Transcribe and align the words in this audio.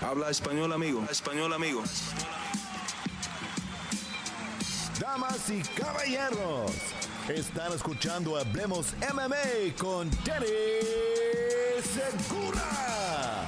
Habla 0.00 0.30
español, 0.30 0.72
amigo. 0.72 1.04
Español, 1.10 1.52
amigo. 1.52 1.82
Damas 5.00 5.50
y 5.50 5.60
caballeros, 5.80 6.70
están 7.28 7.72
escuchando 7.72 8.36
Hablemos 8.36 8.94
MMA 9.12 9.76
con 9.76 10.08
Danny 10.24 10.46
Segura. 11.82 13.44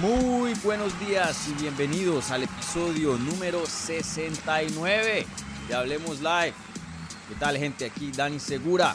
Muy 0.00 0.54
buenos 0.62 0.98
días 1.00 1.48
y 1.48 1.54
bienvenidos 1.60 2.30
al 2.30 2.44
episodio 2.44 3.16
número 3.18 3.66
69 3.66 5.26
de 5.68 5.74
Hablemos 5.74 6.20
Live. 6.20 6.54
¿Qué 7.28 7.34
tal 7.38 7.58
gente? 7.58 7.86
Aquí 7.86 8.12
Dani 8.12 8.38
Segura, 8.38 8.94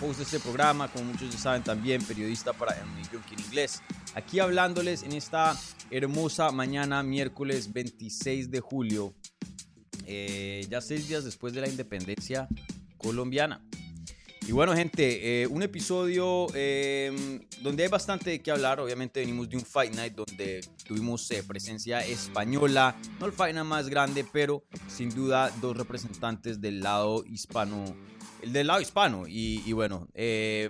host 0.00 0.18
de 0.18 0.24
este 0.24 0.40
programa, 0.40 0.88
como 0.88 1.06
muchos 1.06 1.30
ya 1.30 1.38
saben 1.38 1.62
también, 1.62 2.02
periodista 2.04 2.52
para 2.52 2.74
MMA 2.84 3.08
Junkie 3.10 3.34
en 3.34 3.40
inglés. 3.40 3.82
Aquí 4.14 4.40
hablándoles 4.40 5.02
en 5.02 5.12
esta 5.12 5.56
hermosa 5.90 6.50
mañana, 6.50 7.02
miércoles 7.02 7.72
26 7.72 8.50
de 8.50 8.60
julio, 8.60 9.14
eh, 10.06 10.66
ya 10.68 10.80
seis 10.80 11.08
días 11.08 11.24
después 11.24 11.52
de 11.52 11.60
la 11.60 11.68
independencia 11.68 12.48
colombiana. 12.96 13.60
Y 14.46 14.52
bueno, 14.52 14.74
gente, 14.74 15.42
eh, 15.42 15.46
un 15.46 15.62
episodio 15.62 16.46
eh, 16.54 17.40
donde 17.62 17.84
hay 17.84 17.88
bastante 17.88 18.40
que 18.40 18.50
hablar. 18.50 18.80
Obviamente 18.80 19.20
venimos 19.20 19.48
de 19.48 19.56
un 19.56 19.64
Fight 19.64 19.94
Night 19.94 20.14
donde 20.14 20.60
tuvimos 20.84 21.28
presencia 21.46 22.00
española. 22.00 22.96
No 23.20 23.26
el 23.26 23.32
Fight 23.32 23.54
Night 23.54 23.66
más 23.66 23.88
grande, 23.88 24.26
pero 24.32 24.64
sin 24.88 25.10
duda 25.10 25.52
dos 25.60 25.76
representantes 25.76 26.60
del 26.60 26.80
lado 26.80 27.24
hispano. 27.26 27.84
El 28.42 28.52
del 28.52 28.66
lado 28.66 28.80
hispano. 28.80 29.26
Y, 29.28 29.62
y 29.66 29.72
bueno, 29.72 30.08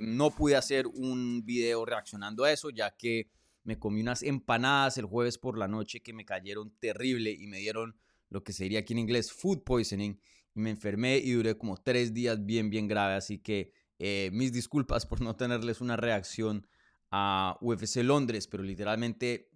no 0.00 0.30
pude 0.30 0.56
hacer 0.56 0.86
un 0.86 1.44
video 1.44 1.84
reaccionando 1.84 2.44
a 2.44 2.52
eso, 2.52 2.70
ya 2.70 2.96
que 2.96 3.30
me 3.62 3.78
comí 3.78 4.00
unas 4.00 4.22
empanadas 4.22 4.98
el 4.98 5.04
jueves 5.04 5.38
por 5.38 5.58
la 5.58 5.68
noche 5.68 6.00
que 6.00 6.12
me 6.12 6.24
cayeron 6.24 6.74
terrible 6.78 7.30
y 7.30 7.46
me 7.46 7.58
dieron 7.58 7.96
lo 8.28 8.42
que 8.42 8.52
se 8.52 8.64
diría 8.64 8.80
aquí 8.80 8.92
en 8.94 9.00
inglés 9.00 9.32
food 9.32 9.62
poisoning. 9.62 10.20
Y 10.54 10.60
me 10.60 10.70
enfermé 10.70 11.18
y 11.18 11.32
duré 11.32 11.56
como 11.56 11.76
tres 11.76 12.12
días 12.12 12.44
bien, 12.44 12.70
bien 12.70 12.88
grave. 12.88 13.14
Así 13.14 13.38
que 13.38 13.72
eh, 13.98 14.30
mis 14.32 14.52
disculpas 14.52 15.06
por 15.06 15.20
no 15.20 15.36
tenerles 15.36 15.80
una 15.80 15.96
reacción 15.96 16.66
a 17.10 17.58
UFC 17.60 17.96
Londres, 17.96 18.46
pero 18.46 18.62
literalmente 18.62 19.50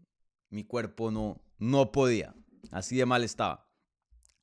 mi 0.50 0.64
cuerpo 0.64 1.10
no, 1.10 1.42
no 1.58 1.92
podía. 1.92 2.34
Así 2.70 2.96
de 2.96 3.06
mal 3.06 3.24
estaba. 3.24 3.63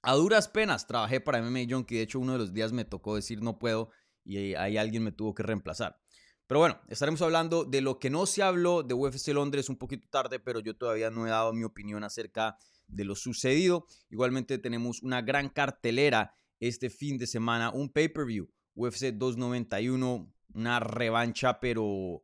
A 0.04 0.16
duras 0.16 0.48
penas 0.48 0.88
trabajé 0.88 1.22
para 1.22 1.42
MMA 1.42 1.66
Junkie. 1.70 1.96
De 1.96 2.02
hecho, 2.04 2.20
uno 2.20 2.34
de 2.34 2.40
los 2.40 2.54
días 2.54 2.72
me 2.72 2.86
tocó 2.86 3.16
decir 3.16 3.42
no 3.42 3.60
puedo 3.60 3.90
y 4.24 4.56
ahí 4.56 4.78
alguien 4.78 5.04
me 5.04 5.12
tuvo 5.12 5.34
que 5.34 5.44
reemplazar. 5.44 6.00
Pero 6.48 6.60
bueno, 6.60 6.82
estaremos 6.90 7.22
hablando 7.22 7.64
de 7.64 7.82
lo 7.82 7.98
que 7.98 8.10
no 8.10 8.26
se 8.26 8.44
habló 8.44 8.84
de 8.84 8.94
UFC 8.94 9.30
Londres 9.30 9.70
un 9.70 9.78
poquito 9.78 10.08
tarde, 10.10 10.40
pero 10.40 10.60
yo 10.60 10.76
todavía 10.76 11.10
no 11.10 11.26
he 11.26 11.30
dado 11.30 11.54
mi 11.54 11.64
opinión 11.64 12.04
acerca 12.04 12.58
de 12.88 13.06
lo 13.06 13.16
sucedido. 13.16 13.88
Igualmente 14.10 14.58
tenemos 14.58 15.02
una 15.02 15.22
gran 15.22 15.50
cartelera 15.50 16.36
este 16.60 16.90
fin 16.90 17.18
de 17.18 17.26
semana, 17.26 17.72
un 17.72 17.90
pay-per-view, 17.90 18.50
UFC 18.76 19.14
291, 19.14 20.34
una 20.54 20.80
revancha 20.80 21.60
pero 21.60 22.24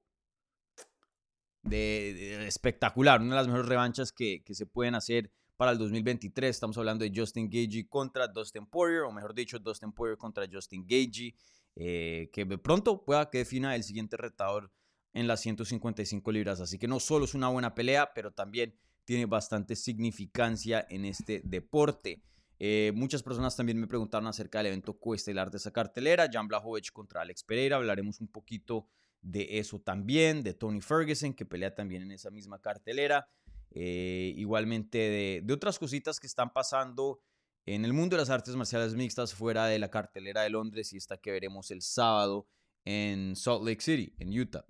de, 1.64 2.45
espectacular, 2.48 3.22
una 3.22 3.30
de 3.31 3.36
las 3.36 3.48
mejores 3.48 3.67
revanchas 3.67 4.11
que, 4.11 4.44
que, 4.44 4.53
se 4.55 4.66
pueden 4.66 4.95
hacer 4.95 5.31
para 5.58 5.72
el 5.72 5.77
2023. 5.80 6.50
Estamos 6.50 6.77
hablando 6.77 7.03
de 7.03 7.11
Justin 7.13 7.50
Gagey 7.50 7.86
contra 7.86 8.27
Dustin 8.27 8.67
Poirier, 8.67 9.02
o 9.02 9.11
mejor 9.11 9.33
dicho, 9.33 9.59
Dustin 9.59 9.91
Poirier 9.91 10.17
contra 10.17 10.47
Justin 10.49 10.86
Gagey. 10.88 11.36
Eh, 11.75 12.30
que 12.33 12.45
de 12.45 12.58
pronto 12.58 13.03
pueda 13.03 13.30
que 13.30 13.39
defina 13.39 13.75
el 13.75 13.83
siguiente 13.83 14.17
retador 14.17 14.72
en 15.14 15.27
las 15.27 15.41
155 15.41 16.31
libras. 16.31 16.61
Así 16.61 16.80
que 16.80 16.88
no 16.88 16.99
solo 16.99 17.25
es 17.25 17.33
una 17.33 17.49
buena 17.49 17.75
pelea, 17.75 18.14
pero 18.14 18.31
también 18.31 18.75
tiene 19.03 19.25
bastante 19.25 19.75
significancia 19.75 20.86
en 20.89 21.05
este 21.05 21.41
deporte. 21.44 22.23
Eh, 22.59 22.92
muchas 22.95 23.21
personas 23.21 23.55
también 23.55 23.80
me 23.80 23.88
preguntaron 23.88 24.27
acerca 24.27 24.59
del 24.59 24.67
evento 24.67 24.97
coestelar 24.97 25.52
de 25.52 25.58
esa 25.58 25.71
cartelera, 25.71 26.27
Jan 26.31 26.48
Blachowicz 26.48 26.92
contra 26.92 27.21
Alex 27.21 27.43
Pereira, 27.43 27.76
hablaremos 27.76 28.20
un 28.20 28.27
poquito 28.27 28.87
de 29.21 29.60
eso 29.60 29.80
también, 29.80 30.42
de 30.42 30.55
Tony 30.55 30.81
Ferguson, 30.81 31.33
que 31.33 31.45
pelea 31.45 31.76
también 31.76 32.02
en 32.02 32.11
esa 32.11 32.31
misma 32.31 32.60
cartelera, 32.60 33.30
eh, 33.72 34.33
igualmente 34.36 34.98
de, 34.98 35.42
de, 35.44 35.54
otras 35.54 35.80
cositas 35.80 36.20
que 36.20 36.28
están 36.28 36.54
pasando 36.54 37.20
en 37.66 37.86
el 37.86 37.94
mundo 37.94 38.16
de 38.16 38.22
las 38.22 38.30
artes 38.30 38.55
marciales 38.55 38.95
mixtas 38.95 39.33
fuera 39.33 39.66
de 39.66 39.80
la 39.80 39.89
cartelera 39.89 40.42
de 40.42 40.50
Londres 40.50 40.94
y 40.94 40.98
esta 40.98 41.17
que 41.17 41.32
veremos 41.32 41.70
el 41.72 41.82
sábado 41.82 42.48
en 42.86 43.36
Salt 43.36 43.64
Lake 43.66 43.82
City, 43.82 44.14
en 44.20 44.39
Utah. 44.39 44.66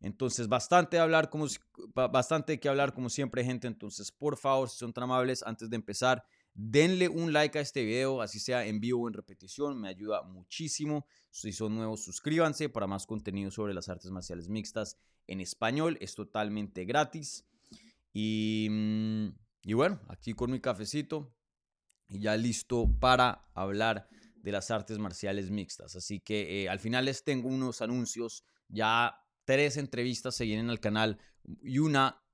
Entonces, 0.00 0.46
bastante, 0.48 0.98
hablar 0.98 1.30
como, 1.30 1.46
bastante 1.94 2.60
que 2.60 2.68
hablar 2.68 2.94
como 2.94 3.08
siempre, 3.08 3.44
gente. 3.44 3.66
Entonces, 3.66 4.12
por 4.12 4.36
favor, 4.36 4.68
si 4.68 4.78
son 4.78 4.92
tan 4.92 5.04
amables, 5.04 5.42
antes 5.42 5.70
de 5.70 5.76
empezar, 5.76 6.24
denle 6.54 7.08
un 7.08 7.32
like 7.32 7.58
a 7.58 7.62
este 7.62 7.84
video, 7.84 8.22
así 8.22 8.38
sea 8.38 8.64
en 8.66 8.78
vivo 8.78 9.02
o 9.02 9.08
en 9.08 9.14
repetición, 9.14 9.80
me 9.80 9.88
ayuda 9.88 10.22
muchísimo. 10.22 11.06
Si 11.30 11.52
son 11.52 11.74
nuevos, 11.74 12.04
suscríbanse 12.04 12.68
para 12.68 12.86
más 12.86 13.06
contenido 13.06 13.50
sobre 13.50 13.74
las 13.74 13.88
artes 13.88 14.10
marciales 14.10 14.48
mixtas 14.48 14.96
en 15.26 15.40
español. 15.40 15.98
Es 16.00 16.14
totalmente 16.14 16.84
gratis. 16.84 17.44
Y, 18.18 18.68
mm, 18.70 19.28
y 19.64 19.74
bueno, 19.74 20.00
aquí 20.08 20.32
con 20.32 20.50
mi 20.50 20.58
cafecito, 20.58 21.36
y 22.08 22.20
ya 22.20 22.34
listo 22.34 22.88
para 22.98 23.50
hablar 23.52 24.08
de 24.36 24.52
las 24.52 24.70
artes 24.70 24.98
marciales 24.98 25.50
mixtas. 25.50 25.96
Así 25.96 26.20
que 26.20 26.62
eh, 26.62 26.68
al 26.70 26.78
final 26.78 27.04
les 27.04 27.24
tengo 27.24 27.50
unos 27.50 27.82
anuncios, 27.82 28.42
ya 28.68 29.20
tres 29.44 29.76
entrevistas 29.76 30.34
se 30.34 30.46
vienen 30.46 30.70
al 30.70 30.80
canal 30.80 31.18
y 31.62 31.78
una, 31.78 32.24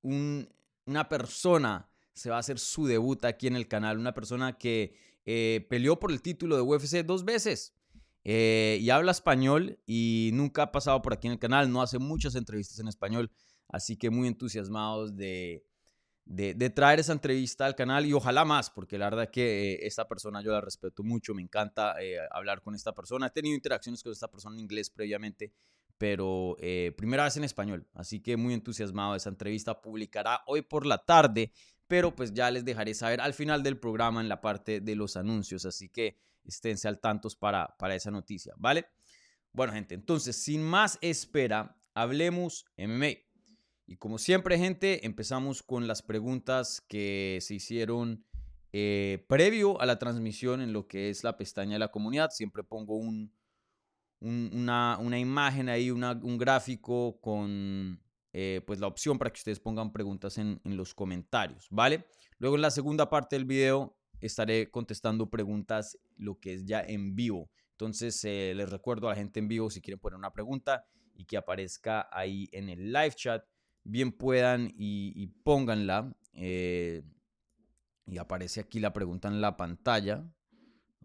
una 0.00 1.08
persona 1.10 1.90
se 2.14 2.30
va 2.30 2.36
a 2.36 2.40
hacer 2.40 2.58
su 2.58 2.86
debut 2.86 3.22
aquí 3.26 3.48
en 3.48 3.56
el 3.56 3.68
canal, 3.68 3.98
una 3.98 4.14
persona 4.14 4.56
que 4.56 4.96
eh, 5.26 5.66
peleó 5.68 6.00
por 6.00 6.12
el 6.12 6.22
título 6.22 6.56
de 6.56 6.62
UFC 6.62 7.04
dos 7.04 7.26
veces. 7.26 7.74
Eh, 8.24 8.78
y 8.80 8.88
habla 8.88 9.10
español 9.10 9.80
y 9.84 10.30
nunca 10.32 10.62
ha 10.62 10.72
pasado 10.72 11.02
por 11.02 11.12
aquí 11.12 11.26
en 11.26 11.34
el 11.34 11.38
canal, 11.38 11.70
no 11.70 11.82
hace 11.82 11.98
muchas 11.98 12.36
entrevistas 12.36 12.78
en 12.78 12.88
español, 12.88 13.30
así 13.72 13.96
que 13.96 14.10
muy 14.10 14.28
entusiasmados 14.28 15.16
de, 15.16 15.64
de, 16.24 16.70
traer 16.70 17.00
esa 17.00 17.12
entrevista 17.12 17.66
al 17.66 17.74
canal 17.74 18.06
y 18.06 18.12
ojalá 18.12 18.44
más, 18.44 18.70
porque 18.70 18.98
la 18.98 19.10
verdad 19.10 19.30
que 19.30 19.72
eh, 19.72 19.86
esta 19.86 20.06
persona 20.06 20.40
yo 20.42 20.52
la 20.52 20.60
respeto 20.60 21.02
mucho, 21.02 21.34
me 21.34 21.42
encanta 21.42 22.00
eh, 22.00 22.16
hablar 22.30 22.62
con 22.62 22.74
esta 22.74 22.92
persona. 22.92 23.26
He 23.26 23.30
tenido 23.30 23.54
interacciones 23.54 24.02
con 24.02 24.12
esta 24.12 24.30
persona 24.30 24.54
en 24.54 24.60
inglés 24.60 24.90
previamente, 24.90 25.52
pero 25.98 26.56
eh, 26.60 26.92
primera 26.96 27.24
vez 27.24 27.36
en 27.36 27.44
español, 27.44 27.86
así 27.94 28.20
que 28.20 28.36
muy 28.36 28.54
entusiasmado. 28.54 29.14
Esa 29.14 29.30
entrevista 29.30 29.80
publicará 29.80 30.42
hoy 30.46 30.62
por 30.62 30.86
la 30.86 30.98
tarde, 30.98 31.52
pero 31.86 32.14
pues 32.14 32.32
ya 32.32 32.50
les 32.50 32.64
dejaré 32.64 32.94
saber 32.94 33.20
al 33.20 33.34
final 33.34 33.62
del 33.62 33.78
programa 33.78 34.20
en 34.20 34.28
la 34.28 34.40
parte 34.40 34.80
de 34.80 34.94
los 34.94 35.16
anuncios, 35.16 35.64
así 35.64 35.88
que 35.88 36.18
esténse 36.44 36.88
al 36.88 37.00
tantos 37.00 37.36
para, 37.36 37.74
para 37.78 37.94
esa 37.94 38.10
noticia, 38.10 38.54
¿vale? 38.56 38.86
Bueno, 39.52 39.74
gente, 39.74 39.94
entonces, 39.94 40.42
sin 40.42 40.62
más 40.62 40.98
espera, 41.02 41.76
hablemos 41.94 42.64
MMA. 42.78 43.31
Y 43.86 43.96
como 43.96 44.18
siempre, 44.18 44.58
gente, 44.58 45.06
empezamos 45.06 45.62
con 45.62 45.86
las 45.86 46.02
preguntas 46.02 46.80
que 46.88 47.38
se 47.40 47.54
hicieron 47.54 48.24
eh, 48.72 49.24
previo 49.28 49.80
a 49.80 49.86
la 49.86 49.98
transmisión 49.98 50.60
en 50.60 50.72
lo 50.72 50.86
que 50.86 51.10
es 51.10 51.24
la 51.24 51.36
pestaña 51.36 51.74
de 51.74 51.78
la 51.80 51.90
comunidad. 51.90 52.30
Siempre 52.30 52.62
pongo 52.62 52.96
un, 52.96 53.32
una, 54.20 55.18
imagen 55.18 55.68
ahí, 55.68 55.90
un 55.90 56.38
gráfico 56.38 57.20
con 57.20 58.00
eh, 58.34 58.62
pues 58.66 58.80
la 58.80 58.86
opción 58.86 59.18
para 59.18 59.30
que 59.30 59.38
ustedes 59.38 59.60
pongan 59.60 59.92
preguntas 59.92 60.38
en, 60.38 60.58
los 60.64 60.94
comentarios, 60.94 61.66
¿vale? 61.70 62.06
Luego 62.38 62.56
en 62.56 62.62
la 62.62 62.70
segunda 62.70 63.10
parte 63.10 63.36
del 63.36 63.44
video 63.44 63.94
estaré 64.20 64.70
contestando 64.70 65.28
preguntas, 65.28 65.98
lo 66.16 66.38
que 66.40 66.54
es 66.54 66.64
ya 66.64 66.80
en 66.80 67.14
vivo. 67.14 67.50
Entonces 67.72 68.24
eh, 68.24 68.54
les 68.56 68.70
recuerdo 68.70 69.08
a 69.08 69.10
la 69.10 69.16
gente 69.16 69.38
en 69.38 69.48
vivo 69.48 69.68
si 69.68 69.82
quieren 69.82 70.00
poner 70.00 70.16
una 70.16 70.32
pregunta 70.32 70.86
y 71.14 71.26
que 71.26 71.36
aparezca 71.36 72.08
ahí 72.10 72.48
en 72.52 72.70
el 72.70 72.90
live 72.90 73.12
chat 73.14 73.44
bien 73.84 74.12
puedan 74.12 74.72
y, 74.76 75.26
pónganla. 75.44 76.16
Eh, 76.34 77.02
y 78.06 78.18
aparece 78.18 78.60
aquí 78.60 78.80
la 78.80 78.92
pregunta 78.92 79.28
en 79.28 79.40
la 79.40 79.56
pantalla. 79.56 80.24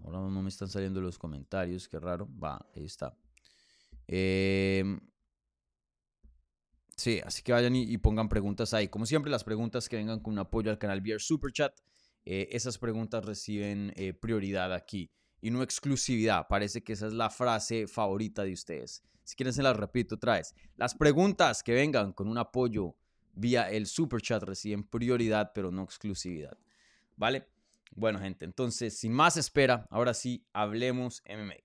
Ahora 0.04 0.20
no 0.20 0.42
me 0.42 0.50
están 0.50 0.70
saliendo 0.70 1.02
los 1.02 1.18
comentarios, 1.18 1.88
qué 1.88 2.00
raro. 2.00 2.28
Va, 2.42 2.66
ahí 2.76 2.86
está. 2.86 3.18
Em, 4.08 5.00
sí, 6.96 7.20
así 7.26 7.42
que 7.44 7.52
vayan 7.52 7.76
y, 7.76 7.98
pongan 7.98 8.30
preguntas 8.30 8.74
ahí. 8.74 8.88
Como 8.88 9.06
siempre, 9.06 9.32
las 9.32 9.44
preguntas 9.44 9.90
que 9.90 9.98
vengan 9.98 10.20
con 10.20 10.34
un 10.34 10.40
apoyo 10.40 10.72
al 10.72 10.78
canal 10.78 11.02
Beer 11.02 11.22
Super 11.22 11.52
Chat, 11.52 11.74
eh, 12.26 12.50
esas 12.52 12.78
preguntas 12.78 13.26
reciben 13.26 13.94
eh, 13.96 14.14
prioridad 14.14 14.74
aquí 14.74 15.12
y 15.42 15.52
no 15.52 15.64
exclusividad. 15.64 16.48
Parece 16.48 16.84
que 16.84 16.94
esa 16.94 17.08
es 17.08 17.14
la 17.14 17.30
frase 17.30 17.88
favorita 17.88 18.44
de 18.44 18.54
ustedes. 18.54 19.04
Si 19.28 19.36
quieren 19.36 19.54
se 19.54 19.62
las 19.62 19.76
repito 19.76 20.16
otra 20.16 20.36
vez. 20.36 20.56
Las 20.78 20.96
preguntas 20.96 21.62
que 21.62 21.74
vengan 21.74 22.14
con 22.14 22.30
un 22.30 22.38
apoyo 22.38 22.96
vía 23.34 23.70
el 23.70 23.86
super 23.86 24.22
chat 24.22 24.42
reciben 24.42 24.86
prioridad, 24.86 25.52
pero 25.54 25.70
no 25.70 25.84
exclusividad. 25.84 26.58
¿Vale? 27.18 27.46
Bueno, 27.94 28.20
gente, 28.20 28.46
entonces, 28.46 28.98
sin 28.98 29.12
más 29.12 29.36
espera, 29.36 29.86
ahora 29.90 30.14
sí, 30.14 30.48
hablemos 30.54 31.24
MMA. 31.26 31.56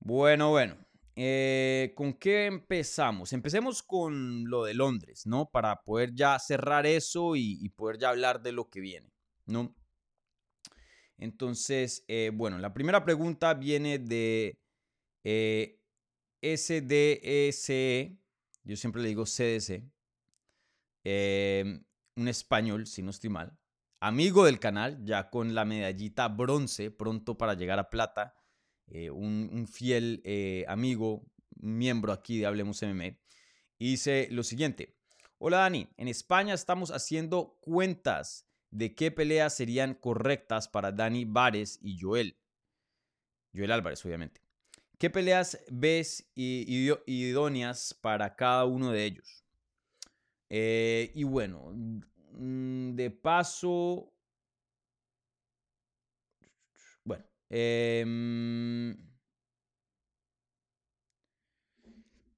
Bueno, 0.00 0.50
bueno. 0.50 0.76
eh, 1.16 1.94
¿con 1.96 2.12
qué 2.12 2.44
empezamos? 2.44 3.32
Empecemos 3.32 3.82
con 3.82 4.44
lo 4.44 4.64
de 4.66 4.74
Londres, 4.74 5.26
¿no? 5.26 5.50
Para 5.50 5.84
poder 5.84 6.12
ya 6.14 6.38
cerrar 6.38 6.84
eso 6.84 7.34
y, 7.34 7.66
poder 7.70 7.96
ya 7.96 8.10
hablar 8.10 8.42
de 8.42 8.52
lo 8.52 8.68
que 8.68 8.80
viene, 8.80 9.10
¿no? 9.46 9.74
Entonces, 11.16 12.04
eh, 12.08 12.30
bueno, 12.34 12.58
la 12.58 12.74
primera 12.74 13.02
pregunta 13.06 13.54
viene 13.54 13.98
de 13.98 14.60
eh, 15.24 15.77
SDSE, 16.42 18.18
yo 18.64 18.76
siempre 18.76 19.02
le 19.02 19.08
digo 19.08 19.24
CDC, 19.24 19.82
un 22.16 22.28
español, 22.28 22.86
si 22.86 23.02
no 23.02 23.10
estoy 23.10 23.30
mal, 23.30 23.58
amigo 24.00 24.44
del 24.44 24.58
canal, 24.58 25.04
ya 25.04 25.30
con 25.30 25.54
la 25.54 25.64
medallita 25.64 26.28
bronce, 26.28 26.90
pronto 26.90 27.38
para 27.38 27.54
llegar 27.54 27.78
a 27.78 27.90
plata 27.90 28.34
eh, 28.90 29.10
un, 29.10 29.66
fiel 29.68 30.22
eh, 30.24 30.64
amigo, 30.66 31.26
miembro 31.56 32.12
aquí 32.12 32.38
de 32.38 32.46
Hablemos 32.46 32.82
MMA, 32.82 33.18
dice 33.78 34.28
lo 34.30 34.42
siguiente. 34.42 34.96
Hola 35.38 35.58
Dani, 35.58 35.88
en 35.96 36.08
España 36.08 36.54
estamos 36.54 36.90
haciendo 36.90 37.58
cuentas 37.60 38.48
de 38.70 38.94
qué 38.94 39.10
peleas 39.10 39.54
serían 39.54 39.94
correctas 39.94 40.68
para 40.68 40.90
Dani 40.90 41.24
Vares 41.24 41.78
y 41.82 41.98
Joel. 42.00 42.38
Joel 43.54 43.72
Álvarez, 43.72 44.04
obviamente. 44.04 44.47
¿Qué 44.98 45.10
peleas 45.10 45.58
ves 45.70 46.30
idóneas 46.34 47.94
para 48.00 48.34
cada 48.34 48.64
uno 48.64 48.90
de 48.90 49.04
ellos? 49.04 49.44
Eh, 50.50 51.12
y 51.14 51.24
bueno, 51.24 51.70
mm, 52.32 52.94
de 52.94 53.10
paso, 53.10 54.12
bueno, 57.04 57.24
Em, 57.50 58.94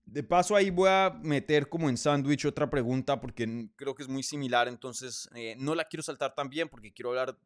de 0.04 0.22
paso 0.22 0.54
ahí 0.54 0.70
voy 0.70 0.88
a 0.88 1.18
meter 1.22 1.68
como 1.68 1.88
en 1.88 1.96
sándwich 1.96 2.44
otra 2.46 2.70
pregunta 2.70 3.20
porque 3.20 3.68
creo 3.76 3.94
que 3.94 4.02
es 4.04 4.08
muy 4.08 4.22
similar, 4.22 4.68
entonces 4.68 5.28
eh, 5.34 5.56
no 5.58 5.74
la 5.74 5.86
quiero 5.86 6.02
saltar 6.02 6.34
también 6.34 6.68
porque 6.68 6.92
quiero 6.92 7.10
hablar 7.10 7.36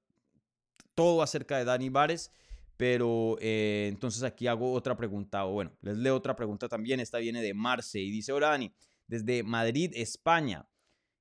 todo 0.95 1.23
acerca 1.23 1.57
de 1.59 1.65
Dani 1.65 1.89
Vares, 1.89 2.31
pero 2.77 3.37
eh, 3.41 3.87
entonces 3.89 4.23
aquí 4.23 4.47
hago 4.47 4.73
otra 4.73 4.97
pregunta, 4.97 5.45
o 5.47 5.53
bueno, 5.53 5.73
les 5.81 5.97
leo 5.97 6.17
otra 6.17 6.35
pregunta 6.35 6.69
también, 6.69 7.01
esta 7.01 7.19
viene 7.19 7.43
de 7.43 7.55
Marce 7.55 8.01
y 8.01 8.11
dice, 8.11 8.33
hola 8.33 8.49
Dani, 8.49 8.73
desde 9.07 9.43
Madrid, 9.43 9.93
España, 9.95 10.69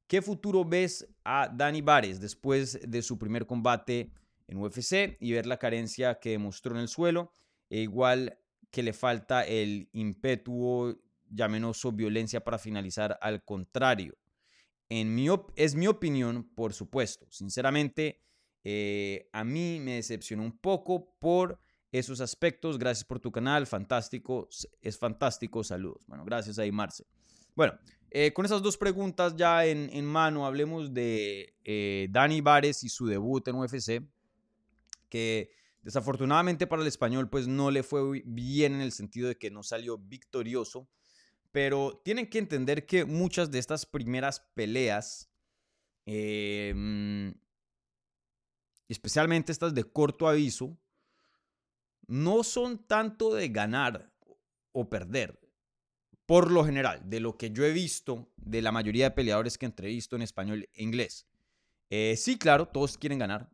¿qué 0.08 0.22
futuro 0.22 0.66
ves 0.66 1.08
a 1.24 1.50
Dani 1.54 1.82
Vares 1.82 2.20
después 2.20 2.80
de 2.88 3.02
su 3.02 3.18
primer 3.18 3.46
combate 3.46 4.12
en 4.48 4.58
UFC 4.58 5.18
y 5.20 5.32
ver 5.32 5.46
la 5.46 5.58
carencia 5.58 6.20
que 6.20 6.32
demostró 6.32 6.76
en 6.76 6.82
el 6.82 6.88
suelo, 6.88 7.32
e 7.70 7.82
igual 7.82 8.38
que 8.72 8.84
le 8.84 8.94
falta 8.94 9.46
el 9.46 9.90
impetuo, 9.94 10.96
llamenoso 11.30 11.92
violencia 11.92 12.44
para 12.44 12.58
finalizar 12.58 13.18
al 13.22 13.44
contrario. 13.44 14.18
En 14.90 15.16
mi 15.16 15.28
es 15.56 15.76
mi 15.76 15.88
opinión, 15.88 16.50
por 16.56 16.74
supuesto. 16.74 17.26
Sinceramente, 17.30 18.22
eh, 18.64 19.30
a 19.34 19.44
mí 19.44 19.80
me 19.82 19.96
decepcionó 19.96 20.44
un 20.44 20.58
poco 20.58 21.16
por 21.20 21.60
esos 21.92 22.22
aspectos. 22.22 22.78
Gracias 22.78 23.06
por 23.06 23.20
tu 23.20 23.32
canal, 23.32 23.68
fantástico, 23.68 24.50
es 24.82 24.98
fantástico, 24.98 25.64
saludos. 25.64 26.04
Bueno, 26.08 26.26
gracias 26.26 26.60
a 26.60 26.72
Marce. 26.72 27.06
Bueno, 27.56 27.78
eh, 28.10 28.34
con 28.34 28.46
esas 28.46 28.62
dos 28.62 28.78
preguntas 28.78 29.36
ya 29.36 29.66
en, 29.66 30.06
mano, 30.06 30.46
hablemos 30.46 30.94
de 30.94 31.56
eh, 31.64 32.08
Dani 32.10 32.42
Vares 32.42 32.84
y 32.84 32.90
su 32.90 33.06
debut 33.06 33.48
en 33.48 33.56
UFC 33.56 34.04
que 35.10 35.52
desafortunadamente 35.84 36.66
para 36.66 36.82
el 36.82 36.88
español 36.88 37.30
pues 37.30 37.48
no 37.48 37.70
le 37.70 37.84
fue 37.84 38.24
bien 38.26 38.74
en 38.74 38.82
el 38.82 38.92
sentido 38.92 39.28
de 39.28 39.38
que 39.38 39.52
no 39.52 39.62
salió 39.62 40.00
victorioso, 40.00 40.88
pero 41.52 42.02
tienen 42.04 42.28
que 42.28 42.40
entender 42.40 42.88
que 42.88 43.06
muchas 43.06 43.52
de 43.52 43.60
estas 43.60 43.86
primeras 43.86 44.40
peleas, 44.56 45.30
especialmente 48.94 49.52
estas 49.52 49.74
de 49.74 49.84
corto 49.84 50.28
aviso, 50.28 50.78
no 52.08 52.44
son 52.44 52.86
tanto 52.86 53.34
de 53.34 53.50
ganar 53.50 54.14
o 54.72 54.90
perder. 54.90 55.40
Por 56.26 56.52
lo 56.52 56.64
general, 56.64 57.02
de 57.10 57.20
lo 57.20 57.38
que 57.38 57.52
yo 57.52 57.66
he 57.66 57.74
visto 57.74 58.32
de 58.38 58.62
la 58.62 58.72
mayoría 58.72 59.06
de 59.06 59.16
peleadores 59.16 59.58
que 59.58 59.66
entrevisto 59.66 60.16
en 60.16 60.22
español 60.22 60.70
e 60.74 60.84
inglés. 60.84 61.28
Eh, 61.90 62.16
sí, 62.18 62.38
claro, 62.38 62.68
todos 62.68 62.98
quieren 62.98 63.20
ganar, 63.20 63.52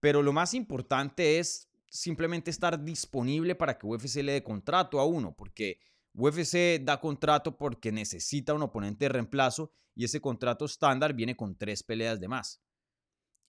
pero 0.00 0.22
lo 0.22 0.32
más 0.32 0.54
importante 0.54 1.38
es 1.38 1.68
simplemente 1.88 2.50
estar 2.50 2.84
disponible 2.84 3.54
para 3.54 3.78
que 3.78 3.86
UFC 3.86 4.16
le 4.16 4.32
dé 4.32 4.42
contrato 4.42 5.00
a 5.00 5.06
uno, 5.06 5.34
porque 5.34 5.80
UFC 6.14 6.80
da 6.82 7.00
contrato 7.00 7.56
porque 7.56 7.90
necesita 7.90 8.54
un 8.54 8.62
oponente 8.62 9.06
de 9.06 9.10
reemplazo 9.10 9.72
y 9.94 10.04
ese 10.04 10.20
contrato 10.20 10.64
estándar 10.64 11.14
viene 11.14 11.36
con 11.36 11.56
tres 11.56 11.82
peleas 11.82 12.20
de 12.20 12.28
más. 12.28 12.60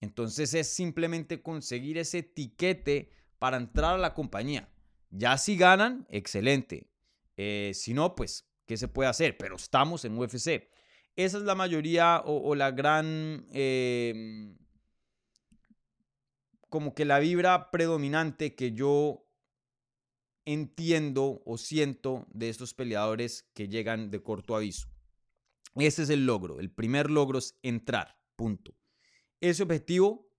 Entonces 0.02 0.52
es 0.52 0.68
simplemente 0.68 1.42
conseguir 1.42 1.96
ese 1.96 2.18
etiquete 2.18 3.08
para 3.38 3.56
entrar 3.56 3.94
a 3.94 3.98
la 3.98 4.14
compañía. 4.14 4.68
Ya 5.10 5.38
si 5.38 5.56
ganan, 5.56 6.08
excelente. 6.10 6.90
Eh, 7.36 7.70
si 7.72 7.94
no, 7.94 8.16
pues, 8.16 8.48
¿qué 8.66 8.76
se 8.76 8.88
puede 8.88 9.08
hacer? 9.08 9.38
Pero 9.38 9.54
estamos 9.54 10.04
en 10.04 10.18
UFC. 10.18 10.68
Esa 11.14 11.38
es 11.38 11.44
la 11.44 11.54
mayoría 11.54 12.20
o, 12.24 12.54
la 12.56 12.72
gran 12.72 13.46
eh, 13.52 14.56
como 16.68 16.94
que 16.94 17.04
la 17.04 17.20
vibra 17.20 17.70
predominante 17.70 18.56
que 18.56 18.72
yo 18.72 19.24
entiendo 20.44 21.42
o 21.46 21.58
siento 21.58 22.26
de 22.32 22.48
estos 22.48 22.74
peleadores 22.74 23.48
que 23.54 23.68
llegan 23.68 24.10
de 24.10 24.20
corto 24.20 24.56
aviso. 24.56 24.88
Ese 25.76 26.02
es 26.02 26.10
el 26.10 26.26
logro. 26.26 26.58
El 26.58 26.72
primer 26.72 27.08
logro 27.08 27.38
es 27.38 27.56
entrar. 27.62 28.18
Punto. 28.34 28.74
Ese 29.42 29.64
objetivo 29.64 30.30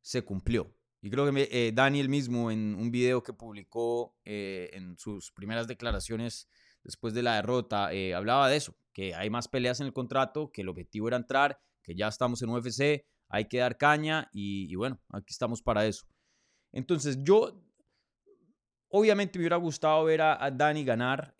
se 0.00 0.24
cumplió. 0.24 0.74
Y 1.00 1.10
creo 1.10 1.32
que 1.32 1.48
eh, 1.50 1.70
Daniel 1.72 2.08
mismo 2.08 2.50
en 2.50 2.74
un 2.74 2.90
video 2.90 3.22
que 3.22 3.32
publicó 3.32 4.16
eh, 4.24 4.68
en 4.72 4.98
sus 4.98 5.30
primeras 5.30 5.68
declaraciones 5.68 6.48
después 6.82 7.14
de 7.14 7.22
la 7.22 7.36
derrota, 7.36 7.92
eh, 7.92 8.14
hablaba 8.14 8.48
de 8.48 8.56
eso, 8.56 8.76
que 8.92 9.14
hay 9.14 9.30
más 9.30 9.46
peleas 9.46 9.78
en 9.78 9.86
el 9.86 9.92
contrato, 9.92 10.50
que 10.50 10.62
el 10.62 10.68
objetivo 10.68 11.06
era 11.06 11.16
entrar, 11.16 11.60
que 11.84 11.94
ya 11.94 12.08
estamos 12.08 12.42
en 12.42 12.50
UFC, 12.50 13.06
hay 13.28 13.44
que 13.44 13.58
dar 13.58 13.78
caña 13.78 14.28
y, 14.32 14.74
bueno, 14.74 15.00
aquí 15.10 15.30
estamos 15.30 15.62
para 15.62 15.86
eso. 15.86 16.04
Entonces 16.72 17.18
yo, 17.22 17.62
obviamente 18.88 19.38
me 19.38 19.42
hubiera 19.44 19.56
gustado 19.56 20.02
ver 20.02 20.20
a, 20.20 20.50
Dani 20.50 20.84
ganar. 20.84 21.36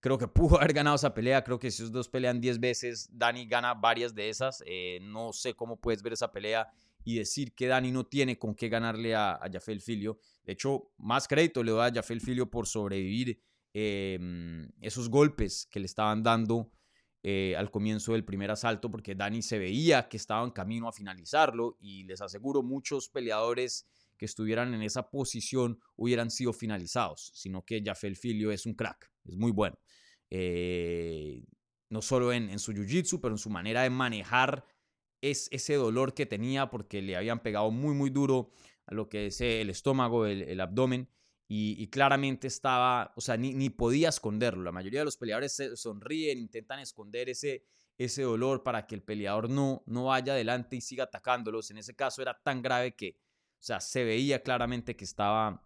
Creo 0.00 0.18
que 0.18 0.28
pudo 0.28 0.58
haber 0.58 0.72
ganado 0.72 0.96
esa 0.96 1.14
pelea. 1.14 1.44
Creo 1.44 1.58
que 1.58 1.70
si 1.70 1.82
esos 1.82 1.92
dos 1.92 2.08
pelean 2.08 2.40
10 2.40 2.60
veces, 2.60 3.08
Dani 3.12 3.46
gana 3.46 3.74
varias 3.74 4.14
de 4.14 4.28
esas. 4.28 4.62
Eh, 4.66 4.98
no 5.02 5.32
sé 5.32 5.54
cómo 5.54 5.80
puedes 5.80 6.02
ver 6.02 6.14
esa 6.14 6.32
pelea 6.32 6.68
y 7.04 7.16
decir 7.16 7.54
que 7.54 7.66
Dani 7.66 7.90
no 7.92 8.04
tiene 8.04 8.38
con 8.38 8.54
qué 8.54 8.68
ganarle 8.68 9.14
a, 9.14 9.32
a 9.32 9.50
Jafel 9.50 9.80
Filio. 9.80 10.18
De 10.44 10.52
hecho, 10.52 10.92
más 10.98 11.26
crédito 11.28 11.62
le 11.62 11.72
doy 11.72 11.88
a 11.88 11.92
Jafel 11.92 12.20
Filio 12.20 12.50
por 12.50 12.66
sobrevivir 12.66 13.40
em, 13.72 14.68
esos 14.80 15.08
golpes 15.08 15.66
que 15.70 15.80
le 15.80 15.86
estaban 15.86 16.22
dando 16.22 16.70
eh, 17.22 17.54
al 17.56 17.70
comienzo 17.70 18.12
del 18.12 18.24
primer 18.24 18.50
asalto 18.50 18.90
porque 18.90 19.14
Dani 19.14 19.42
se 19.42 19.58
veía 19.58 20.08
que 20.08 20.16
estaba 20.16 20.42
en 20.42 20.50
camino 20.50 20.88
a 20.88 20.92
finalizarlo 20.92 21.76
y 21.78 22.04
les 22.04 22.22
aseguro 22.22 22.62
muchos 22.62 23.10
peleadores 23.10 23.86
que 24.16 24.24
estuvieran 24.24 24.72
en 24.74 24.82
esa 24.82 25.10
posición 25.10 25.78
hubieran 25.96 26.30
sido 26.30 26.52
finalizados, 26.52 27.30
sino 27.34 27.64
que 27.64 27.82
Jafel 27.84 28.16
Filio 28.16 28.50
es 28.52 28.66
un 28.66 28.74
crack, 28.74 29.09
es 29.24 29.36
muy 29.36 29.52
bueno. 29.52 29.78
Eh, 30.30 31.44
no 31.88 32.02
solo 32.02 32.32
en, 32.32 32.58
su 32.58 32.72
jiu-jitsu, 32.72 33.20
pero 33.20 33.34
en 33.34 33.38
su 33.38 33.50
manera 33.50 33.82
de 33.82 33.90
manejar 33.90 34.64
es 35.20 35.48
ese 35.50 35.74
dolor 35.74 36.14
que 36.14 36.26
tenía 36.26 36.70
porque 36.70 37.02
le 37.02 37.16
habían 37.16 37.42
pegado 37.42 37.70
muy, 37.70 37.94
muy 37.94 38.10
duro 38.10 38.52
a 38.86 38.94
lo 38.94 39.08
que 39.08 39.26
es 39.26 39.40
el 39.40 39.70
estómago, 39.70 40.26
el 40.26 40.60
abdomen 40.60 41.08
y, 41.52 41.88
claramente 41.88 42.46
estaba, 42.46 43.12
o 43.16 43.20
sea, 43.20 43.36
ni, 43.36 43.52
ni, 43.54 43.70
podía 43.70 44.08
esconderlo. 44.10 44.62
La 44.62 44.70
mayoría 44.70 45.00
de 45.00 45.06
los 45.06 45.16
peleadores 45.16 45.52
se 45.52 45.76
sonríen, 45.76 46.38
intentan 46.38 46.78
esconder 46.78 47.28
ese, 47.28 47.64
ese 47.98 48.22
dolor 48.22 48.62
para 48.62 48.86
que 48.86 48.94
el 48.94 49.02
peleador 49.02 49.50
no, 49.50 49.82
no 49.86 50.04
vaya 50.04 50.34
adelante 50.34 50.76
y 50.76 50.80
siga 50.80 51.04
atacándolos. 51.04 51.72
En 51.72 51.78
ese 51.78 51.96
caso 51.96 52.22
era 52.22 52.40
tan 52.40 52.62
grave 52.62 52.94
que, 52.94 53.16
o 53.58 53.62
sea, 53.62 53.80
se 53.80 54.04
veía 54.04 54.44
claramente 54.44 54.94
que 54.94 55.02
estaba 55.02 55.60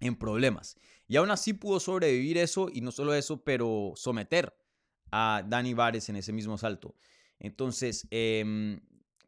en 0.00 0.16
problemas. 0.16 0.76
Y 1.06 1.16
aún 1.16 1.30
así 1.30 1.52
pudo 1.52 1.80
sobrevivir 1.80 2.38
eso 2.38 2.68
y 2.72 2.80
no 2.80 2.92
solo 2.92 3.14
eso, 3.14 3.42
pero 3.42 3.92
someter 3.96 4.54
a 5.10 5.44
Dani 5.46 5.74
Vares 5.74 6.08
en 6.08 6.16
ese 6.16 6.32
mismo 6.32 6.56
salto. 6.58 6.94
Entonces, 7.38 8.06
em, 8.10 8.80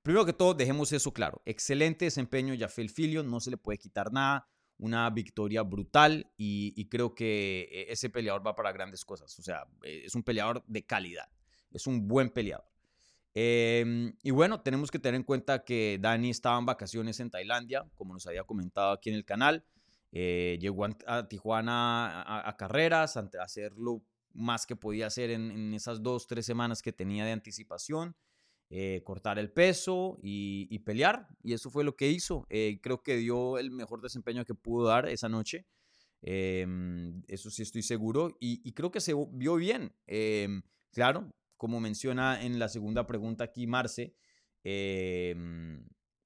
primero 0.03 0.25
que 0.25 0.33
todo, 0.33 0.55
dejemos 0.55 0.93
eso 0.93 1.13
claro. 1.13 1.43
Excelente 1.45 2.05
desempeño, 2.05 2.55
Jafel 2.59 2.91
Filio, 2.91 3.23
no 3.23 3.41
se 3.41 3.51
le 3.51 3.57
puede 3.57 3.79
quitar 3.79 4.13
nada 4.13 4.49
una 4.79 5.09
victoria 5.11 5.63
brutal 5.63 6.31
y, 6.37 6.89
creo 6.89 7.15
que 7.15 7.69
eh, 7.71 7.87
ese 7.89 8.11
peleador 8.11 8.45
va 8.45 8.57
para 8.57 8.73
grandes 8.73 9.05
cosas. 9.05 9.39
O 9.39 9.43
sea, 9.43 9.65
eh, 9.85 10.03
es 10.05 10.15
un 10.15 10.25
peleador 10.25 10.65
de 10.67 10.85
calidad, 10.85 11.29
es 11.71 11.87
un 11.87 12.09
buen 12.09 12.31
peleador. 12.31 12.67
Em, 13.35 14.15
y 14.23 14.31
bueno, 14.31 14.61
tenemos 14.61 14.91
que 14.91 14.99
tener 14.99 15.17
en 15.17 15.23
cuenta 15.23 15.65
que 15.65 15.99
Dani 16.01 16.31
estaba 16.31 16.59
en 16.59 16.67
vacaciones 16.67 17.21
en 17.21 17.31
Tailandia, 17.31 17.87
como 17.95 18.13
nos 18.13 18.27
había 18.27 18.45
comentado 18.45 18.93
aquí 18.93 19.09
en 19.11 19.17
el 19.17 19.25
canal. 19.25 19.65
Eh, 20.13 20.59
llegó 20.61 20.87
a, 21.07 21.29
Tijuana 21.29 22.47
a, 22.47 22.57
carreras, 22.57 23.17
a, 23.17 23.29
hacer 23.41 23.73
lo 23.79 24.05
más 24.35 24.67
que 24.67 24.77
podía 24.77 25.07
hacer 25.07 25.31
en, 25.31 25.75
esas 25.75 26.03
dos, 26.03 26.27
tres 26.27 26.47
semanas 26.47 26.83
que 26.83 26.93
tenía 26.93 27.25
de 27.25 27.33
anticipación. 27.33 28.15
Eh, 28.75 29.03
cortar 29.05 29.39
el 29.39 29.51
peso 29.53 30.19
y, 30.23 30.79
pelear. 30.81 31.29
Y 31.43 31.53
eso 31.53 31.71
fue 31.71 31.85
lo 31.85 31.97
que 31.97 32.09
hizo. 32.09 32.47
Eh, 32.49 32.81
creo 32.83 33.03
que 33.03 33.17
dio 33.17 33.59
el 33.59 33.71
mejor 33.71 34.01
desempeño 34.01 34.45
que 34.45 34.55
pudo 34.55 34.87
dar 34.87 35.09
esa 35.09 35.29
noche. 35.29 35.67
Em, 36.23 37.23
eso 37.29 37.51
sí 37.51 37.63
estoy 37.63 37.83
seguro. 37.83 38.37
Y, 38.41 38.73
creo 38.73 38.91
que 38.91 39.01
se 39.01 39.15
vio 39.33 39.57
bien. 39.57 39.95
Em, 40.07 40.63
claro, 40.91 41.33
como 41.57 41.81
menciona 41.81 42.43
en 42.43 42.59
la 42.59 42.69
segunda 42.69 43.07
pregunta 43.07 43.45
aquí 43.45 43.67
Marce, 43.67 44.15
eh, 44.65 45.35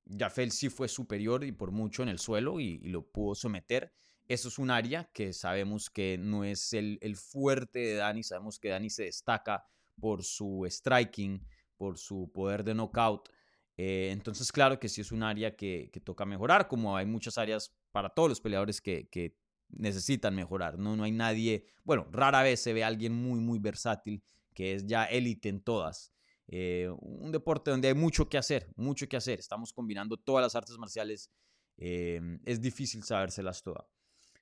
Jafel 0.07 0.53
sí 0.53 0.69
fue 0.69 0.89
superior 0.89 1.45
y 1.45 1.53
por 1.53 1.71
mucho 1.71 2.03
en 2.03 2.09
el 2.09 2.19
suelo 2.19 2.61
y, 2.61 2.79
lo 2.79 3.03
pudo 3.07 3.35
someter. 3.35 3.93
Eso 4.29 4.49
es 4.49 4.59
un 4.59 4.71
área 4.71 5.11
que 5.13 5.33
sabemos 5.33 5.91
que 5.91 6.19
no 6.19 6.45
es 6.45 6.73
el, 6.73 7.17
fuerte 7.17 7.79
de 7.79 7.95
Dani. 7.95 8.23
Sabemos 8.23 8.59
que 8.59 8.71
Dani 8.71 8.91
se 8.91 9.05
destaca 9.05 9.65
por 10.01 10.25
su 10.25 10.67
striking, 10.69 11.45
por 11.77 11.99
su 11.99 12.31
poder 12.33 12.65
de 12.65 12.75
knockout. 12.75 13.29
Eh, 13.77 14.11
entonces, 14.13 14.51
claro 14.51 14.81
que 14.81 14.89
sí 14.89 15.01
es 15.01 15.13
un 15.13 15.23
área 15.23 15.55
que, 15.55 15.91
toca 16.05 16.25
mejorar, 16.25 16.67
como 16.67 16.97
hay 16.97 17.07
muchas 17.07 17.39
áreas 17.39 17.75
para 17.93 18.09
todos 18.09 18.29
los 18.29 18.41
peleadores 18.41 18.81
que, 18.81 19.37
necesitan 19.69 20.35
mejorar. 20.35 20.79
¿no? 20.79 20.97
no 20.97 21.03
hay 21.03 21.11
nadie, 21.11 21.67
bueno, 21.83 22.07
rara 22.13 22.43
vez 22.43 22.61
se 22.61 22.73
ve 22.73 22.85
a 22.85 22.87
alguien 22.87 23.13
muy, 23.13 23.41
muy 23.41 23.59
versátil 23.59 24.23
que 24.55 24.75
es 24.75 24.87
ya 24.87 25.05
élite 25.05 25.51
en 25.51 25.61
todas. 25.61 26.16
Eh, 26.49 26.89
un 27.01 27.33
deporte 27.33 27.71
donde 27.71 27.89
hay 27.89 27.95
mucho 27.95 28.29
que 28.29 28.39
hacer, 28.39 28.69
mucho 28.77 29.09
que 29.09 29.17
hacer. 29.17 29.39
Estamos 29.39 29.73
combinando 29.73 30.17
todas 30.17 30.43
las 30.43 30.55
artes 30.55 30.77
marciales. 30.79 31.31
Eh, 31.77 32.21
es 32.45 32.61
difícil 32.61 33.03
sabérselas 33.03 33.63
todas. 33.63 33.87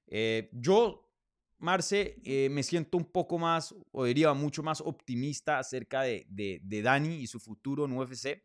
Eh, 0.07 0.51
yo, 0.53 1.11
Marce, 1.59 2.21
me 2.51 2.63
siento 2.63 2.99
un 2.99 3.07
poco 3.07 3.39
más, 3.39 3.75
o 3.91 4.05
diría 4.05 4.35
mucho 4.35 4.63
más 4.63 4.81
optimista 4.81 5.59
acerca 5.59 6.03
de, 6.03 6.27
de, 6.29 6.61
de 6.63 6.83
Dani 6.83 7.17
y 7.17 7.27
su 7.27 7.41
futuro 7.41 7.87
en 7.87 7.97
UFC. 7.97 8.45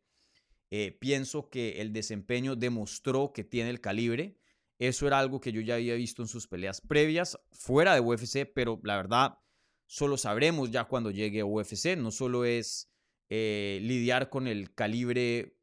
pienso 0.99 1.49
que 1.49 1.81
el 1.81 1.91
desempeño 1.91 2.55
demostró 2.55 3.33
que 3.33 3.43
tiene 3.43 3.71
el 3.71 3.81
calibre. 3.81 4.37
Eso 4.77 5.05
era 5.05 5.19
algo 5.19 5.41
que 5.41 5.51
yo 5.51 5.59
ya 5.59 5.75
había 5.75 5.95
visto 5.95 6.21
en 6.21 6.29
sus 6.29 6.47
peleas 6.47 6.79
previas, 6.79 7.37
fuera 7.51 7.93
de 7.93 7.99
UFC, 7.99 8.49
pero 8.55 8.79
la 8.83 8.95
verdad, 8.95 9.37
solo 9.85 10.15
sabremos 10.15 10.71
ya 10.71 10.85
cuando 10.85 11.11
llegue 11.11 11.41
a 11.41 11.45
UFC. 11.45 11.97
No 11.97 12.11
solo 12.11 12.45
es 12.45 12.89
eh, 13.29 13.79
lidiar 13.81 14.29
con 14.29 14.47
el 14.47 14.73
calibre 14.73 15.55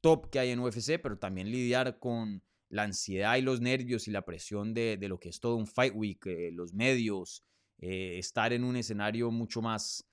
top 0.00 0.30
que 0.30 0.38
hay 0.38 0.50
en 0.50 0.60
UFC, 0.60 1.00
pero 1.00 1.18
también 1.18 1.50
lidiar 1.50 1.98
con 1.98 2.42
la 2.68 2.84
ansiedad 2.84 3.36
y 3.36 3.42
los 3.42 3.60
nervios 3.60 4.08
y 4.08 4.10
la 4.10 4.24
presión 4.24 4.72
de, 4.74 4.96
lo 5.08 5.18
que 5.18 5.28
es 5.28 5.40
todo 5.40 5.56
un 5.56 5.66
Fight 5.66 5.92
Week, 5.94 6.24
eh, 6.26 6.50
los 6.52 6.72
medios, 6.72 7.44
eh, 7.78 8.18
estar 8.18 8.52
en 8.52 8.64
un 8.64 8.76
escenario 8.76 9.30
mucho 9.30 9.62
más 9.62 10.06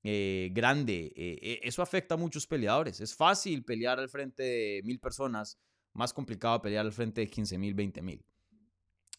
grande. 0.00 1.12
eso 1.62 1.82
afecta 1.82 2.14
a 2.14 2.16
muchos 2.16 2.46
peleadores. 2.46 2.98
Es 3.00 3.14
fácil 3.14 3.62
pelear 3.62 3.98
al 3.98 4.08
frente 4.08 4.42
de 4.42 4.80
mil 4.82 4.98
personas, 4.98 5.58
más 5.92 6.14
complicado 6.14 6.62
pelear 6.62 6.86
al 6.86 6.92
frente 6.92 7.20
de 7.20 7.26
15 7.26 7.58
mil, 7.58 7.74
20 7.74 8.00
mil. 8.00 8.24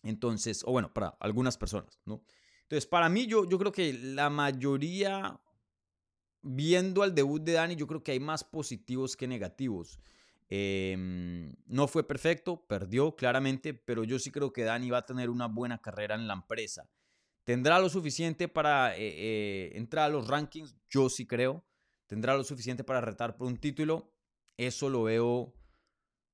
Entonces, 0.03 0.63
o 0.65 0.71
bueno, 0.71 0.91
para 0.93 1.09
algunas 1.19 1.57
personas, 1.57 1.99
¿no? 2.05 2.23
Entonces, 2.63 2.85
para 2.85 3.09
mí, 3.09 3.25
yo, 3.25 3.49
yo 3.49 3.57
creo 3.57 3.71
que 3.71 3.93
la 3.93 4.29
mayoría, 4.29 5.39
viendo 6.41 7.03
al 7.03 7.15
debut 7.15 7.41
de 7.43 7.53
Dani, 7.53 7.75
yo 7.75 7.87
creo 7.87 8.03
que 8.03 8.11
hay 8.11 8.19
más 8.19 8.43
positivos 8.43 9.15
que 9.15 9.27
negativos. 9.27 9.99
Em, 10.49 11.53
no 11.67 11.87
fue 11.87 12.07
perfecto, 12.07 12.65
perdió 12.65 13.15
claramente, 13.15 13.73
pero 13.73 14.03
yo 14.03 14.17
sí 14.17 14.31
creo 14.31 14.51
que 14.51 14.63
Dani 14.63 14.89
va 14.89 14.99
a 14.99 15.05
tener 15.05 15.29
una 15.29 15.47
buena 15.47 15.79
carrera 15.79 16.15
en 16.15 16.27
la 16.27 16.33
empresa. 16.33 16.89
¿Tendrá 17.43 17.79
lo 17.79 17.89
suficiente 17.89 18.47
para 18.47 18.95
eh, 18.95 18.99
eh, 18.99 19.71
entrar 19.75 20.05
a 20.05 20.09
los 20.09 20.27
rankings? 20.27 20.75
Yo 20.89 21.09
sí 21.09 21.25
creo. 21.25 21.65
¿Tendrá 22.07 22.35
lo 22.35 22.43
suficiente 22.43 22.83
para 22.83 23.01
retar 23.01 23.37
por 23.37 23.47
un 23.47 23.57
título? 23.57 24.11
Eso 24.57 24.89
lo 24.89 25.03
veo 25.03 25.53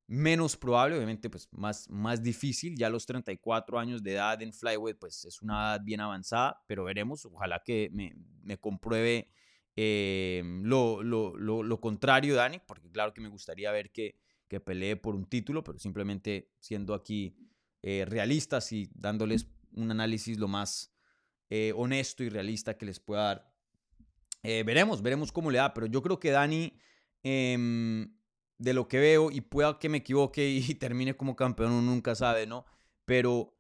menos 0.07 0.55
probable, 0.55 0.95
obviamente 0.95 1.29
pues 1.29 1.50
más, 1.51 1.89
más 1.89 2.21
difícil, 2.21 2.75
ya 2.77 2.89
los 2.89 3.05
34 3.05 3.79
años 3.79 4.03
de 4.03 4.13
edad 4.13 4.41
en 4.41 4.53
flyweight 4.53 5.00
pues 5.00 5.25
es 5.25 5.41
una 5.41 5.74
edad 5.74 5.81
bien 5.83 6.00
avanzada, 6.00 6.62
pero 6.67 6.83
veremos, 6.83 7.25
ojalá 7.25 7.62
que 7.65 7.89
me, 7.91 8.15
me 8.43 8.57
compruebe 8.57 9.31
eh, 9.75 10.41
lo, 10.63 11.03
lo, 11.03 11.36
lo, 11.36 11.82
contrario 11.82 12.36
Dani, 12.36 12.60
porque 12.65 12.89
claro 12.89 13.13
que 13.13 13.22
me 13.22 13.27
gustaría 13.27 13.72
ver 13.72 13.91
que, 13.91 14.15
que 14.48 14.60
pelee 14.60 14.96
por 14.96 15.15
un 15.15 15.25
título, 15.25 15.63
pero 15.63 15.79
simplemente 15.79 16.51
siendo 16.60 16.94
aquí 16.94 17.36
eh, 17.82 18.05
realistas 18.08 18.72
y 18.72 18.89
dándoles 18.94 19.48
un 19.74 19.91
análisis 19.91 20.38
lo 20.38 20.48
más 20.48 20.94
eh, 21.50 21.74
honesto 21.75 22.24
y 22.24 22.29
realista 22.29 22.77
que 22.77 22.86
les 22.86 23.00
pueda 23.00 23.24
dar. 23.24 23.53
veremos, 24.44 25.01
veremos 25.01 25.32
cómo 25.32 25.51
le 25.51 25.58
da, 25.58 25.74
pero 25.74 25.88
yo 25.88 26.01
creo 26.01 26.20
que 26.20 26.32
Dani 26.32 26.74
em, 27.24 28.15
de 28.58 28.74
lo 28.74 28.88
que 28.88 29.00
veo 29.00 29.29
y 29.32 29.41
pueda 29.41 29.77
que 29.77 29.89
me 29.89 29.98
equivoque 29.98 30.48
y 30.48 30.62
termine 30.75 31.17
como 31.17 31.36
campeón, 31.36 31.74
uno 31.74 31.91
nunca 31.91 32.15
sabe, 32.15 32.48
¿no? 32.48 32.65
Pero 33.03 33.54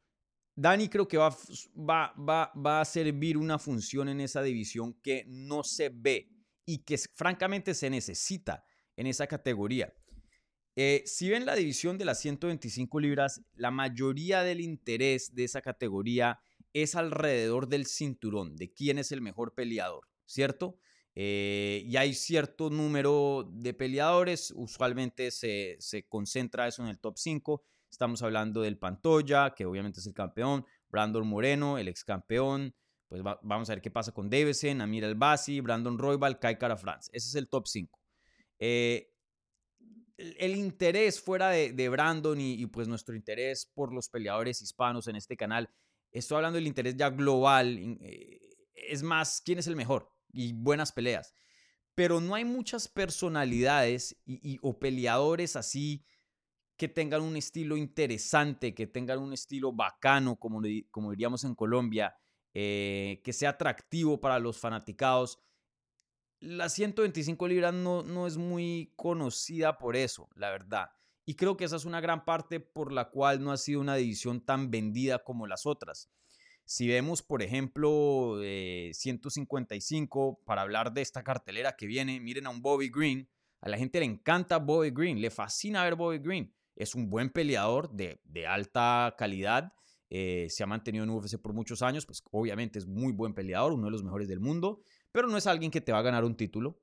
Dani 0.55 0.87
creo 0.87 1.07
que 1.07 1.17
va, 1.17 1.35
va, 1.77 2.13
va, 2.17 2.51
va 2.55 2.81
a 2.81 2.85
servir 2.85 3.37
una 3.37 3.59
función 3.59 4.09
en 4.09 4.21
esa 4.21 4.41
división 4.41 4.93
que 5.01 5.25
no 5.27 5.63
se 5.63 5.89
ve 5.89 6.29
y 6.65 6.79
que 6.79 6.97
francamente 6.97 7.73
se 7.73 7.89
necesita 7.89 8.63
en 8.95 9.07
esa 9.07 9.27
categoría. 9.27 9.93
Eh, 10.77 11.03
si 11.05 11.29
ven 11.29 11.45
la 11.45 11.55
división 11.55 11.97
de 11.97 12.05
las 12.05 12.19
125 12.19 12.99
libras, 12.99 13.41
la 13.55 13.71
mayoría 13.71 14.43
del 14.43 14.59
interés 14.59 15.33
de 15.33 15.45
esa 15.45 15.61
categoría 15.61 16.39
es 16.73 16.95
alrededor 16.95 17.69
del 17.69 17.85
cinturón, 17.85 18.57
de 18.57 18.73
quién 18.73 18.97
es 18.97 19.13
el 19.13 19.21
mejor 19.21 19.53
peleador, 19.53 20.09
¿cierto? 20.25 20.77
Eh, 21.15 21.83
y 21.85 21.95
hay 21.95 22.13
cierto 22.13 22.69
número 22.69 23.49
de 23.49 23.73
peleadores, 23.73 24.51
usualmente 24.53 25.31
se, 25.31 25.77
concentra 26.09 26.67
eso 26.67 26.83
en 26.83 26.89
el 26.89 26.99
top 26.99 27.17
5. 27.17 27.63
Estamos 27.95 28.21
hablando 28.23 28.61
del 28.61 28.77
Pantoya, 28.77 29.53
que 29.55 29.65
obviamente 29.65 30.01
es 30.01 30.05
el 30.05 30.13
campeón, 30.13 30.65
Brandon 30.89 31.25
Moreno, 31.25 31.77
el 31.77 31.87
ex 31.87 32.03
campeón. 32.03 32.75
Pues 33.07 33.23
vamos 33.23 33.69
a 33.69 33.73
ver 33.73 33.81
qué 33.81 33.89
pasa 33.89 34.11
con 34.11 34.29
Davison, 34.29 34.81
Amir 34.81 35.05
Albasi, 35.05 35.61
Brandon 35.61 35.97
Roybal, 35.97 36.37
Kai 36.37 36.57
Cara 36.57 36.75
France. 36.75 37.09
Ese 37.13 37.29
es 37.29 37.35
el 37.35 37.47
top 37.47 37.67
5. 37.67 37.97
Eh, 38.59 39.13
el, 40.17 40.57
interés 40.57 41.21
fuera 41.21 41.49
de, 41.51 41.89
Brandon 41.89 42.37
y, 42.37 42.65
pues 42.65 42.89
nuestro 42.89 43.15
interés 43.15 43.71
por 43.73 43.93
los 43.93 44.09
peleadores 44.09 44.61
hispanos 44.61 45.07
en 45.07 45.15
este 45.15 45.37
canal, 45.37 45.69
estoy 46.11 46.35
hablando 46.35 46.57
del 46.57 46.67
interés 46.67 46.97
ya 46.97 47.09
global, 47.09 47.77
eh, 48.01 48.41
es 48.73 49.03
más, 49.03 49.41
¿quién 49.45 49.59
es 49.59 49.67
el 49.67 49.77
mejor? 49.77 50.11
y 50.33 50.51
buenas 50.51 50.91
peleas. 50.91 51.33
Pero 51.95 52.19
no 52.19 52.35
hay 52.35 52.43
muchas 52.43 52.89
personalidades 52.89 54.17
y, 54.25 54.59
o 54.61 54.77
peleadores 54.79 55.55
así 55.55 56.03
que 56.77 56.87
tengan 56.87 57.21
un 57.21 57.37
estilo 57.37 57.77
interesante, 57.77 58.73
que 58.73 58.87
tengan 58.87 59.19
un 59.19 59.33
estilo 59.33 59.71
bacano, 59.71 60.35
como, 60.35 60.61
como 60.91 61.11
diríamos 61.11 61.43
en 61.43 61.55
Colombia, 61.55 62.15
eh, 62.53 63.21
que 63.23 63.33
sea 63.33 63.51
atractivo 63.51 64.19
para 64.19 64.39
los 64.39 64.57
fanaticados. 64.57 65.39
La 66.39 66.69
125 66.69 67.47
libras 67.47 67.73
no, 67.73 68.03
no 68.03 68.27
es 68.27 68.37
muy 68.37 68.93
conocida 68.95 69.77
por 69.77 69.95
eso, 69.95 70.29
la 70.35 70.49
verdad. 70.49 70.89
Y 71.25 71.35
creo 71.35 71.57
que 71.57 71.65
esa 71.65 71.77
es 71.77 71.85
una 71.85 72.01
gran 72.01 72.23
parte 72.23 72.59
por 72.59 72.91
la 72.91 73.09
cual 73.09 73.43
no 73.43 73.51
ha 73.51 73.57
sido 73.57 73.81
una 73.81 73.95
división 73.95 74.41
tan 74.41 74.69
vendida 74.69 75.23
como 75.23 75.47
las 75.47 75.65
otras. 75.65 76.11
Si 76.65 76.87
vemos, 76.87 77.21
por 77.21 77.41
ejemplo, 77.41 78.39
155, 78.39 80.41
para 80.45 80.61
hablar 80.61 80.93
de 80.93 81.01
esta 81.01 81.23
cartelera 81.23 81.75
que 81.75 81.87
viene, 81.87 82.19
miren 82.19 82.47
a 82.47 82.49
un 82.49 82.61
Bobby 82.61 82.89
Green. 82.89 83.29
A 83.61 83.69
la 83.69 83.77
gente 83.77 83.99
le 83.99 84.05
encanta 84.05 84.57
Bobby 84.57 84.91
Green, 84.91 85.21
le 85.21 85.29
fascina 85.29 85.83
ver 85.83 85.95
Bobby 85.95 86.19
Green. 86.19 86.53
Es 86.75 86.95
un 86.95 87.09
buen 87.09 87.29
peleador 87.29 87.89
de, 87.91 88.19
alta 88.47 89.15
calidad. 89.17 89.73
Eh, 90.09 90.47
se 90.49 90.63
ha 90.63 90.67
mantenido 90.67 91.03
en 91.03 91.09
UFC 91.09 91.37
por 91.37 91.53
muchos 91.53 91.81
años, 91.81 92.05
pues 92.05 92.23
obviamente 92.31 92.79
es 92.79 92.85
muy 92.85 93.11
buen 93.11 93.33
peleador, 93.33 93.73
uno 93.73 93.85
de 93.85 93.91
los 93.91 94.03
mejores 94.03 94.27
del 94.27 94.39
mundo, 94.39 94.81
pero 95.11 95.27
no 95.27 95.37
es 95.37 95.47
alguien 95.47 95.71
que 95.71 95.81
te 95.81 95.91
va 95.91 95.99
a 95.99 96.03
ganar 96.03 96.23
un 96.23 96.35
título. 96.35 96.79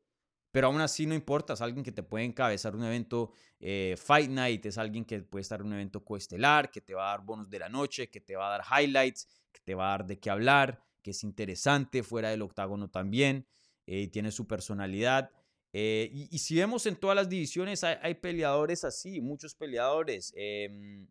Pero 0.53 0.67
aún 0.67 0.83
así 0.83 1.07
no 1.07 1.15
importa, 1.15 1.55
es 1.55 1.63
alguien 1.63 1.83
que 1.83 1.93
te 1.93 2.03
puede 2.03 2.27
encabezar 2.27 2.77
un 2.77 2.85
evento 2.85 3.33
eh, 3.59 3.97
Fight 3.97 4.31
Night, 4.31 4.67
es 4.67 4.77
alguien 4.77 5.07
que 5.07 5.21
puede 5.23 5.41
estar 5.41 5.61
en 5.61 5.69
un 5.69 5.73
evento 5.73 6.05
coestelar, 6.05 6.71
que 6.71 6.83
te 6.83 6.95
va 6.95 7.07
a 7.07 7.17
dar 7.17 7.25
bonos 7.25 7.49
de 7.49 7.59
la 7.59 7.71
noche, 7.71 8.11
que 8.11 8.21
te 8.21 8.37
va 8.37 8.55
a 8.55 8.59
dar 8.59 8.83
highlights, 8.83 9.27
que 9.51 9.61
te 9.65 9.75
va 9.75 9.87
a 9.87 9.99
dar 9.99 10.07
de 10.07 10.21
qué 10.21 10.29
hablar, 10.29 10.83
que 11.01 11.13
es 11.13 11.25
interesante 11.25 12.03
fuera 12.03 12.29
del 12.29 12.43
octágono 12.43 12.91
también, 12.91 13.47
eh, 13.87 14.09
tiene 14.09 14.31
su 14.31 14.47
personalidad. 14.47 15.31
Eh, 15.73 16.11
y, 16.13 16.39
si 16.39 16.57
vemos 16.57 16.85
en 16.87 16.97
todas 16.97 17.17
las 17.17 17.29
divisiones, 17.29 17.83
hay, 17.83 18.15
peleadores 18.15 18.85
así, 18.85 19.21
muchos 19.21 19.55
peleadores. 19.55 20.33
Em, 20.37 21.07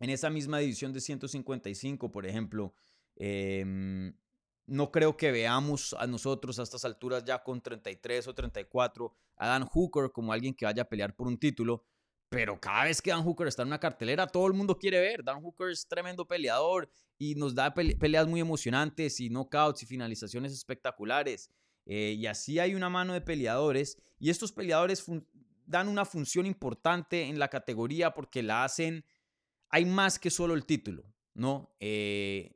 en 0.00 0.10
esa 0.10 0.28
misma 0.30 0.58
división 0.58 0.92
de 0.92 1.00
155, 1.00 2.10
por 2.10 2.26
ejemplo, 2.26 2.74
em, 3.16 4.14
no 4.66 4.92
creo 4.92 5.16
que 5.16 5.32
veamos 5.32 5.94
a 5.98 6.06
nosotros 6.06 6.58
a 6.58 6.62
estas 6.62 6.84
alturas 6.84 7.24
ya 7.24 7.42
con 7.42 7.62
33 7.62 8.28
o 8.28 8.34
34 8.34 9.14
a 9.36 9.48
Dan 9.48 9.64
Hooker 9.64 10.12
como 10.12 10.32
alguien 10.32 10.54
que 10.54 10.66
vaya 10.66 10.82
a 10.82 10.88
pelear 10.88 11.16
por 11.16 11.26
un 11.26 11.38
título, 11.38 11.82
pero 12.28 12.60
cada 12.60 12.84
vez 12.84 13.00
que 13.00 13.10
Dan 13.10 13.22
Hooker 13.22 13.48
está 13.48 13.62
en 13.62 13.68
una 13.68 13.80
cartelera, 13.80 14.26
todo 14.26 14.46
el 14.46 14.52
mundo 14.52 14.76
quiere 14.78 15.00
ver. 15.00 15.24
Dan 15.24 15.40
Hooker 15.42 15.70
es 15.70 15.88
tremendo 15.88 16.26
peleador 16.26 16.90
y 17.16 17.34
nos 17.34 17.54
da 17.54 17.72
peleas 17.72 18.26
muy 18.26 18.40
emocionantes 18.40 19.18
y 19.20 19.30
knockouts 19.30 19.82
y 19.82 19.86
finalizaciones 19.86 20.52
espectaculares. 20.52 21.50
Eh, 21.90 22.16
y 22.18 22.26
así 22.26 22.58
hay 22.58 22.74
una 22.74 22.90
mano 22.90 23.14
de 23.14 23.22
peleadores 23.22 23.96
y 24.20 24.28
estos 24.28 24.52
peleadores 24.52 25.04
dan 25.64 25.88
una 25.88 26.04
función 26.04 26.44
importante 26.44 27.22
en 27.22 27.38
la 27.38 27.48
categoría 27.48 28.12
porque 28.12 28.42
la 28.42 28.62
hacen, 28.62 29.06
hay 29.70 29.86
más 29.86 30.18
que 30.18 30.30
solo 30.30 30.52
el 30.52 30.66
título, 30.66 31.04
¿no? 31.32 31.74
Eh, 31.80 32.54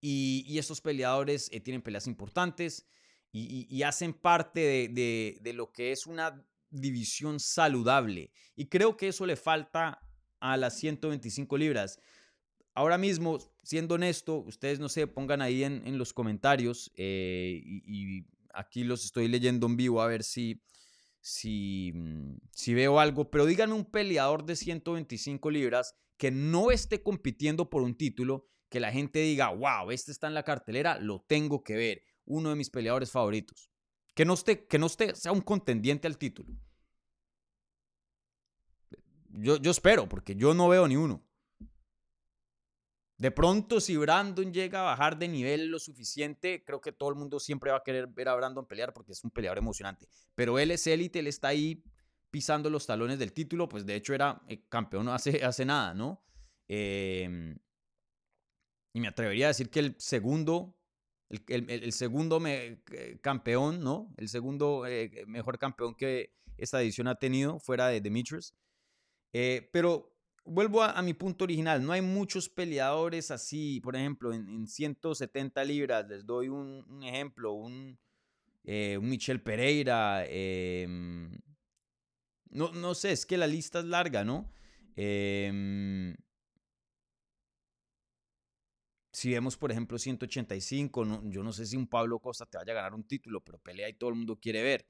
y, 0.00 0.58
estos 0.58 0.80
peleadores 0.80 1.50
eh, 1.52 1.60
tienen 1.60 1.82
peleas 1.82 2.06
importantes 2.06 2.86
y, 3.30 3.82
hacen 3.82 4.14
parte 4.14 4.88
de, 4.88 5.52
lo 5.54 5.70
que 5.70 5.92
es 5.92 6.06
una 6.06 6.42
división 6.70 7.38
saludable. 7.38 8.32
Y 8.56 8.66
creo 8.66 8.96
que 8.96 9.08
eso 9.08 9.26
le 9.26 9.36
falta 9.36 10.00
a 10.40 10.56
las 10.56 10.78
125 10.78 11.58
libras. 11.58 12.00
Ahora 12.74 12.98
mismo, 12.98 13.38
siendo 13.62 13.96
honesto, 13.96 14.38
ustedes 14.38 14.78
no 14.78 14.88
sé, 14.88 15.06
pongan 15.06 15.42
ahí 15.42 15.64
en, 15.64 15.98
los 15.98 16.12
comentarios 16.12 16.92
eh, 16.96 17.60
y, 17.64 18.24
aquí 18.52 18.84
los 18.84 19.04
estoy 19.04 19.28
leyendo 19.28 19.66
en 19.66 19.76
vivo 19.76 20.02
a 20.02 20.06
ver 20.06 20.24
si, 20.24 20.60
si, 21.20 21.92
mm, 21.94 22.36
si 22.52 22.74
veo 22.74 22.98
algo, 22.98 23.30
pero 23.30 23.46
díganme 23.46 23.74
un 23.74 23.84
peleador 23.84 24.44
de 24.44 24.56
125 24.56 25.50
libras 25.50 25.94
que 26.16 26.30
no 26.30 26.70
esté 26.70 27.02
compitiendo 27.02 27.70
por 27.70 27.82
un 27.82 27.94
título 27.94 28.46
que 28.68 28.80
la 28.80 28.92
gente 28.92 29.20
diga, 29.20 29.50
wow, 29.50 29.90
este 29.90 30.12
está 30.12 30.28
en 30.28 30.34
la 30.34 30.44
cartelera, 30.44 30.98
lo 30.98 31.20
tengo 31.26 31.64
que 31.64 31.76
ver, 31.76 32.04
uno 32.24 32.50
de 32.50 32.56
mis 32.56 32.70
peleadores 32.70 33.10
favoritos. 33.10 33.70
Que 34.14 34.24
no 34.24 34.34
esté, 34.34 34.66
que 34.66 34.78
no 34.78 34.86
esté, 34.86 35.14
sea 35.16 35.32
un 35.32 35.40
contendiente 35.40 36.06
al 36.06 36.18
título. 36.18 36.54
Yo, 39.30 39.56
yo 39.56 39.70
espero, 39.70 40.08
porque 40.08 40.34
yo 40.36 40.54
no 40.54 40.68
veo 40.68 40.86
ni 40.86 40.96
uno. 40.96 41.24
De 43.20 43.30
pronto, 43.30 43.82
si 43.82 43.98
Brandon 43.98 44.50
llega 44.50 44.80
a 44.80 44.84
bajar 44.84 45.18
de 45.18 45.28
nivel 45.28 45.66
lo 45.66 45.78
suficiente, 45.78 46.64
creo 46.64 46.80
que 46.80 46.90
todo 46.90 47.10
el 47.10 47.16
mundo 47.16 47.38
siempre 47.38 47.70
va 47.70 47.76
a 47.76 47.82
querer 47.82 48.06
ver 48.06 48.30
a 48.30 48.34
Brandon 48.34 48.64
pelear 48.64 48.94
porque 48.94 49.12
es 49.12 49.22
un 49.22 49.30
peleador 49.30 49.58
emocionante. 49.58 50.08
Pero 50.34 50.58
él 50.58 50.70
es 50.70 50.86
élite, 50.86 51.18
él 51.18 51.26
está 51.26 51.48
ahí 51.48 51.84
pisando 52.30 52.70
los 52.70 52.86
talones 52.86 53.18
del 53.18 53.34
título, 53.34 53.68
pues 53.68 53.84
de 53.84 53.94
hecho 53.94 54.14
era 54.14 54.40
eh, 54.48 54.64
campeón 54.70 55.06
hace, 55.10 55.44
hace 55.44 55.66
nada, 55.66 55.92
¿no? 55.92 56.24
Eh, 56.66 57.54
y 58.94 59.00
me 59.00 59.08
atrevería 59.08 59.46
a 59.46 59.48
decir 59.48 59.68
que 59.68 59.80
el 59.80 59.96
segundo, 59.98 60.78
el, 61.28 61.92
segundo 61.92 62.40
me, 62.40 62.80
eh, 62.90 63.18
campeón, 63.20 63.80
¿no? 63.80 64.14
El 64.16 64.30
segundo 64.30 64.86
eh, 64.86 65.26
mejor 65.26 65.58
campeón 65.58 65.94
que 65.94 66.32
esta 66.56 66.80
edición 66.80 67.06
ha 67.06 67.16
tenido 67.16 67.60
fuera 67.60 67.88
de 67.88 68.00
Demetrius. 68.00 68.54
Pero 69.30 70.10
vuelvo 70.50 70.82
a, 70.82 71.00
mi 71.02 71.14
punto 71.14 71.44
original, 71.44 71.84
no 71.84 71.92
hay 71.92 72.02
muchos 72.02 72.48
peleadores 72.48 73.30
así, 73.30 73.80
por 73.80 73.94
ejemplo, 73.94 74.32
en, 74.32 74.66
170 74.66 75.64
libras, 75.64 76.08
les 76.08 76.26
doy 76.26 76.48
un, 76.48 77.02
ejemplo, 77.02 77.52
un, 77.52 77.98
un, 78.64 79.08
Michel 79.08 79.40
Pereira, 79.40 80.24
em, 80.26 81.38
no, 82.50 82.72
no 82.72 82.94
sé, 82.94 83.12
es 83.12 83.24
que 83.24 83.36
la 83.36 83.46
lista 83.46 83.78
es 83.78 83.84
larga, 83.84 84.24
¿no? 84.24 84.52
Eh, 84.96 86.16
si 89.12 89.30
vemos, 89.30 89.56
por 89.56 89.70
ejemplo, 89.70 89.98
185, 89.98 91.22
yo 91.24 91.42
no 91.42 91.52
sé 91.52 91.66
si 91.66 91.76
un 91.76 91.86
Pablo 91.86 92.18
Costa 92.18 92.46
te 92.46 92.58
vaya 92.58 92.72
a 92.72 92.76
ganar 92.76 92.94
un 92.94 93.04
título, 93.04 93.40
pero 93.40 93.58
pelea 93.58 93.88
y 93.88 93.94
todo 93.94 94.10
el 94.10 94.16
mundo 94.16 94.38
quiere 94.40 94.62
ver. 94.62 94.86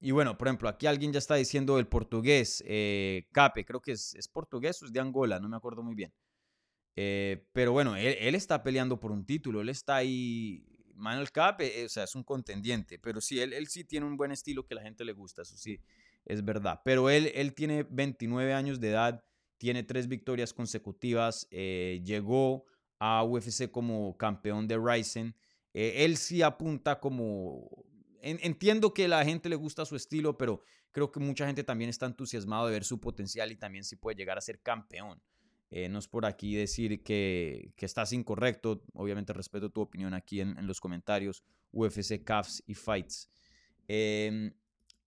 Y 0.00 0.12
bueno, 0.12 0.38
por 0.38 0.46
ejemplo, 0.46 0.68
aquí 0.68 0.86
alguien 0.86 1.12
ya 1.12 1.18
está 1.18 1.34
diciendo 1.34 1.78
el 1.78 1.88
portugués, 1.88 2.62
eh, 2.66 3.26
Cape, 3.32 3.64
creo 3.64 3.80
que 3.80 3.92
es, 3.92 4.14
es, 4.14 4.28
portugués 4.28 4.80
o 4.82 4.86
es 4.86 4.92
de 4.92 5.00
Angola, 5.00 5.40
no 5.40 5.48
me 5.48 5.56
acuerdo 5.56 5.82
muy 5.82 5.96
bien. 5.96 6.12
Eh, 6.94 7.46
pero 7.52 7.72
bueno, 7.72 7.96
él, 7.96 8.34
está 8.34 8.62
peleando 8.62 9.00
por 9.00 9.10
un 9.10 9.24
título, 9.24 9.60
él 9.60 9.68
está 9.68 9.96
ahí, 9.96 10.64
Manuel 10.94 11.32
Cape, 11.32 11.80
eh, 11.80 11.86
o 11.86 11.88
sea, 11.88 12.04
es 12.04 12.14
un 12.14 12.22
contendiente, 12.22 12.98
pero 12.98 13.20
sí, 13.20 13.40
él, 13.40 13.52
él 13.52 13.66
sí 13.68 13.84
tiene 13.84 14.06
un 14.06 14.16
buen 14.16 14.30
estilo 14.30 14.64
que 14.66 14.74
la 14.74 14.82
gente 14.82 15.04
le 15.04 15.12
gusta, 15.12 15.42
eso 15.42 15.56
sí, 15.56 15.80
es 16.24 16.44
verdad. 16.44 16.80
Pero 16.84 17.10
él, 17.10 17.32
él 17.34 17.54
tiene 17.54 17.84
29 17.88 18.54
años 18.54 18.80
de 18.80 18.90
edad 18.90 19.24
tiene 19.58 19.82
tres 19.82 20.06
victorias 20.06 20.52
consecutivas, 20.52 21.48
llegó 21.50 22.64
a 23.00 23.24
UFC 23.24 23.68
como 23.68 24.16
campeón 24.16 24.68
de 24.68 24.78
Ryzen. 24.78 25.34
Él 25.72 26.16
sí 26.16 26.42
apunta 26.42 27.00
como... 27.00 27.87
entiendo 28.22 28.92
que 28.92 29.08
la 29.08 29.24
gente 29.24 29.48
le 29.48 29.56
gusta 29.56 29.84
su 29.84 29.96
estilo, 29.96 30.36
pero 30.36 30.62
creo 30.92 31.10
que 31.10 31.20
mucha 31.20 31.46
gente 31.46 31.64
también 31.64 31.90
está 31.90 32.06
entusiasmado 32.06 32.66
de 32.66 32.72
ver 32.72 32.84
su 32.84 33.00
potencial 33.00 33.52
y 33.52 33.56
también 33.56 33.84
si 33.84 33.96
puede 33.96 34.16
llegar 34.16 34.38
a 34.38 34.40
ser 34.40 34.60
campeón. 34.60 35.22
Eh, 35.70 35.88
no 35.88 35.98
es 35.98 36.08
por 36.08 36.24
aquí 36.24 36.54
decir 36.54 37.02
que, 37.02 37.72
que, 37.76 37.86
estás 37.86 38.12
incorrecto. 38.12 38.82
Obviamente 38.94 39.32
respeto 39.32 39.70
tu 39.70 39.82
opinión 39.82 40.14
aquí 40.14 40.40
en, 40.40 40.66
los 40.66 40.80
comentarios. 40.80 41.44
UFC, 41.72 42.24
CAFs 42.24 42.62
y 42.66 42.74
Fights. 42.74 43.30
Em, 43.86 44.52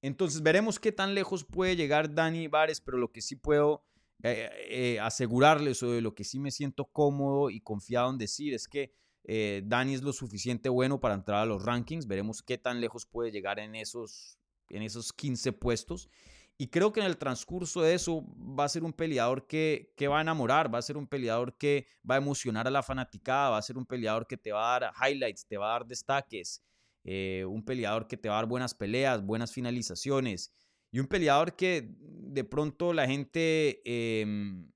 entonces 0.02 0.44
veremos 0.44 0.80
qué 0.80 0.92
tan 0.92 1.16
lejos 1.16 1.44
puede 1.44 1.76
llegar 1.76 2.14
Dani 2.14 2.48
Vares, 2.48 2.80
pero 2.80 2.98
lo 2.98 3.12
que 3.12 3.22
sí 3.22 3.36
puedo 3.36 3.84
eh, 4.24 4.50
eh, 4.70 5.00
asegurarles 5.00 5.82
o 5.82 5.92
de 5.92 6.02
lo 6.02 6.14
que 6.14 6.24
sí 6.24 6.40
me 6.40 6.52
siento 6.52 6.86
cómodo 6.86 7.50
y 7.50 7.62
confiado 7.62 8.12
en 8.12 8.20
decir 8.20 8.54
es 8.54 8.68
que 8.68 8.94
eh, 9.24 9.62
Dani 9.66 9.94
es 9.94 10.02
lo 10.02 10.14
suficiente 10.14 10.70
bueno 10.70 11.00
para 11.00 11.16
entrar 11.16 11.40
a 11.40 11.46
los 11.46 11.64
rankings. 11.64 12.08
Veremos 12.08 12.42
qué 12.42 12.58
tan 12.58 12.82
lejos 12.82 13.06
puede 13.06 13.32
llegar 13.32 13.60
en 13.60 13.76
esos, 13.76 14.38
en 14.70 14.84
esos 14.84 15.14
15 15.14 15.54
puestos. 15.54 16.10
Y 16.58 16.68
creo 16.68 16.92
que 16.92 17.00
en 17.00 17.08
el 17.08 17.18
transcurso 17.18 17.82
de 17.82 17.96
eso 17.96 18.24
va 18.38 18.66
a 18.66 18.70
ser 18.70 18.84
un 18.84 18.94
peleador 18.94 19.48
que, 19.48 19.94
que 19.96 20.08
va 20.08 20.20
a 20.20 20.22
enamorar, 20.22 20.74
va 20.74 20.78
a 20.78 20.84
ser 20.84 20.96
un 20.96 21.08
peleador 21.08 21.58
que 21.58 21.88
va 22.08 22.16
a 22.16 22.18
emocionar 22.20 22.68
a 22.68 22.72
la 22.72 22.84
fanaticada, 22.84 23.50
va 23.50 23.58
a 23.58 23.62
ser 23.64 23.78
un 23.78 23.86
peleador 23.86 24.28
que 24.28 24.38
te 24.38 24.52
va 24.52 24.76
a 24.76 24.80
dar 24.80 24.94
highlights, 25.02 25.48
te 25.48 25.58
va 25.58 25.70
a 25.70 25.80
dar 25.80 25.88
destaques, 25.88 26.62
un 27.04 27.64
peleador 27.66 28.08
que 28.08 28.16
te 28.16 28.30
va 28.30 28.36
a 28.36 28.42
dar 28.42 28.46
buenas 28.48 28.76
peleas, 28.76 29.26
buenas 29.26 29.52
finalizaciones 29.52 30.54
y 30.92 31.00
un 31.00 31.08
peleador 31.08 31.56
que 31.56 31.96
de 31.98 32.44
pronto 32.44 32.94
la 32.94 33.08
gente 33.08 33.82
em, 33.86 34.70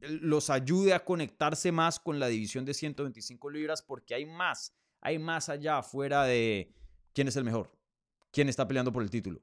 los 0.00 0.50
ayude 0.50 0.94
a 0.94 1.04
conectarse 1.04 1.72
más 1.72 1.98
con 1.98 2.18
la 2.18 2.28
división 2.28 2.64
de 2.64 2.74
125 2.74 3.50
libras 3.50 3.82
porque 3.82 4.14
hay 4.14 4.26
más, 4.26 4.74
hay 5.00 5.18
más 5.18 5.48
allá 5.48 5.78
afuera 5.78 6.24
de 6.24 6.72
quién 7.12 7.28
es 7.28 7.36
el 7.36 7.44
mejor, 7.44 7.70
quién 8.30 8.48
está 8.48 8.66
peleando 8.66 8.92
por 8.92 9.02
el 9.02 9.10
título, 9.10 9.42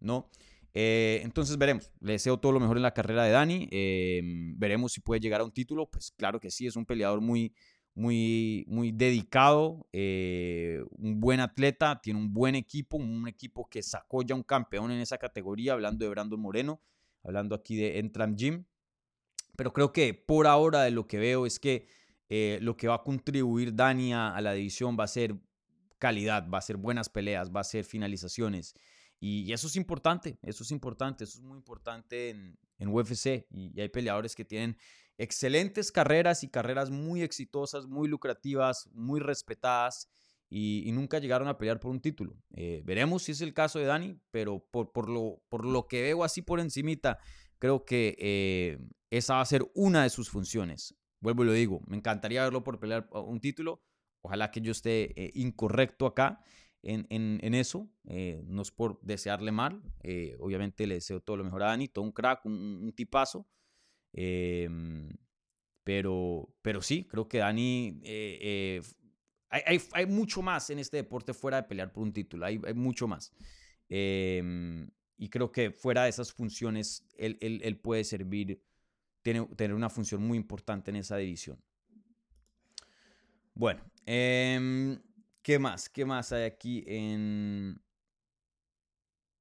¿no? 0.00 0.30
Eh, 0.74 1.20
entonces 1.22 1.56
veremos, 1.56 1.90
le 2.00 2.12
deseo 2.12 2.38
todo 2.38 2.52
lo 2.52 2.60
mejor 2.60 2.76
en 2.76 2.82
la 2.82 2.92
carrera 2.92 3.24
de 3.24 3.30
Dani, 3.30 3.68
em, 3.70 4.58
veremos 4.58 4.92
si 4.92 5.00
puede 5.00 5.20
llegar 5.20 5.40
a 5.40 5.44
un 5.44 5.52
título, 5.52 5.90
pues 5.90 6.10
claro 6.10 6.38
que 6.38 6.50
sí, 6.50 6.66
es 6.66 6.76
un 6.76 6.84
peleador 6.84 7.22
muy, 7.22 7.54
muy, 7.94 8.66
muy 8.68 8.92
dedicado, 8.92 9.88
eh, 9.92 10.84
un 10.98 11.18
buen 11.18 11.40
atleta, 11.40 11.98
tiene 12.02 12.20
un 12.20 12.32
buen 12.32 12.54
equipo, 12.54 12.98
un 12.98 13.26
equipo 13.26 13.66
que 13.70 13.82
sacó 13.82 14.22
ya 14.22 14.34
un 14.34 14.42
campeón 14.42 14.90
en 14.90 15.00
esa 15.00 15.16
categoría, 15.16 15.72
hablando 15.72 16.04
de 16.04 16.10
Brandon 16.10 16.38
Moreno, 16.38 16.82
hablando 17.24 17.54
aquí 17.54 17.76
de 17.76 17.98
Entram 17.98 18.36
Gym. 18.36 18.66
Pero 19.56 19.72
creo 19.72 19.92
que 19.92 20.14
por 20.14 20.46
ahora 20.46 20.82
de 20.82 20.90
lo 20.90 21.06
que 21.06 21.18
veo 21.18 21.46
es 21.46 21.58
que 21.58 21.86
eh, 22.28 22.58
lo 22.62 22.76
que 22.76 22.88
va 22.88 22.96
a 22.96 23.02
contribuir 23.02 23.74
Dani 23.74 24.12
a, 24.12 24.40
la 24.40 24.52
división 24.52 24.96
va 24.98 25.04
a 25.04 25.08
ser 25.08 25.36
calidad, 25.98 26.48
va 26.48 26.58
a 26.58 26.62
ser 26.62 26.76
buenas 26.76 27.08
peleas, 27.08 27.50
va 27.54 27.60
a 27.60 27.64
ser 27.64 27.84
finalizaciones. 27.84 28.74
Y, 29.18 29.52
eso 29.52 29.66
es 29.66 29.76
importante, 29.76 30.38
eso 30.42 30.62
es 30.62 30.70
importante, 30.70 31.24
eso 31.24 31.38
es 31.38 31.44
muy 31.44 31.56
importante 31.56 32.30
en, 32.30 32.58
en 32.78 32.88
UFC. 32.88 33.46
y 33.50 33.80
hay 33.80 33.88
peleadores 33.88 34.34
que 34.34 34.44
tienen 34.44 34.76
excelentes 35.18 35.90
carreras 35.90 36.44
y 36.44 36.48
carreras 36.48 36.90
muy 36.90 37.22
exitosas, 37.22 37.86
muy 37.86 38.08
lucrativas, 38.08 38.88
muy 38.92 39.20
respetadas 39.20 40.08
y, 40.48 40.90
nunca 40.92 41.18
llegaron 41.18 41.48
a 41.48 41.58
pelear 41.58 41.80
por 41.80 41.90
un 41.90 42.00
título. 42.00 42.36
Eh, 42.54 42.82
veremos 42.84 43.24
si 43.24 43.32
es 43.32 43.40
el 43.40 43.52
caso 43.52 43.78
de 43.78 43.86
Dani, 43.86 44.20
pero 44.30 44.60
por, 44.70 44.92
por, 44.92 45.08
lo, 45.08 45.42
por 45.48 45.64
lo 45.64 45.88
que 45.88 46.02
veo 46.02 46.22
así 46.22 46.42
por 46.42 46.60
encimita, 46.60 47.18
creo 47.58 47.84
que 47.84 48.16
eh, 48.18 48.78
esa 49.10 49.34
va 49.34 49.40
a 49.40 49.46
ser 49.46 49.64
una 49.74 50.02
de 50.02 50.10
sus 50.10 50.30
funciones. 50.30 50.94
Vuelvo 51.20 51.44
y 51.44 51.46
lo 51.46 51.52
digo, 51.52 51.80
me 51.86 51.96
encantaría 51.96 52.44
verlo 52.44 52.62
por 52.62 52.78
pelear 52.78 53.08
un 53.12 53.40
título. 53.40 53.82
Ojalá 54.22 54.50
que 54.50 54.60
yo 54.60 54.72
esté 54.72 55.12
eh, 55.20 55.32
incorrecto 55.34 56.06
acá 56.06 56.40
en, 56.82 57.06
en, 57.10 57.54
eso. 57.54 57.90
no 58.04 58.62
es 58.62 58.70
por 58.70 59.00
desearle 59.02 59.50
mal. 59.50 59.82
obviamente 60.38 60.86
le 60.86 60.96
deseo 60.96 61.20
todo 61.20 61.36
lo 61.36 61.44
mejor 61.44 61.62
a 61.64 61.68
Dani, 61.68 61.88
todo 61.88 62.04
un 62.04 62.12
crack, 62.12 62.44
un, 62.46 62.52
un 62.82 62.92
tipazo. 62.92 63.48
Em, 64.16 65.10
pero, 65.84 66.52
pero 66.62 66.82
sí, 66.82 67.04
creo 67.04 67.28
que 67.28 67.38
Dani, 67.38 68.00
eh, 68.02 68.38
eh, 68.42 68.82
hay, 69.50 69.78
hay, 69.92 70.06
mucho 70.06 70.42
más 70.42 70.70
en 70.70 70.78
este 70.78 70.96
deporte 70.96 71.32
fuera 71.34 71.58
de 71.58 71.68
pelear 71.68 71.92
por 71.92 72.02
un 72.02 72.12
título, 72.12 72.46
hay, 72.46 72.60
hay 72.66 72.74
mucho 72.74 73.06
más. 73.06 73.32
Em, 73.88 74.90
y 75.18 75.28
creo 75.28 75.50
que 75.52 75.70
fuera 75.70 76.04
de 76.04 76.10
esas 76.10 76.32
funciones, 76.32 77.06
él, 77.16 77.38
él, 77.40 77.60
él 77.64 77.78
puede 77.78 78.04
servir, 78.04 78.62
tiene, 79.22 79.46
tener 79.56 79.74
una 79.74 79.90
función 79.90 80.22
muy 80.22 80.36
importante 80.36 80.90
en 80.90 80.96
esa 80.96 81.16
división. 81.16 81.62
Bueno, 83.54 83.82
em, 84.04 85.00
¿qué 85.42 85.58
más? 85.58 85.88
¿Qué 85.88 86.04
más 86.04 86.32
hay 86.32 86.44
aquí 86.44 86.84
en, 86.86 87.80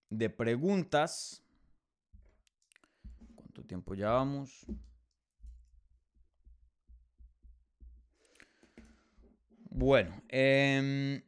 de 0.09 0.29
preguntas. 0.29 1.43
¿Cuánto 3.35 3.63
tiempo 3.63 3.93
llevamos? 3.93 4.65
Bueno, 9.69 10.23
em, 10.29 11.21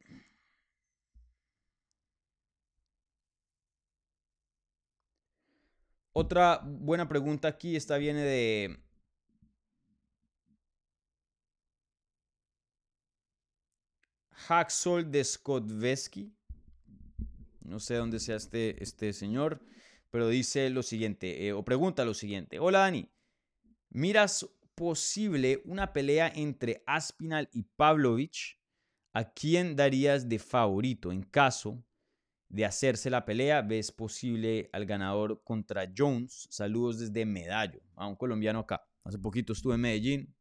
otra 6.18 6.60
buena 6.64 7.08
pregunta 7.08 7.46
aquí, 7.46 7.76
esta 7.76 7.96
viene 7.96 8.22
de 8.22 8.76
Haxol 14.48 15.12
de 15.12 15.22
Skotveski. 15.22 16.34
No 17.60 17.78
sé 17.78 17.94
dónde 17.94 18.18
sea 18.18 18.34
este, 18.34 18.82
este 18.82 19.12
señor, 19.12 19.60
pero 20.10 20.28
dice 20.28 20.70
lo 20.70 20.82
siguiente, 20.82 21.46
eh, 21.46 21.52
o 21.52 21.64
pregunta 21.64 22.04
lo 22.04 22.14
siguiente. 22.14 22.58
Hola 22.58 22.80
Dani, 22.80 23.08
¿miras 23.90 24.44
posible 24.74 25.62
una 25.66 25.92
pelea 25.92 26.32
entre 26.34 26.82
Aspinal 26.86 27.48
y 27.52 27.62
Pavlovich? 27.62 28.58
¿A 29.12 29.32
quién 29.32 29.76
darías 29.76 30.28
de 30.28 30.40
favorito 30.40 31.12
en 31.12 31.22
caso 31.22 31.84
de 32.48 32.64
hacerse 32.64 33.10
la 33.10 33.24
pelea? 33.24 33.62
¿Ves 33.62 33.92
posible 33.92 34.68
al 34.72 34.86
ganador 34.86 35.42
contra 35.44 35.90
Jones? 35.96 36.46
Saludos 36.50 36.98
desde 36.98 37.26
Medallo, 37.26 37.80
a 37.94 38.06
un 38.06 38.16
colombiano 38.16 38.60
acá. 38.60 38.86
Hace 39.04 39.18
poquito 39.18 39.52
estuve 39.52 39.74
en 39.74 39.80
Medellín. 39.80 40.34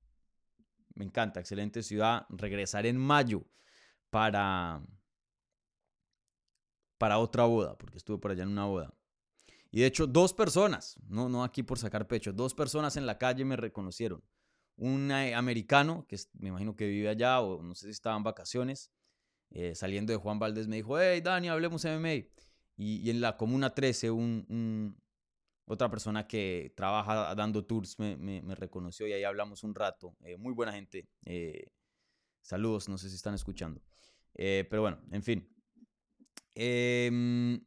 Me 0.95 1.05
encanta, 1.05 1.39
excelente 1.39 1.83
ciudad. 1.83 2.25
Regresaré 2.29 2.89
en 2.89 2.97
mayo 2.97 3.45
para, 4.09 4.81
para 6.97 7.19
otra 7.19 7.45
boda, 7.45 7.77
porque 7.77 7.97
estuve 7.97 8.17
por 8.17 8.31
allá 8.31 8.43
en 8.43 8.49
una 8.49 8.65
boda. 8.65 8.93
Y 9.69 9.81
de 9.81 9.85
hecho, 9.85 10.07
dos 10.07 10.33
personas, 10.33 10.97
no, 11.07 11.29
no 11.29 11.43
aquí 11.43 11.61
por 11.61 11.77
sacar 11.77 12.07
pecho, 12.07 12.33
dos 12.33 12.53
personas 12.53 12.95
en 12.97 13.05
la 13.05 13.17
calle 13.17 13.45
me 13.45 13.57
reconocieron. 13.57 14.23
Un 14.77 15.11
eh, 15.11 15.35
americano, 15.35 16.05
que 16.07 16.17
me 16.39 16.49
imagino 16.49 16.75
que 16.75 16.87
vive 16.87 17.09
allá, 17.09 17.41
o 17.41 17.61
no 17.61 17.75
sé 17.75 17.87
si 17.87 17.91
estaba 17.91 18.15
en 18.15 18.23
vacaciones, 18.23 18.91
eh, 19.51 19.75
saliendo 19.75 20.13
de 20.13 20.17
Juan 20.17 20.39
Valdés, 20.39 20.67
me 20.67 20.77
dijo, 20.77 20.99
hey, 20.99 21.21
Dani, 21.21 21.49
hablemos 21.49 21.85
MMA. 21.85 22.25
Y, 22.77 23.09
en 23.09 23.21
la 23.21 23.37
Comuna 23.37 23.73
13, 23.73 24.11
un, 24.11 24.95
otra 25.65 25.89
persona 25.89 26.27
que 26.27 26.73
trabaja 26.75 27.33
dando 27.35 27.65
tours 27.65 27.97
me, 27.97 28.41
reconoció 28.55 29.07
y 29.07 29.13
ahí 29.13 29.23
hablamos 29.23 29.63
un 29.63 29.73
rato. 29.73 30.15
Eh, 30.23 30.37
muy 30.37 30.53
buena 30.53 30.71
gente. 30.73 31.07
saludos, 32.41 32.87
no 32.87 32.97
sé 32.97 33.09
si 33.09 33.15
están 33.15 33.33
escuchando. 33.33 33.81
pero 34.33 34.81
bueno, 34.81 34.99
en 35.11 35.23
fin. 35.23 35.57
Em, 36.59 37.63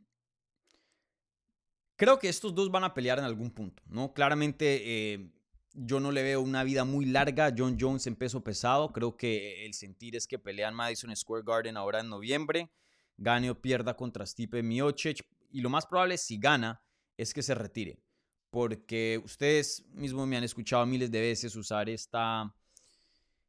creo 1.95 2.19
que 2.19 2.29
estos 2.29 2.53
dos 2.53 2.73
van 2.73 2.83
a 2.83 2.93
pelear 2.93 3.21
en 3.21 3.25
algún 3.25 3.53
punto, 3.53 3.85
¿no? 3.87 4.13
Claramente 4.13 5.13
eh, 5.13 5.31
yo 5.75 6.01
no 6.01 6.13
le 6.13 6.23
veo 6.23 6.41
una 6.41 6.65
vida 6.65 6.85
muy 6.85 7.07
larga. 7.07 7.55
John 7.57 7.77
Jones 7.79 8.07
en 8.07 8.17
peso 8.17 8.43
pesado. 8.43 8.93
Creo 8.93 9.17
que 9.17 9.65
el 9.65 9.75
sentir 9.75 10.17
es 10.17 10.27
que 10.27 10.39
pelean 10.39 10.75
Madison 10.75 11.15
Square 11.15 11.45
Garden 11.47 11.77
ahora 11.77 12.01
en 12.01 12.09
noviembre. 12.09 12.71
Gane 13.17 13.51
o 13.51 13.61
pierda 13.61 13.97
contra 13.97 14.27
Stipe 14.27 14.63
Miocic. 14.63 15.25
Y 15.51 15.61
lo 15.61 15.71
más 15.71 15.87
probable, 15.87 16.19
si 16.19 16.39
gana, 16.39 16.83
es 17.17 17.35
que 17.35 17.43
se 17.43 17.55
retire. 17.55 18.03
Porque 18.51 19.21
ustedes 19.25 19.85
mismos 19.93 20.27
me 20.27 20.37
han 20.37 20.45
escuchado 20.45 20.85
miles 20.87 21.11
de 21.11 21.21
veces 21.21 21.55
usar 21.55 21.89
esta 21.89 22.55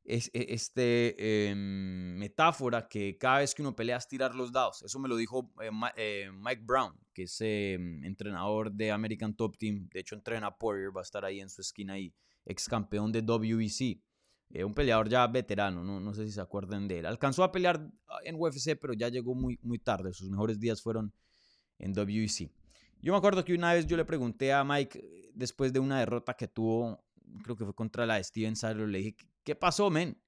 es, 0.04 0.30
e, 0.34 0.54
este 0.54 1.50
em, 1.50 2.18
metáfora 2.18 2.88
que 2.88 3.18
cada 3.18 3.40
vez 3.40 3.54
que 3.54 3.62
uno 3.62 3.76
pelea 3.76 3.98
es 3.98 4.08
tirar 4.08 4.36
los 4.36 4.52
dados. 4.52 4.82
Eso 4.84 5.00
me 5.00 5.08
lo 5.08 5.16
dijo 5.16 5.52
eh, 5.62 5.70
eh, 5.96 6.32
Mike 6.34 6.64
Brown, 6.66 6.94
que 7.14 7.24
es 7.24 7.38
em, 7.42 8.04
entrenador 8.04 8.72
de 8.72 8.92
American 8.92 9.36
Top 9.36 9.58
Team. 9.58 9.88
De 9.94 10.00
hecho, 10.00 10.16
entrena 10.16 10.48
a 10.48 10.58
Poirier, 10.58 10.96
va 10.96 11.02
a 11.02 11.04
estar 11.04 11.24
ahí 11.26 11.40
en 11.40 11.50
su 11.50 11.62
esquina 11.62 11.94
ahí, 11.94 12.14
ex 12.46 12.68
campeón 12.68 13.12
de 13.12 13.22
WEC. 13.22 14.02
Eh, 14.54 14.66
un 14.66 14.74
peleador 14.74 15.08
ya 15.08 15.26
veterano, 15.28 15.82
no, 15.84 16.02
no 16.02 16.14
sé 16.14 16.26
si 16.26 16.34
se 16.34 16.42
acuerdan 16.42 16.88
de 16.88 17.00
él. 17.00 17.06
Alcanzó 17.06 17.44
a 17.44 17.52
pelear 17.52 17.90
ah, 18.08 18.18
en 18.26 18.36
UFC, 18.36 18.78
pero 18.80 18.94
ya 18.94 19.08
llegó 19.08 19.34
muy, 19.34 19.58
muy 19.62 19.80
tarde. 19.80 20.14
Sus 20.14 20.30
mejores 20.30 20.60
días 20.60 20.82
fueron 20.82 21.14
en 21.80 21.98
WEC. 21.98 22.52
Yo 23.02 23.14
me 23.14 23.18
acuerdo 23.18 23.46
que 23.46 23.54
una 23.54 23.74
vez 23.74 23.88
yo 23.88 23.98
le 23.98 24.06
pregunté 24.06 24.52
a 24.54 24.64
Mike, 24.64 25.32
después 25.34 25.74
de 25.74 25.80
una 25.80 26.00
derrota 26.00 26.36
que 26.36 26.48
tuvo, 26.48 27.04
creo 27.44 27.56
que 27.56 27.64
fue 27.64 27.74
contra 27.74 28.06
la 28.06 28.16
de 28.16 28.24
Steven 28.24 28.56
Sadler, 28.56 28.90
le 28.90 29.00
dije, 29.00 29.16
¿qué 29.44 29.56
pasó, 29.56 29.90
men? 29.90 30.22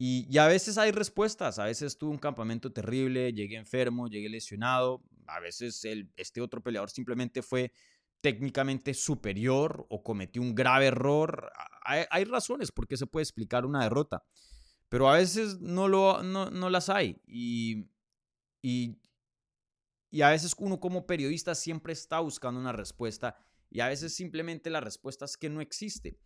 Y, 0.00 0.38
a 0.38 0.46
veces 0.46 0.78
hay 0.78 0.92
respuestas, 0.92 1.58
a 1.58 1.64
veces 1.64 1.98
tuve 1.98 2.12
un 2.12 2.18
campamento 2.18 2.72
terrible, 2.72 3.32
llegué 3.32 3.56
enfermo, 3.56 4.06
llegué 4.06 4.28
lesionado, 4.28 5.02
a 5.26 5.40
veces 5.40 5.84
el, 5.84 6.08
este 6.16 6.40
otro 6.40 6.62
peleador 6.62 6.88
simplemente 6.90 7.42
fue 7.42 7.72
técnicamente 8.20 8.94
superior 8.94 9.86
o 9.90 10.04
cometió 10.04 10.40
un 10.40 10.54
grave 10.54 10.86
error. 10.86 11.50
Hay, 11.84 12.24
razones 12.24 12.70
por 12.70 12.86
qué 12.86 12.96
se 12.96 13.06
puede 13.06 13.24
explicar 13.24 13.66
una 13.66 13.82
derrota, 13.82 14.24
pero 14.88 15.08
a 15.08 15.16
veces 15.16 15.58
no, 15.58 15.88
lo, 15.88 16.22
no, 16.22 16.48
no 16.50 16.70
las 16.70 16.88
hay. 16.90 17.20
Y, 17.26 17.88
y, 18.62 19.00
y 20.10 20.22
a 20.22 20.30
veces 20.30 20.54
uno 20.58 20.78
como 20.78 21.06
periodista 21.06 21.56
siempre 21.56 21.92
está 21.92 22.20
buscando 22.20 22.60
una 22.60 22.72
respuesta 22.72 23.36
y 23.70 23.80
a 23.80 23.88
veces 23.88 24.14
simplemente 24.14 24.70
la 24.70 24.80
respuesta 24.80 25.24
es 25.24 25.36
que 25.36 25.50
no 25.50 25.60
existe. 25.60 26.18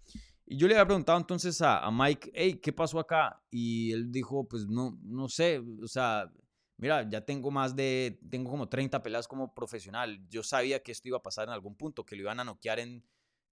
Y 0.52 0.56
yo 0.58 0.68
le 0.68 0.74
había 0.74 0.84
preguntado 0.84 1.16
entonces 1.16 1.62
a, 1.62 1.90
Mike, 1.90 2.30
hey, 2.34 2.60
¿qué 2.62 2.74
pasó 2.74 2.98
acá? 2.98 3.42
Y 3.50 3.90
él 3.90 4.12
dijo, 4.12 4.46
pues 4.46 4.66
no, 4.66 4.98
no 5.02 5.26
sé, 5.26 5.62
o 5.82 5.88
sea, 5.88 6.30
mira, 6.76 7.08
ya 7.08 7.24
tengo 7.24 7.50
más 7.50 7.74
de, 7.74 8.20
tengo 8.28 8.50
como 8.50 8.68
30 8.68 9.02
peleas 9.02 9.26
como 9.26 9.54
profesional. 9.54 10.20
Yo 10.28 10.42
sabía 10.42 10.82
que 10.82 10.92
esto 10.92 11.08
iba 11.08 11.16
a 11.16 11.22
pasar 11.22 11.48
en 11.48 11.54
algún 11.54 11.74
punto, 11.74 12.04
que 12.04 12.16
lo 12.16 12.22
iban 12.24 12.38
a 12.38 12.44
noquear 12.44 12.80
en, 12.80 13.02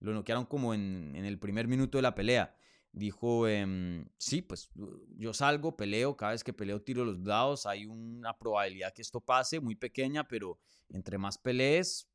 lo 0.01 0.13
noquearon 0.13 0.45
como 0.45 0.75
en, 0.75 1.15
en 1.17 1.25
el 1.25 1.39
primer 1.39 1.69
minuto 1.69 1.97
de 1.97 2.03
la 2.03 2.15
pelea. 2.15 2.55
Dijo, 2.93 3.49
em, 3.49 4.07
sí, 4.19 4.43
pues 4.43 4.69
yo 5.17 5.33
salgo, 5.33 5.79
peleo, 5.79 6.19
cada 6.19 6.33
vez 6.33 6.45
que 6.45 6.53
peleo 6.53 6.83
tiro 6.83 7.07
los 7.07 7.25
dados, 7.25 7.65
hay 7.65 7.87
una 7.87 8.37
probabilidad 8.37 8.93
que 8.93 9.01
esto 9.01 9.23
pase, 9.23 9.59
muy 9.59 9.75
pequeña, 9.75 10.29
pero 10.29 10.59
entre 10.91 11.17
más 11.17 11.39
pelees, 11.39 12.11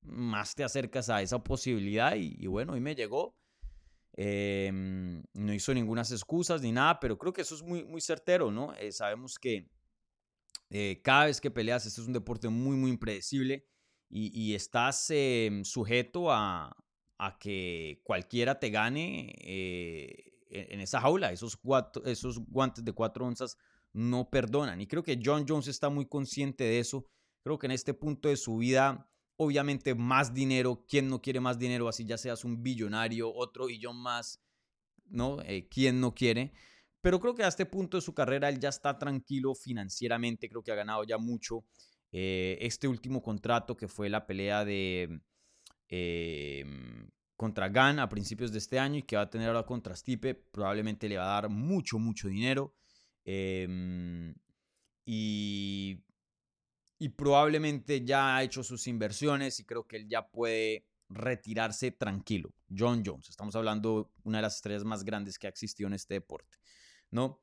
más 0.00 0.54
te 0.54 0.64
acercas 0.64 1.10
a 1.10 1.20
esa 1.20 1.44
posibilidad 1.44 2.16
y, 2.16 2.34
y 2.38 2.46
bueno, 2.46 2.78
y 2.78 2.80
me 2.80 2.94
llegó. 2.94 3.36
Em, 4.14 5.22
no 5.32 5.54
hizo 5.54 5.72
ninguna 5.72 6.02
excusas 6.02 6.60
ni 6.60 6.70
nada, 6.70 7.00
pero 7.00 7.16
creo 7.16 7.32
que 7.32 7.42
eso 7.42 7.54
es 7.54 7.62
muy, 7.62 7.84
muy 7.84 8.00
certero, 8.00 8.50
¿no? 8.50 8.74
Eh, 8.74 8.92
sabemos 8.92 9.38
que 9.38 9.70
eh, 10.70 11.00
cada 11.02 11.26
vez 11.26 11.40
que 11.40 11.50
peleas, 11.50 11.86
este 11.86 12.00
es 12.00 12.06
un 12.06 12.12
deporte 12.12 12.48
muy, 12.48 12.76
muy 12.76 12.90
impredecible 12.90 13.66
y, 14.10 14.54
estás 14.54 15.06
em, 15.10 15.64
sujeto 15.64 16.30
a, 16.30 16.76
que 17.40 18.02
cualquiera 18.04 18.58
te 18.58 18.68
gane 18.68 19.32
eh, 19.38 20.32
en, 20.50 20.80
esa 20.80 21.00
jaula. 21.00 21.32
Esos, 21.32 21.58
esos 22.04 22.38
guantes 22.40 22.84
de 22.84 22.92
cuatro 22.92 23.24
onzas 23.24 23.56
no 23.92 24.28
perdonan. 24.28 24.80
Y 24.80 24.86
creo 24.86 25.02
que 25.02 25.18
John 25.22 25.46
Jones 25.48 25.68
está 25.68 25.88
muy 25.88 26.06
consciente 26.06 26.64
de 26.64 26.80
eso. 26.80 27.06
Creo 27.42 27.58
que 27.58 27.66
en 27.66 27.72
este 27.72 27.94
punto 27.94 28.28
de 28.28 28.36
su 28.36 28.58
vida 28.58 29.10
obviamente 29.42 29.94
más 29.94 30.32
dinero, 30.32 30.84
¿quién 30.88 31.08
no 31.08 31.20
quiere 31.20 31.40
más 31.40 31.58
dinero? 31.58 31.88
Así 31.88 32.04
ya 32.04 32.18
seas 32.18 32.44
un 32.44 32.62
billonario, 32.62 33.32
otro 33.32 33.66
billón 33.66 33.96
más, 33.96 34.40
¿no? 35.06 35.40
Eh, 35.42 35.68
¿Quién 35.68 36.00
no 36.00 36.14
quiere? 36.14 36.52
Pero 37.00 37.18
creo 37.20 37.34
que 37.34 37.42
a 37.42 37.48
este 37.48 37.66
punto 37.66 37.96
de 37.96 38.00
su 38.00 38.14
carrera 38.14 38.48
él 38.48 38.60
ya 38.60 38.68
está 38.68 38.98
tranquilo 38.98 39.54
financieramente, 39.54 40.48
creo 40.48 40.62
que 40.62 40.72
ha 40.72 40.76
ganado 40.76 41.04
ya 41.04 41.18
mucho. 41.18 41.64
Eh, 42.12 42.58
este 42.60 42.86
último 42.86 43.22
contrato 43.22 43.76
que 43.76 43.88
fue 43.88 44.08
la 44.08 44.26
pelea 44.26 44.64
de 44.64 45.20
em, 45.88 47.10
contra 47.36 47.68
Gan 47.70 47.98
a 47.98 48.08
principios 48.08 48.52
de 48.52 48.58
este 48.58 48.78
año 48.78 48.98
y 48.98 49.02
que 49.02 49.16
va 49.16 49.22
a 49.22 49.30
tener 49.30 49.48
ahora 49.48 49.64
contra 49.64 49.96
Stipe, 49.96 50.34
probablemente 50.34 51.08
le 51.08 51.16
va 51.16 51.24
a 51.24 51.40
dar 51.40 51.48
mucho, 51.50 51.98
mucho 51.98 52.28
dinero. 52.28 52.74
Em, 53.24 54.34
y 55.04 56.04
y 57.02 57.08
probablemente 57.08 58.04
ya 58.04 58.36
ha 58.36 58.44
hecho 58.44 58.62
sus 58.62 58.86
inversiones 58.86 59.58
y 59.58 59.64
creo 59.64 59.88
que 59.88 59.96
él 59.96 60.08
ya 60.08 60.30
puede 60.30 60.86
retirarse 61.08 61.90
tranquilo. 61.90 62.54
John 62.70 63.02
Jones, 63.04 63.28
estamos 63.28 63.56
hablando 63.56 64.12
de 64.14 64.20
una 64.22 64.38
de 64.38 64.42
las 64.42 64.54
estrellas 64.54 64.84
más 64.84 65.02
grandes 65.02 65.36
que 65.36 65.48
ha 65.48 65.50
existido 65.50 65.88
en 65.88 65.94
este 65.94 66.14
deporte, 66.14 66.58
¿no? 67.10 67.42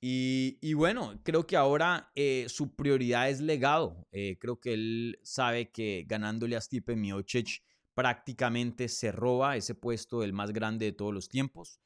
Y, 0.00 0.72
bueno, 0.74 1.20
creo 1.24 1.48
que 1.48 1.56
ahora 1.56 2.12
eh, 2.14 2.46
su 2.48 2.76
prioridad 2.76 3.28
es 3.28 3.40
legado. 3.40 4.06
Eh, 4.12 4.36
creo 4.38 4.60
que 4.60 4.74
él 4.74 5.18
sabe 5.24 5.72
que 5.72 6.04
ganándole 6.06 6.54
a 6.54 6.60
Stipe 6.60 6.94
Miocic 6.94 7.64
prácticamente 7.94 8.88
se 8.88 9.10
roba 9.10 9.56
ese 9.56 9.74
puesto 9.74 10.22
el 10.22 10.32
más 10.32 10.52
grande 10.52 10.86
de 10.86 10.92
todos 10.92 11.12
los 11.12 11.28
tiempos. 11.28 11.80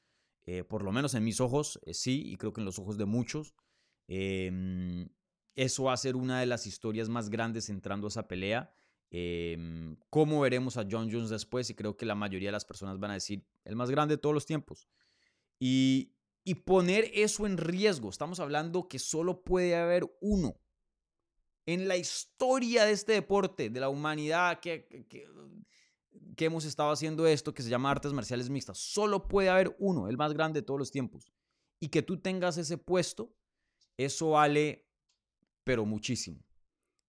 Eh, 0.45 0.65
por 0.65 0.83
lo 0.83 0.93
menos 0.93 1.15
en 1.15 1.25
mis 1.25 1.41
ojos, 1.41 1.81
sí, 1.93 2.23
y 2.27 2.37
creo 2.37 2.53
que 2.53 2.61
en 2.61 2.67
los 2.67 2.79
ojos 2.79 2.99
de 2.99 3.07
muchos. 3.07 3.55
Em, 4.07 5.09
eso 5.57 5.85
va 5.85 5.95
a 5.95 5.97
ser 5.97 6.17
una 6.17 6.39
de 6.41 6.47
las 6.47 6.67
historias 6.67 7.09
más 7.09 7.31
grandes 7.31 7.69
entrando 7.71 8.07
a 8.07 8.09
esa 8.09 8.29
pelea. 8.29 8.73
Em, 9.11 9.97
¿Cómo 10.11 10.41
veremos 10.41 10.77
a 10.77 10.87
John 10.89 11.11
Jones 11.11 11.31
después? 11.31 11.71
Y 11.71 11.75
creo 11.75 11.97
que 11.97 12.07
la 12.07 12.15
mayoría 12.15 12.49
de 12.49 12.53
las 12.53 12.65
personas 12.65 12.99
van 12.99 13.11
a 13.13 13.15
decir, 13.15 13.45
el 13.65 13.75
más 13.75 13.91
grande 13.91 14.17
de 14.17 14.19
todos 14.19 14.35
los 14.35 14.47
tiempos. 14.47 14.89
Y, 15.59 16.13
y 16.45 16.55
poner 16.57 17.11
eso 17.15 17.47
en 17.47 17.57
riesgo. 17.57 18.11
Estamos 18.11 18.39
hablando 18.41 18.89
que 18.89 18.99
solo 18.99 19.43
puede 19.43 19.75
haber 19.77 20.05
uno. 20.21 20.61
en 21.67 21.89
la 21.89 21.97
historia 21.97 22.85
de 22.85 22.93
este 22.93 23.13
deporte, 23.13 23.71
de 23.71 23.81
la 23.81 23.89
humanidad 23.89 24.61
que, 24.61 24.87
que, 24.87 25.29
que 26.37 26.45
hemos 26.45 26.65
estado 26.65 26.91
haciendo 26.93 27.27
esto, 27.27 27.55
que 27.55 27.63
se 27.63 27.71
llama 27.71 27.91
artes 27.91 28.13
marciales 28.13 28.51
mixtas. 28.51 28.79
Solo 28.79 29.27
puede 29.27 29.49
haber 29.49 29.75
uno, 29.81 30.09
el 30.09 30.17
más 30.17 30.33
grande 30.33 30.61
de 30.61 30.67
todos 30.67 30.79
los 30.79 30.91
tiempos. 30.93 31.33
Y 31.81 31.89
que 31.89 32.03
tú 32.03 32.21
tengas 32.21 32.57
ese 32.59 32.79
puesto, 32.79 33.35
eso 33.97 34.31
vale, 34.31 34.86
pero 35.67 35.85
muchísimo. 35.85 36.39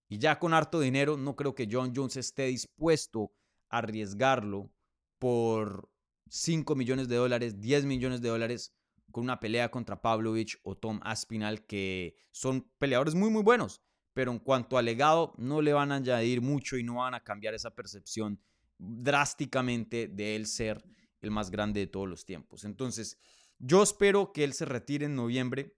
Y 0.08 0.18
ya 0.18 0.40
con 0.40 0.52
harto 0.52 0.80
dinero, 0.80 1.16
no 1.16 1.36
creo 1.36 1.54
que 1.54 1.68
John 1.70 1.92
Jones 1.94 2.16
esté 2.16 2.46
dispuesto 2.46 3.32
a 3.68 3.78
arriesgarlo 3.78 4.72
por 5.20 5.88
5 6.28 6.74
millones 6.74 7.06
de 7.06 7.14
dólares, 7.14 7.60
10 7.60 7.84
millones 7.84 8.20
de 8.20 8.30
dólares 8.30 8.74
con 9.12 9.22
una 9.22 9.38
pelea 9.38 9.70
contra 9.70 10.02
Pavlovich 10.02 10.58
o 10.64 10.76
Tom 10.76 10.98
Aspinal, 11.04 11.66
que 11.66 12.16
son 12.32 12.68
peleadores 12.78 13.14
muy, 13.14 13.30
muy 13.30 13.44
buenos. 13.44 13.80
Pero 14.12 14.32
en 14.32 14.40
cuanto 14.40 14.76
al 14.76 14.86
legado, 14.86 15.34
no 15.38 15.62
le 15.62 15.72
van 15.72 15.92
a 15.92 15.96
añadir 15.96 16.40
mucho 16.40 16.76
y 16.76 16.82
no 16.82 16.96
van 16.96 17.14
a 17.14 17.22
cambiar 17.22 17.54
esa 17.54 17.76
percepción 17.76 18.40
drásticamente 18.76 20.08
de 20.08 20.34
él 20.34 20.46
ser 20.46 20.84
el 21.20 21.30
más 21.30 21.52
grande 21.52 21.78
de 21.78 21.86
todos 21.86 22.08
los 22.08 22.24
tiempos. 22.24 22.64
Entonces, 22.64 23.20
yo 23.60 23.84
espero 23.84 24.32
que 24.32 24.42
él 24.42 24.52
se 24.52 24.64
retire 24.64 25.06
en 25.06 25.14
noviembre. 25.14 25.76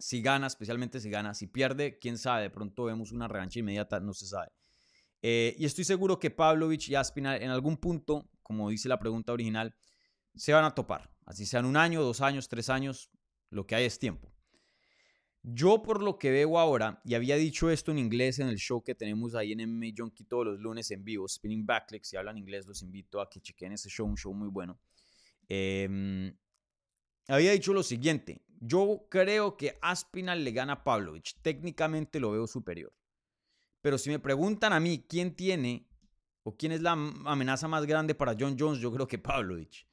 Si 0.00 0.20
gana, 0.20 0.48
especialmente 0.48 0.98
si 0.98 1.10
gana, 1.10 1.34
si 1.34 1.46
pierde, 1.46 1.98
quién 1.98 2.18
sabe, 2.18 2.42
de 2.42 2.50
pronto 2.50 2.84
vemos 2.84 3.12
una 3.12 3.28
revancha 3.28 3.60
inmediata, 3.60 4.00
no 4.00 4.12
se 4.12 4.26
sabe. 4.26 4.50
Eh, 5.22 5.54
y 5.58 5.66
estoy 5.66 5.84
seguro 5.84 6.18
que 6.18 6.30
Pavlovich 6.30 6.88
y 6.88 6.94
Aspinal 6.94 7.40
en 7.42 7.50
algún 7.50 7.76
punto, 7.76 8.28
como 8.42 8.70
dice 8.70 8.88
la 8.88 8.98
pregunta 8.98 9.32
original, 9.32 9.74
se 10.34 10.52
van 10.52 10.64
a 10.64 10.74
topar. 10.74 11.10
Así 11.26 11.46
sean 11.46 11.66
un 11.66 11.76
año, 11.76 12.02
dos 12.02 12.20
años, 12.20 12.48
tres 12.48 12.70
años, 12.70 13.10
lo 13.50 13.66
que 13.66 13.74
hay 13.76 13.84
es 13.84 13.98
tiempo. 13.98 14.32
Yo 15.42 15.82
por 15.82 16.02
lo 16.02 16.18
que 16.18 16.30
veo 16.30 16.58
ahora, 16.58 17.00
y 17.04 17.14
había 17.14 17.36
dicho 17.36 17.70
esto 17.70 17.90
en 17.90 17.98
inglés 17.98 18.38
en 18.40 18.48
el 18.48 18.56
show 18.58 18.82
que 18.82 18.94
tenemos 18.94 19.34
ahí 19.34 19.52
en 19.52 19.60
MMA 19.60 19.86
Junkie 19.96 20.24
todos 20.24 20.44
los 20.44 20.60
lunes 20.60 20.90
en 20.90 21.02
vivo, 21.02 21.26
Spinning 21.26 21.64
Backlegs, 21.64 22.08
si 22.08 22.16
hablan 22.16 22.36
inglés 22.36 22.66
los 22.66 22.82
invito 22.82 23.20
a 23.20 23.30
que 23.30 23.40
chequen 23.40 23.72
ese 23.72 23.88
show, 23.88 24.06
un 24.06 24.16
show 24.16 24.34
muy 24.34 24.48
bueno. 24.48 24.78
Em, 25.48 26.36
había 27.26 27.52
dicho 27.52 27.72
lo 27.72 27.82
siguiente, 27.82 28.42
yo 28.60 29.06
creo 29.08 29.56
que 29.56 29.78
Aspinal 29.80 30.44
le 30.44 30.52
gana 30.52 30.74
a 30.74 30.84
Pavlovich, 30.84 31.36
técnicamente 31.42 32.20
lo 32.20 32.30
veo 32.30 32.46
superior. 32.46 32.92
Pero 33.80 33.98
si 33.98 34.10
me 34.10 34.18
preguntan 34.18 34.72
a 34.72 34.80
mí 34.80 35.04
quién 35.08 35.34
tiene 35.34 35.88
o 36.42 36.56
quién 36.56 36.72
es 36.72 36.82
la 36.82 36.92
amenaza 36.92 37.66
más 37.68 37.86
grande 37.86 38.14
para 38.14 38.36
John 38.38 38.56
Jones, 38.58 38.80
yo 38.80 38.92
creo 38.92 39.08
que 39.08 39.18
Pavlovich. 39.18 39.86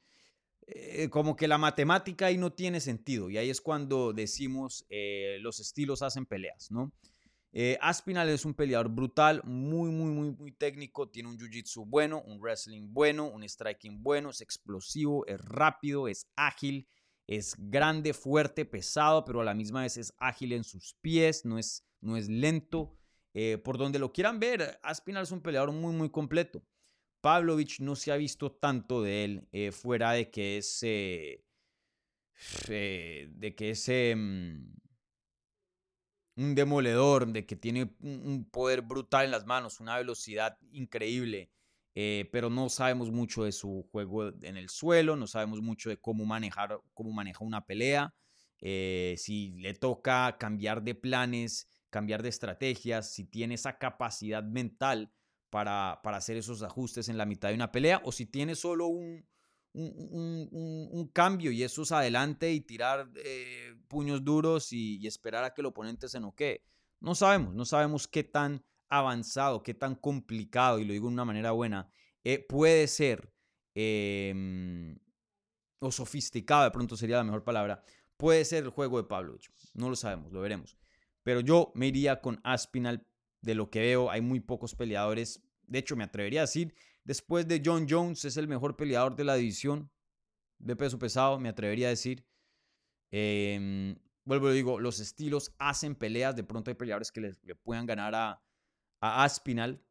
Eh, 0.66 1.08
como 1.08 1.34
que 1.34 1.48
la 1.48 1.56
matemática 1.56 2.26
ahí 2.26 2.36
no 2.36 2.52
tiene 2.52 2.80
sentido 2.80 3.30
y 3.30 3.38
ahí 3.38 3.48
es 3.48 3.58
cuando 3.58 4.12
decimos 4.12 4.84
eh, 4.90 5.38
los 5.40 5.60
estilos 5.60 6.02
hacen 6.02 6.26
peleas, 6.26 6.70
¿no? 6.70 6.92
Eh, 7.52 7.78
Aspinal 7.80 8.28
es 8.28 8.44
un 8.44 8.52
peleador 8.52 8.90
brutal, 8.90 9.40
muy, 9.44 9.90
muy, 9.90 10.10
muy, 10.10 10.30
muy 10.32 10.52
técnico, 10.52 11.08
tiene 11.08 11.30
un 11.30 11.38
jiu-jitsu 11.38 11.86
bueno, 11.86 12.20
un 12.20 12.38
wrestling 12.38 12.92
bueno, 12.92 13.24
un 13.28 13.48
striking 13.48 14.02
bueno, 14.02 14.28
es 14.28 14.42
explosivo, 14.42 15.24
es 15.26 15.40
rápido, 15.40 16.06
es 16.06 16.28
ágil, 16.36 16.86
es 17.28 17.54
grande, 17.56 18.12
fuerte, 18.12 18.64
pesado, 18.64 19.24
pero 19.24 19.42
a 19.42 19.44
la 19.44 19.54
misma 19.54 19.82
vez 19.82 19.96
es 19.96 20.12
ágil 20.18 20.52
en 20.52 20.64
sus 20.64 20.94
pies, 20.94 21.44
no 21.44 21.58
es, 21.58 21.86
no 22.00 22.16
es 22.16 22.28
lento. 22.28 22.96
por 23.62 23.78
donde 23.78 24.00
lo 24.00 24.12
quieran 24.12 24.40
ver, 24.40 24.80
Aspinal 24.82 25.22
es 25.22 25.30
un 25.30 25.42
peleador 25.42 25.70
muy, 25.70 25.94
muy 25.94 26.10
completo. 26.10 26.64
Pavlovich 27.20 27.80
no 27.80 27.96
se 27.96 28.12
ha 28.12 28.16
visto 28.16 28.52
tanto 28.52 29.02
de 29.02 29.24
él 29.24 29.48
eh, 29.52 29.72
fuera 29.72 30.12
de 30.12 30.30
que 30.30 30.58
es 30.58 30.82
eh, 30.82 31.44
eh, 32.68 33.28
de 33.30 33.54
que 33.56 33.70
es 33.70 33.88
em, 33.88 34.72
un 36.36 36.54
demoledor, 36.54 37.26
de 37.26 37.44
que 37.46 37.56
tiene 37.56 37.96
un, 38.00 38.48
poder 38.50 38.82
brutal 38.82 39.24
en 39.24 39.32
las 39.32 39.46
manos, 39.46 39.80
una 39.80 39.96
velocidad 39.96 40.58
increíble, 40.70 41.50
pero 41.94 42.50
no 42.50 42.68
sabemos 42.68 43.10
mucho 43.10 43.44
de 43.44 43.52
su 43.52 43.88
juego 43.90 44.28
en 44.28 44.56
el 44.56 44.68
suelo, 44.68 45.16
no 45.16 45.26
sabemos 45.26 45.60
mucho 45.60 45.90
de 45.90 45.96
cómo 45.96 46.24
manejar, 46.24 46.80
cómo 46.94 47.12
maneja 47.12 47.44
una 47.44 47.66
pelea, 47.66 48.14
si 48.60 49.54
le 49.58 49.74
toca 49.74 50.36
cambiar 50.38 50.82
de 50.82 50.94
planes, 50.94 51.68
cambiar 51.90 52.22
de 52.22 52.28
estrategias, 52.28 53.12
si 53.12 53.24
tiene 53.24 53.54
esa 53.54 53.78
capacidad 53.78 54.42
mental 54.42 55.12
para, 55.50 55.92
hacer 55.92 56.36
esos 56.36 56.62
ajustes 56.62 57.08
en 57.08 57.18
la 57.18 57.26
mitad 57.26 57.48
de 57.48 57.54
una 57.54 57.72
pelea 57.72 58.00
o 58.04 58.12
si 58.12 58.26
tiene 58.26 58.54
solo 58.54 58.86
un, 58.86 59.26
un, 59.72 61.10
cambio 61.12 61.50
y 61.50 61.62
eso 61.62 61.82
es 61.82 61.92
adelante 61.92 62.52
y 62.52 62.60
tirar 62.60 63.10
eh, 63.16 63.74
puños 63.88 64.24
duros 64.24 64.72
y, 64.72 65.06
esperar 65.06 65.44
a 65.44 65.54
que 65.54 65.62
el 65.62 65.66
oponente 65.66 66.08
se 66.08 66.20
noquee. 66.20 66.62
No 67.00 67.14
sabemos, 67.14 67.54
no 67.54 67.64
sabemos 67.64 68.08
qué 68.08 68.24
tan 68.24 68.64
avanzado, 68.88 69.62
qué 69.62 69.74
tan 69.74 69.94
complicado, 69.94 70.78
y 70.78 70.84
lo 70.84 70.92
digo 70.92 71.08
de 71.08 71.14
una 71.14 71.24
manera 71.24 71.52
buena, 71.52 71.88
eh, 72.24 72.44
puede 72.46 72.86
ser, 72.88 73.32
em, 73.74 74.98
o 75.80 75.92
sofisticado, 75.92 76.64
de 76.64 76.70
pronto 76.70 76.96
sería 76.96 77.16
la 77.16 77.24
mejor 77.24 77.44
palabra, 77.44 77.82
puede 78.16 78.44
ser 78.44 78.64
el 78.64 78.70
juego 78.70 78.98
de 78.98 79.08
Pavlovich. 79.08 79.50
No 79.74 79.88
lo 79.88 79.96
sabemos, 79.96 80.32
lo 80.32 80.40
veremos. 80.40 80.76
Pero 81.22 81.40
yo 81.40 81.72
me 81.74 81.86
iría 81.86 82.20
con 82.20 82.40
Aspinal 82.42 83.06
de 83.42 83.54
lo 83.54 83.70
que 83.70 83.80
veo, 83.80 84.10
hay 84.10 84.20
muy 84.20 84.40
pocos 84.40 84.74
peleadores. 84.74 85.42
De 85.66 85.78
hecho, 85.78 85.96
me 85.96 86.04
atrevería 86.04 86.40
a 86.40 86.44
decir, 86.46 86.74
después 87.04 87.46
de 87.46 87.62
John 87.64 87.86
Jones, 87.88 88.24
es 88.24 88.36
el 88.36 88.48
mejor 88.48 88.76
peleador 88.76 89.14
de 89.14 89.24
la 89.24 89.36
división 89.36 89.90
de 90.58 90.76
peso 90.76 90.98
pesado, 90.98 91.38
me 91.38 91.48
atrevería 91.48 91.86
a 91.86 91.90
decir. 91.90 92.24
Em, 93.10 93.96
vuelvo 94.24 94.48
a 94.48 94.52
digo, 94.52 94.80
los 94.80 95.00
estilos 95.00 95.54
hacen 95.58 95.94
peleas. 95.94 96.36
De 96.36 96.44
pronto 96.44 96.70
hay 96.70 96.74
peleadores 96.74 97.12
que 97.12 97.20
le, 97.20 97.54
puedan 97.54 97.86
ganar 97.86 98.14
a, 98.14 98.42
Aspinal. 99.00 99.84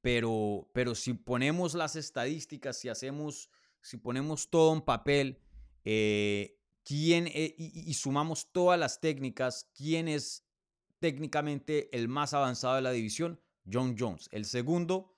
Pero, 0.00 0.70
pero 0.72 0.94
si 0.94 1.12
ponemos 1.12 1.74
las 1.74 1.94
estadísticas, 1.96 2.78
si 2.78 2.88
hacemos, 2.88 3.50
si 3.82 3.98
ponemos 3.98 4.48
todo 4.48 4.72
en 4.72 4.80
papel, 4.80 5.38
eh, 5.84 6.58
quién, 6.84 7.26
eh, 7.26 7.54
y, 7.58 7.90
y, 7.90 7.94
sumamos 7.94 8.50
todas 8.50 8.80
las 8.80 9.00
técnicas, 9.00 9.70
quién 9.74 10.08
es 10.08 10.46
técnicamente 11.00 11.94
el 11.96 12.08
más 12.08 12.32
avanzado 12.32 12.76
de 12.76 12.82
la 12.82 12.92
división, 12.92 13.40
John 13.70 13.94
Jones. 13.98 14.28
El 14.32 14.46
segundo, 14.46 15.16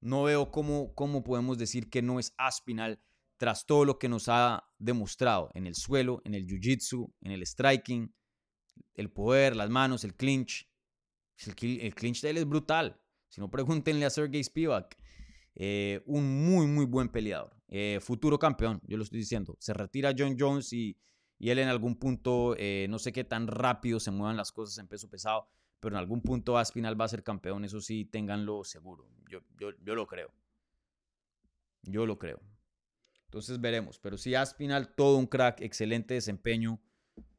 no 0.00 0.24
veo 0.24 0.50
cómo, 0.50 0.94
cómo 0.94 1.24
podemos 1.24 1.58
decir 1.58 1.88
que 1.88 2.02
no 2.02 2.20
es 2.20 2.34
Aspinal 2.36 3.00
tras 3.36 3.66
todo 3.66 3.84
lo 3.84 3.98
que 3.98 4.08
nos 4.08 4.28
ha 4.28 4.70
demostrado 4.78 5.50
en 5.54 5.66
el 5.66 5.74
suelo, 5.74 6.20
en 6.24 6.34
el 6.34 6.46
jiu-jitsu, 6.46 7.12
en 7.22 7.32
el 7.32 7.46
striking, 7.46 8.14
el 8.94 9.10
poder, 9.10 9.56
las 9.56 9.70
manos, 9.70 10.04
el 10.04 10.14
clinch. 10.14 10.68
El, 11.46 11.94
clinch 11.94 12.20
de 12.20 12.30
él 12.30 12.38
es 12.38 12.46
brutal. 12.46 13.00
Si 13.28 13.40
no, 13.40 13.50
pregúntenle 13.50 14.04
a 14.04 14.10
Sergey 14.10 14.42
Spivak. 14.42 14.96
Eh, 15.56 16.02
un 16.06 16.44
muy, 16.46 16.66
muy 16.66 16.84
buen 16.84 17.08
peleador. 17.08 17.56
Eh, 17.68 17.98
futuro 18.00 18.38
campeón, 18.38 18.80
yo 18.86 18.96
lo 18.96 19.04
estoy 19.04 19.20
diciendo. 19.20 19.56
Se 19.58 19.72
retira 19.72 20.14
John 20.16 20.36
Jones 20.38 20.72
y 20.72 20.96
él 21.50 21.58
en 21.58 21.68
algún 21.68 21.96
punto, 21.96 22.54
eh, 22.58 22.86
no 22.88 22.98
sé 22.98 23.12
qué 23.12 23.24
tan 23.24 23.46
rápido 23.46 24.00
se 24.00 24.10
muevan 24.10 24.36
las 24.36 24.52
cosas 24.52 24.78
en 24.78 24.88
peso 24.88 25.08
pesado, 25.08 25.48
pero 25.80 25.94
en 25.94 25.98
algún 25.98 26.22
punto 26.22 26.56
Aspinal 26.56 26.98
va 26.98 27.04
a 27.04 27.08
ser 27.08 27.22
campeón, 27.22 27.64
eso 27.64 27.80
sí, 27.80 28.04
ténganlo 28.04 28.64
seguro. 28.64 29.08
Yo, 29.28 29.40
yo, 29.58 29.70
yo 29.82 29.94
lo 29.94 30.06
creo. 30.06 30.32
Yo 31.82 32.06
lo 32.06 32.18
creo. 32.18 32.40
Entonces 33.26 33.60
veremos. 33.60 33.98
Pero 33.98 34.16
sí, 34.16 34.34
Aspinal, 34.34 34.94
todo 34.94 35.18
un 35.18 35.26
crack, 35.26 35.60
excelente 35.60 36.14
desempeño 36.14 36.80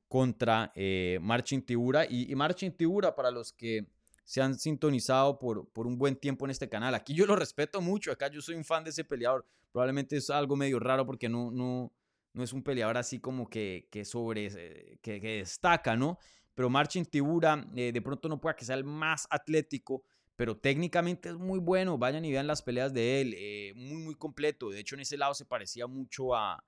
contra 0.07 0.71
eh, 0.75 1.19
Tibura. 1.65 2.05
Y, 2.05 2.33
y, 2.33 2.69
Tibura, 2.71 3.15
para 3.15 3.31
los 3.31 3.53
que 3.53 3.87
se 4.23 4.41
han 4.41 4.57
sintonizado 4.57 5.37
por, 5.37 5.67
por 5.69 5.87
un 5.87 5.97
buen 5.97 6.15
tiempo 6.15 6.45
en 6.45 6.51
este 6.51 6.67
canal, 6.67 6.95
aquí 6.95 7.13
yo 7.13 7.25
lo 7.25 7.35
respeto 7.35 7.81
mucho. 7.81 8.11
Acá 8.11 8.29
yo 8.29 8.41
soy 8.41 8.55
un 8.55 8.65
fan 8.65 8.83
de 8.83 8.89
ese 8.89 9.03
peleador. 9.03 9.45
Probablemente 9.71 10.17
es 10.17 10.29
algo 10.29 10.55
medio 10.55 10.79
raro 10.79 11.05
porque 11.05 11.29
no, 11.29 11.51
no, 11.51 11.91
no 12.33 12.43
es 12.43 12.53
un 12.53 12.63
peleador 12.63 12.97
así 12.97 13.19
como 13.19 13.49
que, 13.49 13.87
que 13.91 14.03
eh, 14.35 14.97
que, 15.01 15.19
destaca, 15.19 15.95
¿no? 15.95 16.19
Pero 16.53 16.69
Marcin 16.69 17.05
Tibura 17.05 17.67
eh, 17.75 17.91
de 17.91 18.01
pronto 18.01 18.29
no 18.29 18.39
pueda 18.39 18.55
que 18.55 18.65
sea 18.65 18.75
el 18.75 18.83
más 18.83 19.27
atlético, 19.29 20.03
pero 20.35 20.57
técnicamente 20.57 21.29
es 21.29 21.35
muy 21.35 21.59
bueno. 21.59 21.97
Vayan 21.97 22.25
y 22.25 22.31
vean 22.31 22.47
las 22.47 22.61
peleas 22.61 22.93
de 22.93 23.21
él, 23.21 23.33
eh, 23.37 23.73
muy, 23.75 24.01
muy 24.01 24.15
completo. 24.15 24.69
De 24.69 24.79
hecho, 24.79 24.95
en 24.95 25.01
ese 25.01 25.17
lado 25.17 25.33
se 25.33 25.45
parecía 25.45 25.87
mucho 25.87 26.35
a, 26.35 26.63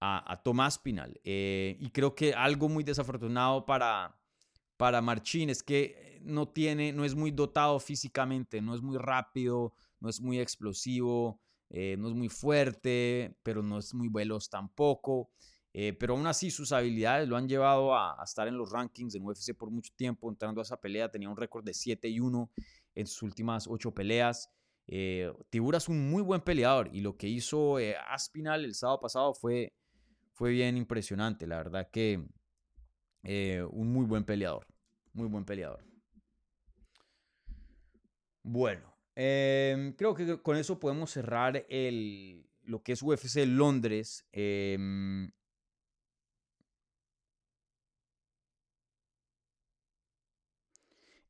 a, 0.00 0.40
Tomás 0.44 0.78
Pinal. 0.78 1.20
y 1.24 1.90
creo 1.90 2.14
que 2.14 2.34
algo 2.34 2.68
muy 2.68 2.84
desafortunado 2.84 3.66
para, 3.66 4.18
para 4.76 5.00
Marcin 5.00 5.50
es 5.50 5.62
que 5.62 6.20
no 6.22 6.48
tiene, 6.48 6.92
no 6.92 7.04
es 7.04 7.14
muy 7.14 7.30
dotado 7.30 7.78
físicamente, 7.80 8.60
no 8.60 8.74
es 8.74 8.82
muy 8.82 8.98
rápido, 8.98 9.74
no 10.00 10.08
es 10.08 10.20
muy 10.20 10.38
explosivo. 10.38 11.40
Eh, 11.70 11.96
no 11.98 12.08
es 12.08 12.14
muy 12.14 12.28
fuerte, 12.28 13.36
pero 13.42 13.62
no 13.62 13.78
es 13.78 13.92
muy 13.94 14.08
veloz 14.08 14.48
tampoco. 14.48 15.30
Eh, 15.72 15.92
pero 15.92 16.14
aún 16.14 16.26
así 16.26 16.50
sus 16.50 16.72
habilidades 16.72 17.28
lo 17.28 17.36
han 17.36 17.48
llevado 17.48 17.94
a, 17.94 18.16
estar 18.24 18.48
en 18.48 18.56
los 18.56 18.70
rankings 18.70 19.14
en 19.14 19.26
UFC 19.26 19.54
por 19.54 19.70
mucho 19.70 19.92
tiempo. 19.96 20.30
Entrando 20.30 20.60
a 20.60 20.62
esa 20.62 20.80
pelea 20.80 21.10
tenía 21.10 21.28
un 21.28 21.36
récord 21.36 21.64
de 21.64 21.74
7 21.74 22.08
y 22.08 22.20
1 22.20 22.50
en 22.94 23.06
sus 23.06 23.22
últimas 23.22 23.66
8 23.68 23.92
peleas. 23.92 24.50
Eh, 24.86 25.30
Tibura 25.50 25.78
es 25.78 25.88
un 25.88 26.08
muy 26.08 26.22
buen 26.22 26.40
peleador 26.40 26.88
y 26.92 27.00
lo 27.00 27.16
que 27.16 27.28
hizo 27.28 27.76
Aspinal 28.08 28.64
el 28.64 28.74
sábado 28.74 29.00
pasado 29.00 29.34
fue, 29.34 29.74
fue 30.36 30.50
bien 30.50 30.76
impresionante. 30.76 31.46
La 31.46 31.56
verdad 31.56 31.90
que 31.90 32.22
un 33.70 33.92
muy 33.92 34.04
buen 34.04 34.22
peleador. 34.22 34.66
Muy 35.14 35.28
buen 35.28 35.46
peleador. 35.46 35.82
Bueno, 38.42 38.94
em, 39.14 39.94
creo 39.94 40.14
que 40.14 40.40
con 40.42 40.56
eso 40.56 40.78
podemos 40.78 41.10
cerrar 41.10 41.64
el, 41.70 42.46
lo 42.64 42.82
que 42.82 42.92
es 42.92 43.02
UFC 43.02 43.46
Londres. 43.46 44.26
Em, 44.30 45.32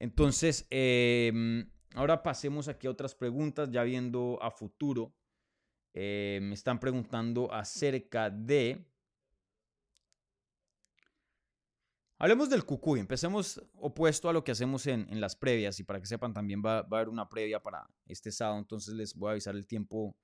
entonces, 0.00 0.66
em, 0.68 1.70
ahora 1.94 2.24
pasemos 2.24 2.66
aquí 2.66 2.88
a 2.88 2.90
otras 2.90 3.14
preguntas, 3.14 3.70
ya 3.70 3.84
viendo 3.84 4.38
a 4.42 4.50
futuro. 4.50 5.14
me 5.94 6.52
están 6.52 6.78
preguntando 6.78 7.50
acerca 7.52 8.28
de 8.28 8.84
Hablemos 12.18 12.48
del 12.48 12.64
cucuy, 12.64 12.98
empecemos 12.98 13.60
opuesto 13.74 14.30
a 14.30 14.32
lo 14.32 14.42
que 14.42 14.50
hacemos 14.52 14.86
en, 14.86 15.20
las 15.20 15.36
previas 15.36 15.78
y 15.80 15.84
para 15.84 16.00
que 16.00 16.06
sepan 16.06 16.32
también 16.32 16.62
va, 16.64 16.78
a 16.78 16.86
haber 16.90 17.10
una 17.10 17.28
previa 17.28 17.62
para 17.62 17.86
este 18.06 18.32
sábado, 18.32 18.58
entonces 18.58 18.94
les 18.94 19.14
voy 19.14 19.28
a 19.28 19.32
avisar 19.32 19.54
el 19.54 19.66
tiempo 19.66 20.16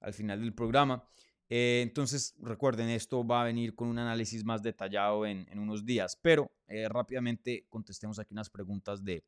al 0.00 0.12
final 0.12 0.40
del 0.40 0.52
programa. 0.52 1.08
Eh, 1.48 1.80
entonces 1.82 2.34
recuerden, 2.40 2.88
esto 2.88 3.24
va 3.24 3.42
a 3.42 3.44
venir 3.44 3.76
con 3.76 3.86
un 3.86 4.00
análisis 4.00 4.44
más 4.44 4.62
detallado 4.62 5.24
en, 5.26 5.46
unos 5.56 5.84
días, 5.86 6.18
pero 6.20 6.50
eh, 6.66 6.88
rápidamente 6.88 7.66
contestemos 7.68 8.18
aquí 8.18 8.34
unas 8.34 8.50
preguntas 8.50 9.04
de 9.04 9.24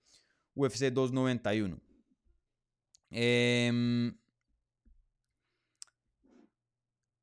UFC 0.55 0.93
291. 0.93 1.81
Eh, 3.13 4.13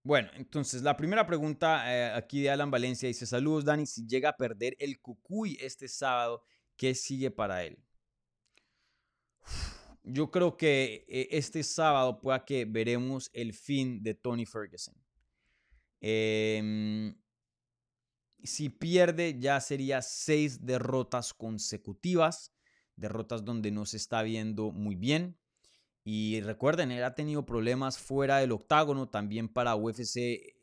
bueno, 0.07 0.29
entonces 0.35 0.83
la 0.83 0.95
primera 0.95 1.27
pregunta 1.27 1.93
eh, 1.93 2.13
aquí 2.13 2.41
de 2.41 2.49
Alan 2.49 2.71
Valencia 2.71 3.07
dice, 3.07 3.25
saludos 3.25 3.65
Dani, 3.65 3.85
si 3.85 4.07
llega 4.07 4.29
a 4.29 4.37
perder 4.37 4.73
el 4.79 5.01
Cucuy 5.01 5.57
este 5.59 5.89
sábado, 5.89 6.43
¿qué 6.77 6.95
sigue 6.95 7.29
para 7.29 7.65
él? 7.65 7.77
Yo 10.03 10.31
creo 10.31 10.55
que 10.55 11.05
eh, 11.09 11.27
este 11.31 11.61
sábado 11.61 12.21
pueda 12.21 12.45
que 12.45 12.63
veremos 12.63 13.29
el 13.33 13.53
fin 13.53 14.01
de 14.01 14.13
Tony 14.13 14.45
Ferguson. 14.45 14.95
Em, 15.99 17.13
si 18.41 18.69
pierde 18.69 19.37
ya 19.37 19.59
sería 19.59 20.01
seis 20.01 20.65
derrotas 20.65 21.33
consecutivas, 21.33 22.53
derrotas 22.95 23.43
donde 23.43 23.71
no 23.71 23.85
se 23.85 23.97
está 23.97 24.23
viendo 24.23 24.71
muy 24.71 24.95
bien. 24.95 25.37
Y 26.09 26.39
recuerden, 26.39 26.91
él 26.91 27.03
ha 27.03 27.15
tenido 27.15 27.45
problemas 27.45 27.97
fuera 27.97 28.37
del 28.37 28.53
octágono, 28.53 29.09
también 29.09 29.49
para 29.49 29.75
UFC 29.75 30.55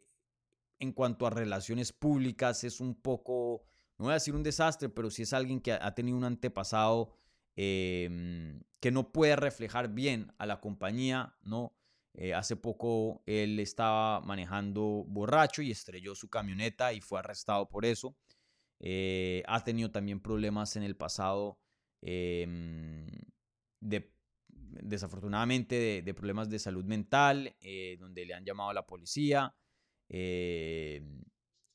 en 0.78 0.90
cuanto 0.92 1.26
a 1.26 1.30
relaciones 1.30 1.92
públicas 1.92 2.64
es 2.64 2.80
un 2.80 2.94
poco, 2.94 3.62
no 3.98 4.06
voy 4.06 4.12
a 4.12 4.14
decir 4.14 4.34
un 4.34 4.42
desastre, 4.42 4.88
pero 4.88 5.10
sí 5.10 5.20
es 5.20 5.34
alguien 5.34 5.60
que 5.60 5.72
ha 5.72 5.94
tenido 5.94 6.16
un 6.16 6.24
antepasado 6.24 7.12
em, 7.56 8.62
que 8.80 8.90
no 8.90 9.12
puede 9.12 9.36
reflejar 9.36 9.90
bien 9.90 10.32
a 10.38 10.46
la 10.46 10.62
compañía, 10.62 11.36
¿no? 11.42 11.76
Eh, 12.14 12.32
hace 12.32 12.56
poco 12.56 13.22
él 13.26 13.60
estaba 13.60 14.22
manejando 14.22 15.04
borracho 15.06 15.60
y 15.60 15.70
estrelló 15.70 16.14
su 16.14 16.30
camioneta 16.30 16.94
y 16.94 17.02
fue 17.02 17.18
arrestado 17.18 17.68
por 17.68 17.84
eso. 17.84 18.16
Eh, 18.80 19.42
ha 19.46 19.62
tenido 19.62 19.90
también 19.90 20.20
problemas 20.20 20.76
en 20.76 20.84
el 20.84 20.96
pasado 20.96 21.58
em, 22.00 23.06
de 23.80 24.13
desafortunadamente 24.82 26.02
de, 26.02 26.14
problemas 26.14 26.48
de 26.48 26.58
salud 26.58 26.84
mental, 26.84 27.54
eh, 27.60 27.96
donde 27.98 28.24
le 28.24 28.34
han 28.34 28.44
llamado 28.44 28.70
a 28.70 28.74
la 28.74 28.86
policía. 28.86 29.54
Eh, 30.08 31.02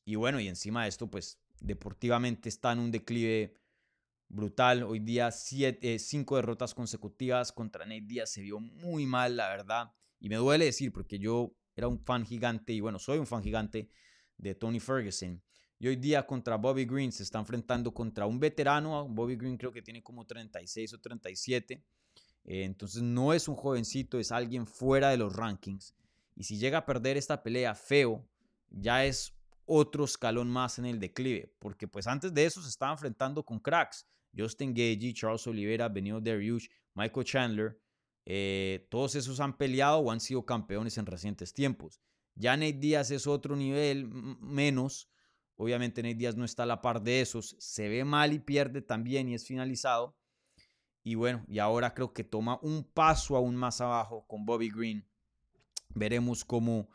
y 0.05 0.15
bueno, 0.15 0.39
y 0.39 0.47
encima 0.47 0.83
de 0.83 0.89
esto, 0.89 1.09
pues 1.09 1.39
deportivamente 1.59 2.49
está 2.49 2.71
en 2.71 2.79
un 2.79 2.91
declive 2.91 3.53
brutal. 4.27 4.83
Hoy 4.83 4.99
día 4.99 5.31
cinco 5.31 6.35
derrotas 6.35 6.73
consecutivas 6.73 7.51
contra 7.51 7.85
Nate 7.85 8.01
Diaz 8.05 8.31
se 8.31 8.41
vio 8.41 8.59
muy 8.59 9.05
mal, 9.05 9.37
la 9.37 9.49
verdad. 9.49 9.91
Y 10.19 10.29
me 10.29 10.35
duele 10.35 10.65
decir, 10.65 10.91
porque 10.91 11.19
yo 11.19 11.55
era 11.75 11.87
un 11.87 11.99
fan 11.99 12.25
gigante, 12.25 12.73
y 12.73 12.81
bueno, 12.81 12.99
soy 12.99 13.19
un 13.19 13.27
fan 13.27 13.43
gigante 13.43 13.89
de 14.37 14.55
Tony 14.55 14.79
Ferguson. 14.79 15.41
Y 15.81 15.87
hoy 15.87 15.95
día 15.95 16.27
contra 16.27 16.57
Bobby 16.57 16.85
Green 16.85 17.11
se 17.11 17.23
está 17.23 17.39
enfrentando 17.39 17.93
contra 17.93 18.25
un 18.25 18.37
veterano. 18.37 19.07
Bobby 19.07 19.37
Green 19.37 19.57
creo 19.57 19.71
que 19.71 19.81
tiene 19.81 20.03
como 20.03 20.25
36 20.25 20.93
o 20.93 20.99
37. 20.99 21.81
Eh, 22.45 22.63
entonces 22.63 23.01
no 23.01 23.33
es 23.33 23.47
un 23.47 23.55
jovencito, 23.55 24.19
es 24.19 24.31
alguien 24.31 24.65
fuera 24.65 25.09
de 25.09 25.17
los 25.17 25.35
rankings. 25.35 25.93
Y 26.35 26.43
si 26.43 26.57
llega 26.57 26.79
a 26.79 26.85
perder 26.85 27.17
esta 27.17 27.43
pelea 27.43 27.75
feo, 27.75 28.25
ya 28.69 29.05
es 29.05 29.33
otro 29.65 30.05
escalón 30.05 30.49
más 30.49 30.79
en 30.79 30.85
el 30.85 30.99
declive. 30.99 31.53
Porque 31.59 31.87
pues 31.87 32.07
antes 32.07 32.33
de 32.33 32.45
eso 32.45 32.61
se 32.61 32.69
estaba 32.69 32.91
enfrentando 32.91 33.43
con 33.43 33.59
cracks. 33.59 34.07
Justin 34.35 34.73
Gagey, 34.73 35.13
Charles 35.13 35.45
Oliveira, 35.47 35.89
Benio 35.89 36.19
Dariush, 36.19 36.67
Michael 36.93 37.25
Chandler. 37.25 37.79
Eh, 38.25 38.87
todos 38.89 39.15
esos 39.15 39.39
han 39.39 39.57
peleado 39.57 39.99
o 39.99 40.11
han 40.11 40.19
sido 40.19 40.45
campeones 40.45 40.97
en 40.97 41.05
recientes 41.05 41.53
tiempos. 41.53 41.99
Ya 42.35 42.55
Nate 42.55 42.73
Díaz 42.73 43.11
es 43.11 43.27
otro 43.27 43.55
nivel 43.55 44.07
menos. 44.07 45.09
Obviamente 45.55 46.01
Nate 46.01 46.15
Díaz 46.15 46.35
no 46.35 46.45
está 46.45 46.63
a 46.63 46.67
la 46.67 46.81
par 46.81 47.01
de 47.01 47.21
esos. 47.21 47.55
Se 47.59 47.89
ve 47.89 48.05
mal 48.05 48.33
y 48.33 48.39
pierde 48.39 48.81
también 48.81 49.29
y 49.29 49.33
es 49.33 49.45
finalizado. 49.45 50.15
Y 51.09 51.15
bueno, 51.15 51.43
y 51.47 51.57
ahora 51.57 51.95
creo 51.95 52.13
que 52.13 52.23
toma 52.23 52.59
un 52.61 52.83
paso 52.83 53.35
aún 53.35 53.55
más 53.55 53.81
abajo 53.81 54.27
con 54.27 54.45
Bobby 54.45 54.69
Green. 54.69 55.07
Veremos 55.95 56.45
cómo 56.45 56.87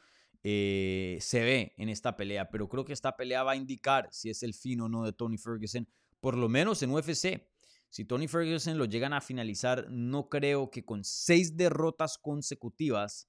eh, 0.44 1.18
se 1.20 1.40
ve 1.40 1.74
en 1.78 1.88
esta 1.88 2.16
pelea, 2.16 2.48
pero 2.48 2.68
creo 2.68 2.84
que 2.84 2.92
esta 2.92 3.16
pelea 3.16 3.42
va 3.42 3.50
a 3.52 3.56
indicar 3.56 4.08
si 4.12 4.30
es 4.30 4.44
el 4.44 4.54
fin 4.54 4.82
o 4.82 4.88
no 4.88 5.02
de 5.02 5.12
Tony 5.12 5.36
Ferguson, 5.36 5.88
por 6.20 6.36
lo 6.36 6.48
menos 6.48 6.80
en 6.84 6.92
UFC. 6.92 7.44
Si 7.88 8.04
Tony 8.04 8.28
Ferguson 8.28 8.78
lo 8.78 8.84
llegan 8.84 9.14
a 9.14 9.20
finalizar, 9.20 9.90
no 9.90 10.28
creo 10.28 10.70
que 10.70 10.84
con 10.84 11.02
seis 11.02 11.56
derrotas 11.56 12.16
consecutivas, 12.16 13.28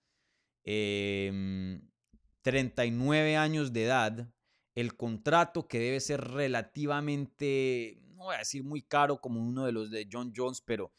39 0.63 3.34
em, 3.34 3.39
años 3.39 3.74
de 3.74 3.86
edad, 3.86 4.32
el 4.76 4.95
contrato 4.95 5.67
que 5.67 5.80
debe 5.80 6.00
ser 6.00 6.21
relativamente 6.21 8.04
no 8.15 8.25
voy 8.25 8.36
a 8.36 8.39
decir 8.39 8.63
muy 8.63 8.82
caro 8.82 9.19
como 9.19 9.41
uno 9.41 9.65
de 9.65 9.71
los 9.71 9.91
de 9.91 10.08
John 10.12 10.34
Jones, 10.36 10.62
pero 10.62 10.91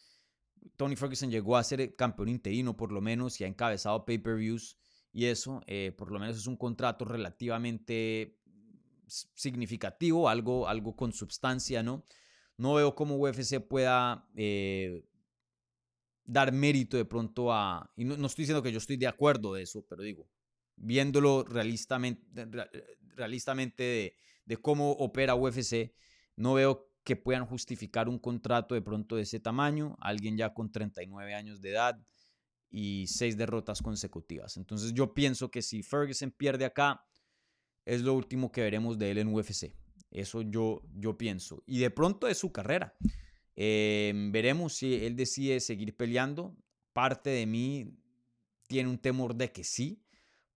Tony 0.77 0.97
Ferguson 0.97 1.31
llegó 1.31 1.57
a 1.57 1.65
ser 1.65 1.95
campeón 1.97 2.29
interino 2.29 2.77
por 2.77 2.93
lo 2.93 3.01
menos 3.01 3.41
y 3.41 3.45
ha 3.45 3.47
encabezado 3.47 4.05
pay-per-views 4.05 4.77
y 5.13 5.27
eso, 5.27 5.63
eh, 5.67 5.95
por 5.97 6.11
lo 6.13 6.19
menos 6.19 6.37
es 6.37 6.47
un 6.47 6.57
contrato 6.57 7.05
relativamente 7.05 8.39
significativo, 9.07 10.29
algo, 10.29 10.69
algo 10.69 10.95
con 10.95 11.13
sustancia, 11.13 11.83
¿no? 11.83 12.05
No 12.59 12.75
veo 12.75 12.95
cómo 12.95 13.17
UFC 13.17 13.61
pueda 13.61 14.29
eh, 14.35 15.05
dar 16.25 16.53
mérito 16.53 16.97
de 16.97 17.05
pronto 17.05 17.53
a... 17.53 17.91
Y 17.97 18.05
no, 18.05 18.15
estoy 18.27 18.43
diciendo 18.43 18.63
que 18.63 18.73
yo 18.73 18.79
estoy 18.79 18.97
de 18.97 19.07
acuerdo 19.07 19.55
de 19.55 19.63
eso, 19.63 19.87
pero 19.89 20.03
digo, 20.03 20.29
viéndolo 20.77 21.45
realistamente, 21.45 22.47
realistamente 23.15 23.83
de, 23.83 24.17
de 24.45 24.57
cómo 24.57 24.93
opera 24.93 25.35
UFC, 25.35 25.95
no 26.37 26.55
veo 26.55 26.91
que 27.07 27.15
puedan 27.15 27.47
justificar 27.47 28.09
un 28.09 28.19
contrato 28.19 28.75
de 28.75 28.83
pronto 28.83 29.15
de 29.15 29.23
ese 29.23 29.39
tamaño, 29.39 29.97
alguien 30.01 30.37
ya 30.37 30.53
con 30.53 30.73
39 30.73 31.35
años 31.35 31.61
de 31.61 31.71
edad 31.71 32.05
y 32.69 33.07
seis 33.07 33.37
derrotas 33.37 33.81
consecutivas. 33.81 34.57
Entonces 34.57 34.93
yo 34.93 35.15
pienso 35.15 35.49
que 35.49 35.63
si 35.63 35.85
Ferguson 35.85 36.33
pierde 36.33 36.65
acá, 36.65 37.07
es 37.85 38.03
lo 38.03 38.13
último 38.13 38.51
que 38.51 38.61
veremos 38.63 38.99
de 38.99 39.13
él 39.13 39.19
en 39.19 39.33
UFC. 39.33 39.73
Eso 40.11 40.43
yo, 40.43 40.83
yo 40.97 41.17
pienso. 41.17 41.63
Y 41.65 41.79
de 41.79 41.91
pronto 41.93 42.27
es 42.27 42.39
su 42.39 42.51
carrera. 42.51 42.97
Em, 43.55 44.33
veremos 44.33 44.75
si 44.75 44.95
él 44.95 45.15
decide 45.15 45.61
seguir 45.61 45.97
peleando. 45.97 46.57
Parte 46.93 47.31
de 47.31 47.47
mí 47.47 47.97
tiene 48.67 48.91
un 48.91 48.99
temor 48.99 49.37
de 49.37 49.53
que 49.53 49.63
sí, 49.63 50.03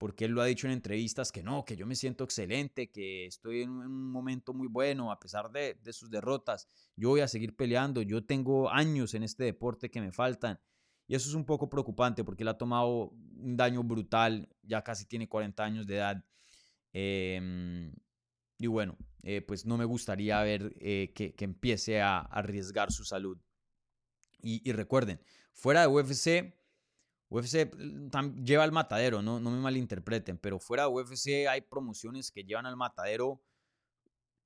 porque 0.01 0.25
él 0.25 0.31
lo 0.31 0.41
ha 0.41 0.47
dicho 0.47 0.67
en 0.67 0.73
entrevistas 0.73 1.31
que 1.31 1.43
no, 1.43 1.67
que 1.67 1.77
yo 1.77 1.85
me 1.85 1.95
siento 1.95 2.25
excelente, 2.25 2.91
que 2.91 3.27
estoy 3.27 3.61
en 3.61 3.69
un 3.69 4.11
momento 4.11 4.55
muy 4.55 4.67
bueno 4.67 5.13
a 5.13 5.21
pesar 5.21 5.53
de, 5.53 5.77
sus 5.93 6.09
derrotas. 6.09 6.71
Yo 6.97 7.11
voy 7.11 7.21
a 7.21 7.29
seguir 7.29 7.55
peleando, 7.55 8.01
yo 8.01 8.25
tengo 8.25 8.71
años 8.71 9.13
en 9.13 9.25
este 9.25 9.45
deporte 9.45 9.91
que 9.91 10.01
me 10.01 10.11
faltan. 10.11 10.59
Y 11.07 11.17
eso 11.17 11.29
es 11.29 11.35
un 11.35 11.45
poco 11.45 11.69
preocupante 11.69 12.25
porque 12.25 12.45
él 12.45 12.49
ha 12.49 12.57
tomado 12.57 13.11
un 13.11 13.59
daño 13.59 13.83
brutal, 13.83 14.49
ya 14.63 14.83
casi 14.83 15.05
tiene 15.05 15.29
40 15.29 15.63
años 15.63 15.87
de 15.87 15.97
edad. 15.97 16.25
Em, 16.95 17.93
y 18.57 18.69
bueno, 18.69 18.97
eh, 19.23 19.43
pues 19.43 19.67
no 19.67 19.77
me 19.77 19.85
gustaría 19.85 20.43
ver 20.43 20.75
eh, 20.81 21.13
que, 21.15 21.35
empiece 21.45 22.01
a 22.01 22.21
arriesgar 22.21 22.91
su 22.91 23.05
salud. 23.05 23.37
Y, 24.41 24.67
y 24.67 24.73
recuerden, 24.73 25.21
fuera 25.53 25.83
de 25.83 25.89
UFC, 25.89 26.60
UFC 27.31 27.75
mm, 27.75 28.45
lleva 28.45 28.65
al 28.65 28.73
matadero, 28.73 29.23
no, 29.23 29.41
no 29.41 29.51
me 29.51 29.59
malinterpreten, 29.59 30.37
pero 30.39 30.59
fuera 30.59 30.83
de 30.85 30.89
UFC 30.91 31.49
hay 31.49 31.63
promociones 31.63 32.31
que 32.31 32.45
llevan 32.45 32.67
al 32.67 32.77
matadero 32.77 33.43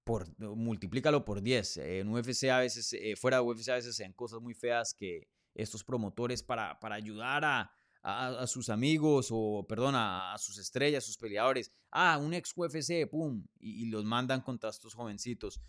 por, 0.05 0.39
multiplícalo 0.39 1.25
por 1.25 1.43
10. 1.43 1.79
En 1.79 2.09
UFC 2.09 2.45
a 2.51 2.59
veces, 2.59 2.93
eh, 2.93 3.17
fuera 3.17 3.39
de 3.39 3.43
UFC 3.43 3.71
a 3.71 3.75
veces 3.75 3.97
se 3.97 4.05
ven 4.05 4.13
cosas 4.13 4.41
muy 4.41 4.55
feas 4.55 4.95
que 4.95 5.29
estos 5.55 5.83
promotores 5.83 6.43
para, 6.43 6.79
para 6.79 6.95
ayudar 6.95 7.45
a, 7.45 7.73
a, 8.05 8.47
sus 8.47 8.69
amigos 8.69 9.29
o, 9.31 9.65
perdón, 9.67 9.95
a, 9.97 10.37
sus 10.39 10.59
estrellas, 10.59 11.05
sus 11.05 11.17
peleadores, 11.17 11.73
ah, 11.91 12.19
un 12.19 12.35
ex 12.35 12.53
UFC, 12.55 13.09
pum, 13.11 13.47
y, 13.59 13.87
los 13.87 14.05
mandan 14.05 14.43
contra 14.43 14.69
estos 14.69 14.95
jovencitos. 14.95 15.61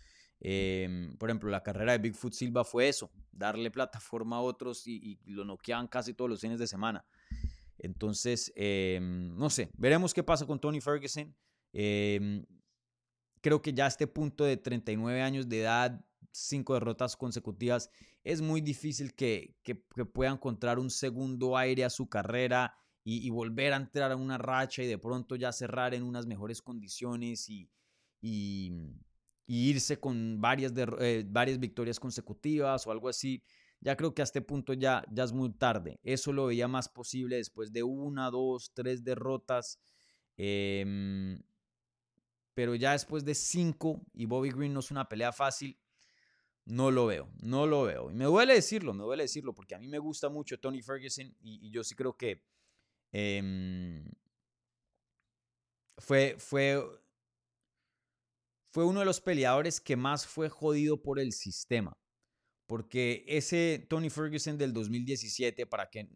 Em, 0.48 1.16
por 1.16 1.28
ejemplo, 1.28 1.50
la 1.50 1.60
carrera 1.60 1.90
de 1.90 1.98
Bigfoot 1.98 2.32
Silva 2.32 2.62
fue 2.62 2.86
eso, 2.86 3.10
darle 3.32 3.68
plataforma 3.68 4.36
a 4.36 4.40
otros 4.42 4.86
y, 4.86 5.18
lo 5.24 5.44
noqueaban 5.44 5.88
casi 5.88 6.14
todos 6.14 6.30
los 6.30 6.40
fines 6.40 6.60
de 6.60 6.68
semana. 6.68 7.04
Entonces, 7.78 8.52
em, 8.54 9.36
no 9.36 9.50
sé, 9.50 9.70
veremos 9.76 10.14
qué 10.14 10.22
pasa 10.22 10.46
con 10.46 10.60
Tony 10.60 10.80
Ferguson. 10.80 11.34
Em, 11.72 12.46
creo 13.40 13.60
que 13.60 13.72
ya 13.72 13.86
a 13.86 13.88
este 13.88 14.06
punto 14.06 14.44
de 14.44 14.56
39 14.56 15.20
años 15.20 15.48
de 15.48 15.62
edad, 15.62 16.06
cinco 16.30 16.74
derrotas 16.74 17.16
consecutivas, 17.16 17.90
es 18.22 18.40
muy 18.40 18.60
difícil 18.60 19.14
que, 19.14 19.56
que, 19.64 19.74
pueda 19.74 20.30
encontrar 20.30 20.78
un 20.78 20.90
segundo 20.90 21.56
aire 21.56 21.84
a 21.84 21.90
su 21.90 22.08
carrera 22.08 22.72
y, 23.02 23.28
volver 23.30 23.72
a 23.72 23.78
entrar 23.78 24.12
a 24.12 24.16
una 24.16 24.38
racha 24.38 24.84
y 24.84 24.86
de 24.86 24.98
pronto 24.98 25.34
ya 25.34 25.50
cerrar 25.50 25.92
en 25.92 26.04
unas 26.04 26.24
mejores 26.24 26.62
condiciones 26.62 27.48
y, 27.48 27.68
y, 28.20 28.70
irse 29.46 29.98
con 29.98 30.40
varias, 30.40 30.72
eh, 31.00 31.24
varias 31.26 31.58
victorias 31.58 32.00
consecutivas 32.00 32.86
o 32.86 32.90
algo 32.90 33.08
así. 33.08 33.42
Ya 33.80 33.96
creo 33.96 34.14
que 34.14 34.22
a 34.22 34.24
este 34.24 34.40
punto 34.42 34.72
ya, 34.72 35.04
ya 35.12 35.24
es 35.24 35.32
muy 35.32 35.52
tarde. 35.52 36.00
Eso 36.02 36.32
lo 36.32 36.46
veía 36.46 36.66
más 36.66 36.88
posible 36.88 37.36
después 37.36 37.72
de 37.72 37.82
una, 37.82 38.30
dos, 38.30 38.72
tres 38.74 39.04
derrotas. 39.04 39.78
Em, 40.36 41.40
pero 42.54 42.74
ya 42.74 42.92
después 42.92 43.24
de 43.24 43.34
cinco 43.34 44.02
y 44.14 44.26
Bobby 44.26 44.50
Green 44.50 44.72
no 44.72 44.80
es 44.80 44.90
una 44.90 45.08
pelea 45.08 45.32
fácil, 45.32 45.78
no 46.64 46.90
lo 46.90 47.06
veo, 47.06 47.30
no 47.42 47.66
lo 47.66 47.82
veo. 47.84 48.10
Y 48.10 48.14
me 48.14 48.24
duele 48.24 48.54
decirlo, 48.54 48.92
me 48.92 49.04
duele 49.04 49.24
decirlo, 49.24 49.54
porque 49.54 49.74
a 49.74 49.78
mí 49.78 49.88
me 49.88 49.98
gusta 49.98 50.28
mucho 50.28 50.58
Tony 50.58 50.82
Ferguson 50.82 51.34
y, 51.40 51.70
yo 51.70 51.84
sí 51.84 51.94
creo 51.94 52.16
que 52.16 52.42
em, 53.12 54.04
fue, 55.98 56.36
fue, 56.38 56.82
fue 58.76 58.84
uno 58.84 59.00
de 59.00 59.06
los 59.06 59.22
peleadores 59.22 59.80
que 59.80 59.96
más 59.96 60.26
fue 60.26 60.50
jodido 60.50 61.00
por 61.00 61.18
el 61.18 61.32
sistema. 61.32 61.96
Porque 62.66 63.24
ese 63.26 63.86
Tony 63.88 64.10
Ferguson 64.10 64.58
del 64.58 64.74
2017, 64.74 65.64
para, 65.64 65.88
que, 65.88 66.06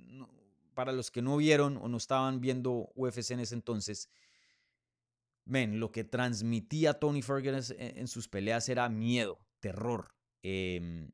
para 0.74 0.92
los 0.92 1.11
que 1.11 1.22
no 1.22 1.38
vieron 1.38 1.78
o 1.78 1.88
no 1.88 1.96
estaban 1.96 2.38
viendo 2.42 2.92
UFC 2.96 3.30
en 3.30 3.40
ese 3.40 3.54
entonces, 3.54 4.11
ven, 5.46 5.80
lo 5.80 5.90
que 5.90 6.04
transmitía 6.04 6.92
Tony 6.92 7.22
Ferguson 7.22 7.76
en 7.78 8.06
sus 8.08 8.28
peleas 8.28 8.68
era 8.68 8.90
miedo, 8.90 9.38
terror. 9.61 10.14
Em, 10.42 11.12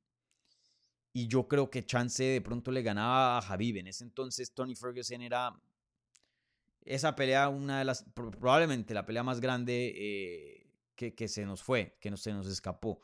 y 1.13 1.29
yo 1.29 1.47
creo 1.47 1.71
que 1.71 1.87
Chance 1.87 2.25
de 2.25 2.41
pronto 2.41 2.73
le 2.73 2.83
ganaba 2.83 3.39
a 3.39 3.43
Javib. 3.43 3.77
En 3.77 3.87
ese 3.87 4.03
entonces 4.03 4.53
Tony 4.53 4.75
Ferguson 4.75 5.23
era 5.23 5.55
esa 6.81 7.15
pelea, 7.15 7.49
una 7.49 7.79
de 7.79 7.85
las, 7.85 8.05
probablemente 8.15 8.95
la 8.95 9.07
pelea 9.07 9.23
más 9.23 9.41
grande 9.41 9.95
eh, 9.97 10.66
que, 10.97 11.29
se 11.29 11.45
nos 11.45 11.63
fue, 11.63 11.97
que 12.01 12.11
no, 12.11 12.17
se 12.17 12.33
nos 12.33 12.47
escapó. 12.47 13.03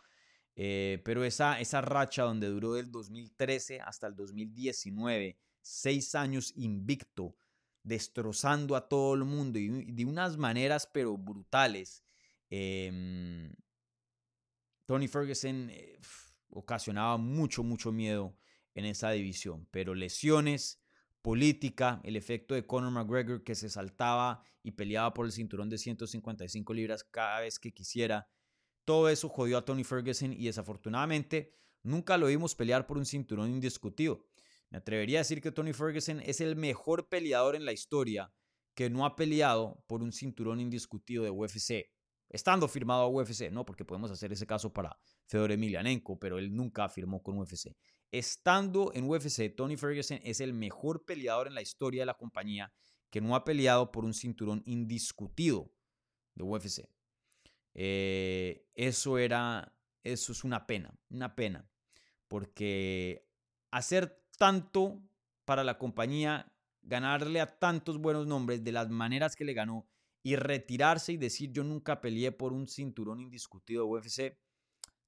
Eh, 0.56 1.00
pero 1.04 1.24
esa, 1.24 1.60
esa 1.60 1.80
racha 1.80 2.24
donde 2.24 2.48
duró 2.48 2.74
del 2.74 2.90
2013 2.90 3.80
hasta 3.80 4.06
el 4.06 4.16
2019, 4.16 5.38
seis 5.60 6.14
años 6.14 6.52
invicto, 6.56 7.36
destrozando 7.82 8.76
a 8.76 8.88
todo 8.88 9.14
el 9.14 9.24
mundo 9.24 9.58
y 9.58 9.68
de 9.68 10.04
unas 10.04 10.36
maneras 10.36 10.88
pero 10.92 11.16
brutales. 11.16 12.04
Eh, 12.50 13.50
Tony 14.86 15.08
Ferguson 15.08 15.70
eh, 15.70 15.98
ocasionaba 16.50 17.16
mucho, 17.16 17.62
mucho 17.62 17.92
miedo 17.92 18.36
en 18.74 18.84
esa 18.84 19.10
división, 19.10 19.66
pero 19.70 19.94
lesiones, 19.94 20.81
política, 21.22 22.00
el 22.04 22.16
efecto 22.16 22.54
de 22.54 22.66
Conor 22.66 22.90
McGregor 22.90 23.44
que 23.44 23.54
se 23.54 23.68
saltaba 23.68 24.42
y 24.62 24.72
peleaba 24.72 25.14
por 25.14 25.26
el 25.26 25.32
cinturón 25.32 25.68
de 25.68 25.78
155 25.78 26.74
libras 26.74 27.04
cada 27.04 27.40
vez 27.40 27.58
que 27.58 27.72
quisiera, 27.72 28.28
todo 28.84 29.08
eso 29.08 29.28
jodió 29.28 29.58
a 29.58 29.64
Tony 29.64 29.84
Ferguson 29.84 30.32
y 30.32 30.46
desafortunadamente 30.46 31.54
nunca 31.82 32.18
lo 32.18 32.26
vimos 32.26 32.54
pelear 32.54 32.86
por 32.86 32.98
un 32.98 33.06
cinturón 33.06 33.50
indiscutido. 33.50 34.26
Me 34.70 34.78
atrevería 34.78 35.18
a 35.18 35.22
decir 35.22 35.40
que 35.40 35.52
Tony 35.52 35.72
Ferguson 35.72 36.20
es 36.20 36.40
el 36.40 36.56
mejor 36.56 37.08
peleador 37.08 37.54
en 37.54 37.64
la 37.64 37.72
historia 37.72 38.32
que 38.74 38.90
no 38.90 39.06
ha 39.06 39.14
peleado 39.14 39.84
por 39.86 40.02
un 40.02 40.12
cinturón 40.12 40.60
indiscutido 40.60 41.24
de 41.24 41.30
UFC 41.30 41.92
estando 42.32 42.66
firmado 42.66 43.02
a 43.02 43.08
UFC, 43.08 43.50
no 43.52 43.64
porque 43.64 43.84
podemos 43.84 44.10
hacer 44.10 44.32
ese 44.32 44.46
caso 44.46 44.72
para 44.72 44.98
Fedor 45.26 45.52
Emelianenko, 45.52 46.18
pero 46.18 46.38
él 46.38 46.54
nunca 46.54 46.88
firmó 46.88 47.22
con 47.22 47.38
UFC. 47.38 47.76
Estando 48.12 48.92
en 48.94 49.08
UFC, 49.08 49.54
Tony 49.56 49.78
Ferguson 49.78 50.20
es 50.22 50.40
el 50.40 50.52
mejor 50.52 51.06
peleador 51.06 51.46
en 51.46 51.54
la 51.54 51.62
historia 51.62 52.02
de 52.02 52.06
la 52.06 52.18
compañía 52.18 52.72
que 53.10 53.22
no 53.22 53.34
ha 53.34 53.44
peleado 53.44 53.90
por 53.90 54.04
un 54.04 54.12
cinturón 54.12 54.62
indiscutido 54.66 55.72
de 56.34 56.44
UFC. 56.44 56.86
Eh, 57.74 58.68
eso 58.74 59.16
era, 59.16 59.74
eso 60.02 60.32
es 60.32 60.44
una 60.44 60.66
pena, 60.66 60.94
una 61.08 61.34
pena, 61.34 61.66
porque 62.28 63.26
hacer 63.70 64.22
tanto 64.36 65.02
para 65.46 65.64
la 65.64 65.78
compañía, 65.78 66.52
ganarle 66.82 67.40
a 67.40 67.58
tantos 67.58 67.98
buenos 67.98 68.26
nombres 68.26 68.62
de 68.62 68.72
las 68.72 68.90
maneras 68.90 69.36
que 69.36 69.44
le 69.44 69.54
ganó, 69.54 69.88
y 70.22 70.36
retirarse 70.36 71.12
y 71.12 71.16
decir 71.16 71.50
yo 71.50 71.64
nunca 71.64 72.00
peleé 72.00 72.30
por 72.30 72.52
un 72.52 72.68
cinturón 72.68 73.20
indiscutido 73.20 73.84
de 73.84 73.90
UFC, 73.90 74.38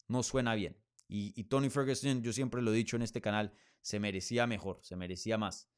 no 0.09 0.23
suena 0.23 0.55
bien. 0.55 0.84
Y, 1.07 1.45
Tony 1.45 1.71
Ferguson, 1.71 2.23
yo 2.23 2.33
siempre 2.33 2.63
lo 2.63 2.73
he 2.73 2.77
dicho 2.77 2.97
en 2.97 3.03
este 3.03 3.21
canal, 3.21 3.53
se 3.83 4.01
merecía 4.01 4.47
mejor, 4.47 4.81
se 4.83 4.97
merecía 4.97 5.39
más. 5.39 5.69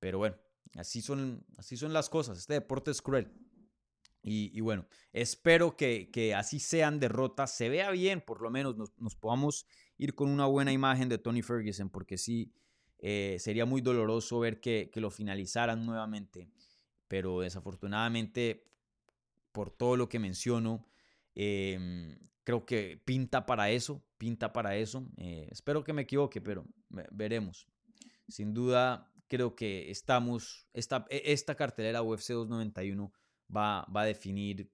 Pero 0.00 0.18
bueno, 0.18 0.36
así 0.76 1.02
son, 1.02 1.44
así 1.56 1.76
son 1.76 1.92
las 1.92 2.08
cosas. 2.08 2.38
Este 2.38 2.54
deporte 2.54 2.90
es 2.90 3.02
cruel. 3.02 3.32
Y, 4.24 4.60
bueno, 4.60 4.86
espero 5.12 5.76
que, 5.76 6.10
que, 6.12 6.34
así 6.34 6.60
sean 6.60 7.00
derrotas, 7.00 7.54
se 7.56 7.68
vea 7.68 7.90
bien, 7.90 8.20
por 8.20 8.40
lo 8.40 8.50
menos 8.50 8.76
nos, 8.76 9.16
podamos 9.16 9.66
ir 9.98 10.14
con 10.14 10.28
una 10.28 10.46
buena 10.46 10.72
imagen 10.72 11.08
de 11.08 11.18
Tony 11.18 11.42
Ferguson, 11.42 11.90
porque 11.90 12.16
sí, 12.16 12.52
eh, 12.98 13.36
sería 13.40 13.66
muy 13.66 13.80
doloroso 13.80 14.38
ver 14.38 14.60
que, 14.60 14.90
que, 14.92 15.00
lo 15.00 15.10
finalizaran 15.10 15.84
nuevamente. 15.84 16.48
Pero 17.08 17.40
desafortunadamente 17.40 18.64
por 19.52 19.70
todo 19.70 19.96
lo 19.96 20.08
que 20.08 20.18
menciono. 20.18 20.86
Em, 21.34 22.18
creo 22.44 22.64
que 22.64 23.00
pinta 23.04 23.46
para 23.46 23.70
eso, 23.70 24.02
pinta 24.18 24.52
para 24.52 24.76
eso. 24.76 25.06
Eh, 25.16 25.48
espero 25.50 25.84
que 25.84 25.92
me 25.92 26.02
equivoque, 26.02 26.40
pero 26.40 26.66
veremos. 27.10 27.66
Sin 28.28 28.54
duda, 28.54 29.12
creo 29.28 29.54
que 29.54 29.90
estamos, 29.90 30.66
esta, 30.72 31.06
e, 31.10 31.32
esta 31.32 31.54
cartelera 31.54 32.02
UFC 32.02 32.32
291 32.32 33.12
va, 33.54 33.86
va 33.94 34.02
a 34.02 34.06
definir 34.06 34.70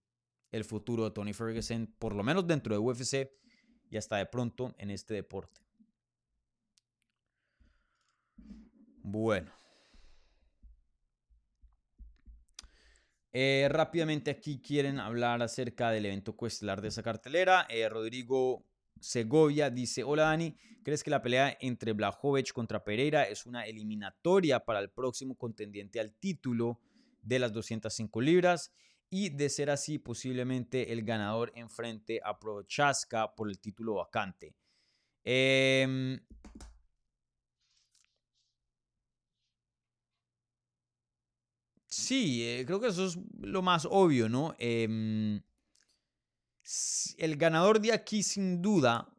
el 0.50 0.64
futuro 0.64 1.04
de 1.04 1.10
Tony 1.10 1.32
Ferguson, 1.32 1.94
por 1.98 2.14
lo 2.14 2.22
menos 2.22 2.46
dentro 2.46 2.74
de 2.74 2.78
UFC 2.78 3.30
y 3.90 3.96
hasta 3.96 4.16
de 4.16 4.26
pronto 4.26 4.74
en 4.78 4.90
este 4.90 5.14
deporte. 5.14 5.60
Bueno. 9.02 9.50
Eh, 13.32 13.68
rápidamente 13.70 14.30
aquí 14.30 14.60
quieren 14.60 14.98
hablar 14.98 15.42
acerca 15.42 15.90
del 15.90 16.06
evento 16.06 16.34
cuestelar 16.34 16.80
de 16.80 16.88
esa 16.88 17.02
cartelera. 17.02 17.66
Eh, 17.68 17.88
Rodrigo 17.88 18.64
Segovia 19.00 19.70
dice, 19.70 20.02
hola 20.02 20.24
Dani, 20.24 20.56
¿crees 20.82 21.02
que 21.02 21.10
la 21.10 21.22
pelea 21.22 21.56
entre 21.60 21.92
Blajovic 21.92 22.52
contra 22.52 22.82
Pereira 22.82 23.24
es 23.24 23.44
una 23.44 23.66
eliminatoria 23.66 24.64
para 24.64 24.80
el 24.80 24.90
próximo 24.90 25.36
contendiente 25.36 26.00
al 26.00 26.14
título 26.14 26.80
de 27.22 27.38
las 27.38 27.52
205 27.52 28.20
libras? 28.20 28.72
Y 29.10 29.30
de 29.30 29.48
ser 29.48 29.70
así, 29.70 29.98
posiblemente 29.98 30.92
el 30.92 31.02
ganador 31.02 31.52
enfrente 31.54 32.20
a 32.22 32.38
Prochaska 32.38 33.34
por 33.34 33.48
el 33.48 33.58
título 33.58 33.94
vacante. 33.94 34.54
Eh, 35.24 36.18
Sí, 41.98 42.44
eh, 42.44 42.64
creo 42.64 42.80
que 42.80 42.86
eso 42.86 43.06
es 43.06 43.18
lo 43.40 43.60
más 43.60 43.84
obvio, 43.90 44.28
¿no? 44.28 44.54
Em, 44.58 45.42
el 47.18 47.36
ganador 47.36 47.80
de 47.80 47.92
aquí, 47.92 48.22
sin 48.22 48.62
duda, 48.62 49.12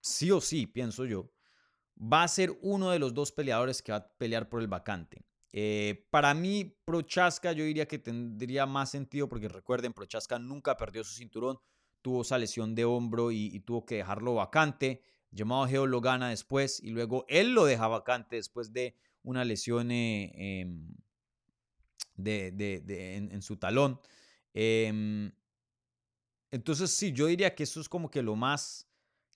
sí 0.00 0.30
o 0.30 0.40
sí, 0.40 0.66
pienso 0.66 1.06
yo, 1.06 1.32
va 1.96 2.22
a 2.22 2.28
ser 2.28 2.56
uno 2.60 2.90
de 2.90 2.98
los 2.98 3.14
dos 3.14 3.32
peleadores 3.32 3.80
que 3.80 3.92
va 3.92 3.98
a 3.98 4.08
pelear 4.18 4.50
por 4.50 4.60
el 4.60 4.68
vacante. 4.68 5.24
Eh, 5.54 6.06
para 6.10 6.34
mí, 6.34 6.76
Prochaska 6.84 7.52
yo 7.52 7.64
diría 7.64 7.88
que 7.88 7.98
tendría 7.98 8.66
más 8.66 8.90
sentido 8.90 9.26
porque 9.26 9.48
recuerden, 9.48 9.94
Prochaska 9.94 10.38
nunca 10.38 10.76
perdió 10.76 11.04
su 11.04 11.14
cinturón, 11.14 11.58
tuvo 12.02 12.22
esa 12.22 12.36
lesión 12.36 12.74
de 12.74 12.84
hombro 12.84 13.32
y, 13.32 13.58
tuvo 13.60 13.86
que 13.86 13.96
dejarlo 13.96 14.34
vacante. 14.34 15.02
Llamado 15.30 15.66
Geo 15.66 15.86
lo 15.86 16.02
gana 16.02 16.28
después 16.28 16.78
y 16.82 16.90
luego 16.90 17.24
él 17.28 17.54
lo 17.54 17.64
deja 17.64 17.88
vacante 17.88 18.36
después 18.36 18.70
de 18.74 18.96
una 19.22 19.46
lesión 19.46 19.90
eh, 19.90 20.60
em, 20.60 20.94
de, 22.16 23.16
en, 23.16 23.42
su 23.42 23.56
talón. 23.56 24.00
Em, 24.54 25.32
entonces, 26.50 26.90
sí, 26.90 27.12
yo 27.12 27.26
diría 27.26 27.54
que 27.54 27.62
eso 27.62 27.80
es 27.80 27.88
como 27.88 28.10
que 28.10 28.22
lo 28.22 28.36
más 28.36 28.88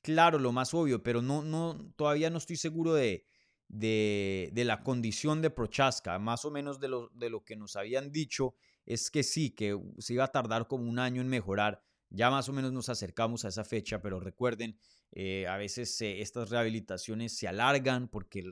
claro, 0.07 0.39
lo 0.39 0.53
más 0.53 0.73
obvio, 0.73 1.03
pero 1.03 1.21
no, 1.21 1.43
no, 1.43 1.93
todavía 1.97 2.31
no 2.31 2.39
estoy 2.39 2.57
seguro 2.57 2.95
de, 2.95 3.27
de, 3.69 4.63
la 4.65 4.85
condición 4.85 5.43
de 5.43 5.51
Prochaska. 5.51 6.19
Más 6.21 6.45
o 6.45 6.51
menos 6.53 6.79
de 6.79 6.87
lo, 6.87 7.09
de 7.09 7.29
lo 7.29 7.45
que 7.45 7.57
nos 7.57 7.75
habían 7.75 8.13
dicho 8.13 8.55
es 8.85 9.11
que 9.11 9.25
sí, 9.25 9.51
que 9.51 9.77
se 9.99 10.15
iba 10.15 10.23
a 10.23 10.33
tardar 10.33 10.69
como 10.69 10.89
un 10.89 11.01
año 11.01 11.21
en 11.21 11.29
mejorar. 11.29 11.83
Ya 12.09 12.31
más 12.31 12.49
o 12.49 12.53
menos 12.53 12.73
nos 12.73 12.89
acercamos 12.89 13.45
a 13.45 13.49
esa 13.49 13.65
fecha, 13.65 14.01
pero 14.01 14.21
recuerden, 14.21 14.79
eh, 15.11 15.49
a 15.49 15.57
veces 15.57 16.01
eh, 16.03 16.21
estas 16.21 16.51
rehabilitaciones 16.51 17.37
se 17.37 17.49
alargan 17.49 18.07
porque 18.07 18.45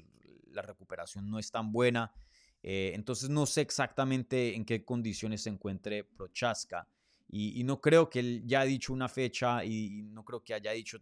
la 0.50 0.62
recuperación 0.62 1.30
no 1.30 1.38
es 1.38 1.52
tan 1.52 1.70
buena. 1.70 2.12
Eh, 2.66 2.92
entonces 2.94 3.28
no 3.28 3.44
sé 3.44 3.60
exactamente 3.60 4.56
en 4.56 4.64
qué 4.64 4.84
condiciones 4.84 5.42
se 5.42 5.50
encuentre 5.50 6.02
Prochaska. 6.02 6.88
Y, 7.28 7.62
no 7.64 7.80
creo 7.80 8.08
que 8.08 8.20
él 8.20 8.42
ya 8.46 8.60
ha 8.60 8.64
dicho 8.64 8.92
una 8.92 9.08
fecha 9.08 9.64
y, 9.64 10.02
no 10.04 10.24
creo 10.24 10.42
que 10.42 10.54
haya 10.54 10.70
dicho 10.72 10.98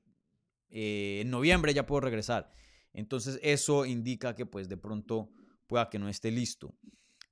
en 0.74 1.30
noviembre 1.30 1.72
ya 1.72 1.86
puedo 1.86 2.00
regresar. 2.00 2.50
Entonces 2.92 3.38
eso 3.42 3.84
indica 3.84 4.34
que 4.34 4.46
pues 4.46 4.68
de 4.68 4.76
pronto 4.76 5.30
pueda 5.66 5.88
que 5.88 5.98
no 5.98 6.08
esté 6.08 6.30
listo. 6.30 6.74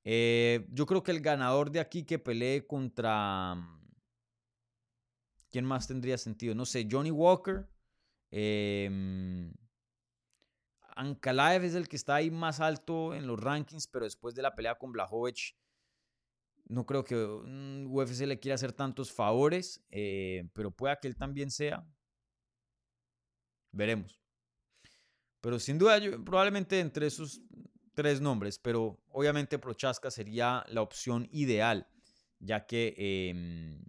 yo 0.05 0.87
creo 0.87 1.03
que 1.03 1.11
el 1.11 1.21
ganador 1.21 1.71
de 1.71 1.81
aquí 1.81 2.05
que 2.05 2.19
pelee 2.19 2.67
contra 2.67 3.57
¿Quién 5.51 5.65
más 5.65 5.89
tendría 5.89 6.17
sentido? 6.17 6.55
No 6.55 6.65
sé, 6.65 6.87
Johnny 6.91 7.11
Walker. 7.11 7.69
Eh, 8.31 9.51
Ankalaev 11.01 11.65
es 11.65 11.75
el 11.75 11.89
que 11.89 11.97
está 11.97 12.17
ahí 12.17 12.31
más 12.31 12.61
alto 12.61 13.15
en 13.15 13.27
los 13.27 13.41
rankings, 13.41 13.87
pero 13.87 14.05
después 14.05 14.35
de 14.35 14.43
la 14.43 14.55
pelea 14.55 14.77
con 14.77 14.93
Blahovic, 14.93 15.57
no 16.67 16.85
creo 16.85 17.05
que 17.05 17.17
UFC 17.17 18.27
le 18.27 18.39
quiera 18.39 18.57
hacer 18.57 18.75
tantos 18.75 19.11
favores, 19.11 19.83
eh, 19.91 20.47
pero 20.53 20.71
pueda 20.71 21.01
que 21.01 21.09
él 21.09 21.17
también 21.17 21.51
sea. 21.51 21.87
Veremos. 23.73 24.21
Pero 25.41 25.59
sin 25.59 25.79
duda, 25.79 25.99
probablemente 26.23 26.81
entre 26.81 27.07
esos 27.07 27.41
tres 27.95 28.21
nombres, 28.21 28.59
pero 28.59 29.01
obviamente 29.09 29.59
Prochaska 29.59 30.11
sería 30.11 30.67
la 30.69 30.83
opción 30.83 31.29
ideal, 31.33 31.89
ya 32.41 32.67
que 32.67 32.95
em, 33.31 33.83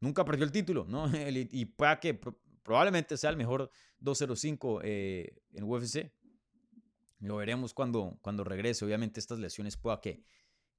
nunca 0.00 0.24
perdió 0.24 0.44
el 0.44 0.52
título, 0.52 0.86
¿no? 0.88 1.06
y 1.50 1.64
pueda 1.64 1.98
que 1.98 2.20
probablemente 2.68 3.16
sea 3.16 3.30
el 3.30 3.38
mejor 3.38 3.70
205 4.00 4.82
eh, 4.84 5.40
en 5.54 5.64
UFC. 5.64 6.12
Lo 7.20 7.36
veremos 7.36 7.72
cuando, 7.72 8.18
cuando 8.20 8.44
regrese. 8.44 8.84
Obviamente 8.84 9.20
estas 9.20 9.38
lesiones 9.38 9.78
pueda 9.78 10.02
que, 10.02 10.22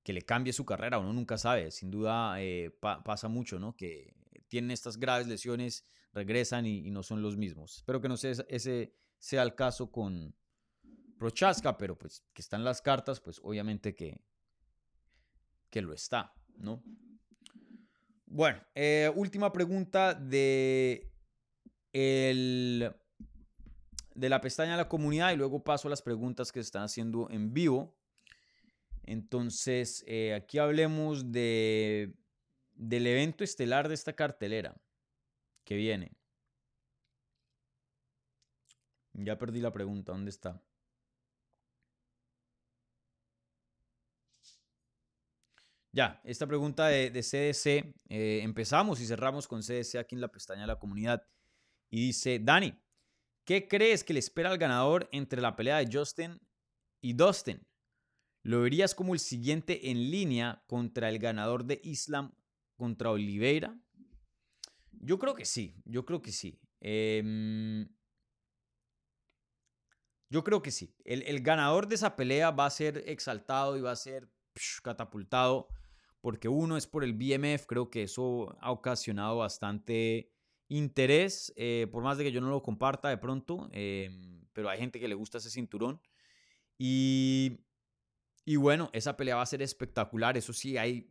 que 0.03 0.13
le 0.13 0.21
cambie 0.21 0.53
su 0.53 0.65
carrera, 0.65 0.99
uno 0.99 1.11
nunca 1.13 1.39
sabe. 1.39 1.71
Sin 1.71 1.89
duda 1.89 2.39
eh, 2.43 2.69
pasa 2.79 3.27
mucho, 3.27 3.57
¿no? 3.57 3.75
Que 3.75 4.13
tienen 4.47 4.69
estas 4.69 4.97
graves 4.97 5.25
lesiones, 5.25 5.83
regresan 6.13 6.67
y, 6.67 6.91
no 6.91 7.01
son 7.01 7.23
los 7.23 7.37
mismos. 7.37 7.77
Espero 7.77 7.99
que 7.99 8.07
no 8.07 8.17
sea, 8.17 8.33
ese 8.47 8.93
sea 9.17 9.41
el 9.41 9.55
caso 9.55 9.91
con 9.91 10.35
Prochaska, 11.17 11.75
pero 11.75 11.97
pues 11.97 12.23
que 12.33 12.43
están 12.43 12.63
las 12.63 12.83
cartas, 12.83 13.19
pues 13.19 13.39
obviamente 13.41 13.95
que, 13.95 14.21
que 15.71 15.81
lo 15.81 15.91
está, 15.91 16.35
¿no? 16.55 16.83
Bueno, 18.27 18.61
eh, 18.75 19.11
última 19.15 19.51
pregunta 19.51 20.13
de, 20.13 21.09
el, 21.93 22.93
de 24.15 24.29
la 24.29 24.41
pestaña 24.41 24.71
de 24.71 24.77
la 24.77 24.89
comunidad 24.89 25.31
y 25.31 25.37
luego 25.37 25.63
paso 25.63 25.87
a 25.87 25.91
las 25.91 26.01
preguntas 26.01 26.51
que 26.51 26.59
se 26.59 26.67
están 26.67 26.83
haciendo 26.83 27.29
en 27.29 27.53
vivo. 27.53 27.95
Entonces, 29.03 30.03
eh, 30.07 30.33
aquí 30.33 30.59
hablemos 30.59 31.31
de, 31.31 32.13
del 32.73 33.07
evento 33.07 33.43
estelar 33.43 33.87
de 33.87 33.95
esta 33.95 34.13
cartelera 34.13 34.79
que 35.63 35.75
viene. 35.75 36.11
Ya 39.13 39.37
perdí 39.37 39.59
la 39.61 39.71
pregunta, 39.73 40.11
¿dónde 40.11 40.29
está? 40.29 40.61
Ya, 45.91 46.21
esta 46.23 46.45
pregunta 46.45 46.87
de, 46.87 47.09
CDC, 47.11 47.95
eh, 48.09 48.41
empezamos 48.43 49.01
y 49.01 49.07
cerramos 49.07 49.47
con 49.47 49.61
CDC 49.61 49.95
aquí 49.95 50.15
en 50.15 50.21
la 50.21 50.27
pestaña 50.31 50.61
de 50.61 50.67
la 50.67 50.77
comunidad. 50.77 51.27
Y 51.89 52.07
dice, 52.07 52.39
Dani, 52.39 52.73
¿qué 53.45 53.67
crees 53.67 54.03
que 54.03 54.13
le 54.13 54.19
espera 54.19 54.49
al 54.49 54.57
ganador 54.57 55.09
entre 55.11 55.41
la 55.41 55.55
pelea 55.55 55.77
de 55.77 55.89
Justin 55.91 56.39
y 57.01 57.13
Dustin? 57.13 57.65
¿Lo 58.43 58.61
verías 58.61 58.95
como 58.95 59.13
el 59.13 59.19
siguiente 59.19 59.89
en 59.89 60.11
línea 60.11 60.63
contra 60.67 61.09
el 61.09 61.19
ganador 61.19 61.65
de 61.65 61.81
Islam 61.83 62.33
contra 62.75 63.11
Oliveira? 63.11 63.77
Yo 64.91 65.19
creo 65.19 65.35
que 65.35 65.45
sí, 65.45 65.75
yo 65.85 66.05
creo 66.05 66.21
que 66.21 66.31
sí. 66.31 66.59
Em, 66.79 67.89
yo 70.29 70.43
creo 70.43 70.61
que 70.61 70.71
sí. 70.71 70.95
El, 71.03 71.23
el, 71.23 71.41
ganador 71.41 71.87
de 71.87 71.95
esa 71.95 72.15
pelea 72.15 72.51
va 72.51 72.65
a 72.65 72.69
ser 72.69 73.03
exaltado 73.07 73.77
y 73.77 73.81
va 73.81 73.91
a 73.91 73.95
ser 73.95 74.31
catapultado 74.83 75.67
porque 76.21 76.49
uno 76.49 76.77
es 76.77 76.85
por 76.87 77.03
el 77.03 77.13
BMF, 77.13 77.65
creo 77.65 77.89
que 77.89 78.03
eso 78.03 78.57
ha 78.59 78.71
ocasionado 78.71 79.37
bastante 79.37 80.33
interés, 80.69 81.51
eh, 81.57 81.87
por 81.91 82.03
más 82.03 82.17
de 82.17 82.23
que 82.23 82.31
yo 82.31 82.41
no 82.41 82.49
lo 82.49 82.63
comparta 82.63 83.09
de 83.09 83.17
pronto, 83.17 83.69
em, 83.73 84.45
pero 84.53 84.69
hay 84.69 84.79
gente 84.79 84.99
que 84.99 85.07
le 85.07 85.15
gusta 85.15 85.39
ese 85.39 85.49
cinturón. 85.49 85.99
Y, 86.77 87.59
bueno, 88.57 88.89
esa 88.93 89.17
pelea 89.17 89.35
va 89.35 89.41
a 89.41 89.47
ser 89.47 89.61
espectacular, 89.61 90.37
eso 90.37 90.53
sí, 90.53 90.77
hay... 90.77 91.09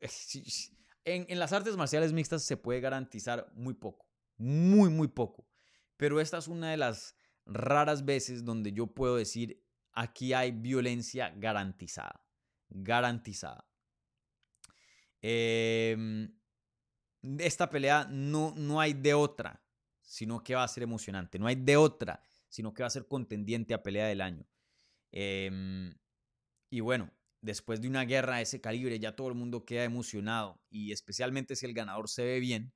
En, 1.04 1.24
en 1.30 1.38
las 1.38 1.54
artes 1.54 1.74
marciales 1.74 2.12
mixtas 2.12 2.44
se 2.44 2.58
puede 2.58 2.80
garantizar 2.80 3.50
muy 3.54 3.72
poco, 3.72 4.06
muy, 4.36 4.90
muy 4.90 5.08
poco. 5.08 5.48
Pero 5.96 6.20
esta 6.20 6.36
es 6.36 6.48
una 6.48 6.70
de 6.70 6.76
las 6.76 7.16
raras 7.46 8.04
veces 8.04 8.44
donde 8.44 8.72
yo 8.72 8.88
puedo 8.88 9.16
decir, 9.16 9.64
aquí 9.92 10.34
hay 10.34 10.50
violencia 10.52 11.32
garantizada, 11.34 12.22
garantizada. 12.68 13.66
Em, 15.20 16.37
esta 17.38 17.70
pelea 17.70 18.06
no, 18.10 18.54
no 18.56 18.80
hay 18.80 18.94
de 18.94 19.14
otra, 19.14 19.62
sino 20.02 20.42
que 20.42 20.54
va 20.54 20.64
a 20.64 20.68
ser 20.68 20.82
emocionante. 20.82 21.38
No 21.38 21.46
hay 21.46 21.56
de 21.56 21.76
otra, 21.76 22.22
sino 22.48 22.72
que 22.72 22.82
va 22.82 22.86
a 22.86 22.90
ser 22.90 23.06
contendiente 23.06 23.74
a 23.74 23.82
pelea 23.82 24.06
del 24.06 24.20
año. 24.20 24.46
Em, 25.12 25.94
y 26.70 26.80
bueno, 26.80 27.10
después 27.40 27.80
de 27.80 27.88
una 27.88 28.04
guerra 28.04 28.36
de 28.36 28.42
ese 28.42 28.60
calibre, 28.60 28.98
ya 28.98 29.16
todo 29.16 29.28
el 29.28 29.34
mundo 29.34 29.64
queda 29.64 29.84
emocionado. 29.84 30.60
Y 30.70 30.92
especialmente 30.92 31.56
si 31.56 31.66
el 31.66 31.74
ganador 31.74 32.08
se 32.08 32.24
ve 32.24 32.40
bien, 32.40 32.72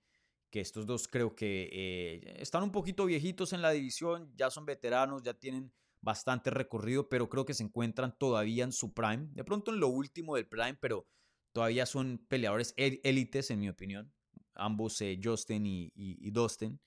que 0.50 0.60
estos 0.60 0.86
dos 0.86 1.08
creo 1.08 1.34
que 1.34 1.70
eh, 1.72 2.36
están 2.38 2.62
un 2.62 2.72
poquito 2.72 3.06
viejitos 3.06 3.52
en 3.52 3.62
la 3.62 3.70
división, 3.70 4.32
ya 4.36 4.50
son 4.50 4.66
veteranos, 4.66 5.22
ya 5.22 5.34
tienen 5.34 5.72
bastante 6.02 6.50
recorrido, 6.50 7.08
pero 7.08 7.28
creo 7.28 7.46
que 7.46 7.54
se 7.54 7.62
encuentran 7.62 8.16
todavía 8.18 8.64
en 8.64 8.72
su 8.72 8.92
prime. 8.92 9.28
De 9.32 9.44
pronto 9.44 9.72
en 9.72 9.80
lo 9.80 9.88
último 9.88 10.36
del 10.36 10.46
prime, 10.46 10.74
pero 10.74 11.06
Todavía 11.52 11.84
son 11.84 12.24
peleadores 12.28 12.74
élites, 12.76 13.50
en 13.50 13.60
mi 13.60 13.68
opinión. 13.68 14.12
Ambos, 14.54 15.00
eh, 15.00 15.18
Justin 15.22 15.64
y, 15.66 16.30
Dustin. 16.30 16.80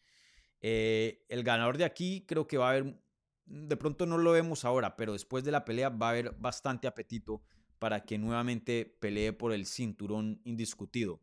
Eh, 0.62 1.24
el 1.30 1.44
ganador 1.44 1.78
de 1.78 1.86
aquí 1.86 2.26
creo 2.28 2.48
que 2.48 2.58
va 2.58 2.68
a 2.68 2.72
haber, 2.72 3.00
de 3.46 3.78
pronto 3.78 4.06
no 4.06 4.18
lo 4.18 4.32
vemos 4.32 4.66
ahora, 4.66 4.96
pero 4.96 5.14
después 5.14 5.44
de 5.44 5.52
la 5.52 5.66
pelea 5.66 5.90
va 5.90 6.08
a 6.08 6.10
haber 6.12 6.32
bastante 6.32 6.88
apetito 6.88 7.44
para 7.80 8.06
que 8.06 8.18
nuevamente 8.18 8.98
pelee 9.00 9.34
por 9.34 9.52
el 9.52 9.66
cinturón 9.66 10.42
indiscutido, 10.44 11.22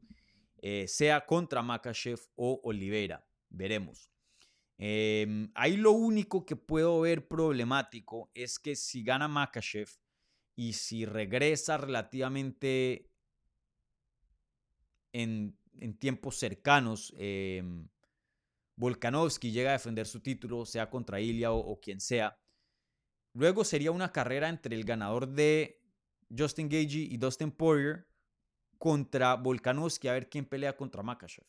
eh, 0.59 0.86
sea 0.86 1.26
contra 1.26 1.62
Makachev 1.62 2.20
o 2.36 2.61
Oliveira. 2.64 3.26
Veremos. 3.49 4.11
Em, 4.78 5.51
ahí 5.55 5.76
lo 5.76 5.93
único 5.93 6.45
que 6.45 6.57
puedo 6.57 7.01
ver 7.01 7.28
problemático 7.28 8.30
es 8.34 8.59
que 8.59 8.74
si 8.74 9.03
gana 9.03 9.28
Makachev 9.28 9.88
y 10.57 10.72
si 10.72 11.05
regresa 11.05 11.76
relativamente 11.76 13.11
en, 15.12 15.57
tiempos 15.99 16.37
cercanos, 16.37 17.12
eh, 17.16 17.62
Volkanovski 18.77 19.53
llega 19.53 19.70
a 19.70 19.75
defender 19.75 20.07
su 20.07 20.20
título, 20.20 20.64
sea 20.66 20.89
contra 20.91 21.20
Ilya 21.20 21.53
o, 21.53 21.79
quien 21.81 22.01
sea. 22.01 22.39
Luego 23.35 23.64
sería 23.64 23.93
una 23.93 24.12
carrera 24.12 24.49
entre 24.49 24.75
el 24.75 24.85
ganador 24.85 25.29
de 25.29 25.81
Justin 26.37 26.68
Gagey 26.68 27.09
y 27.11 27.16
Dustin 27.16 27.51
Poirier 27.51 28.07
contra 28.79 29.37
Volkanovski 29.37 30.09
a 30.09 30.14
ver 30.14 30.29
quién 30.29 30.45
pelea 30.45 30.77
contra 30.77 31.03
Makachev. 31.03 31.45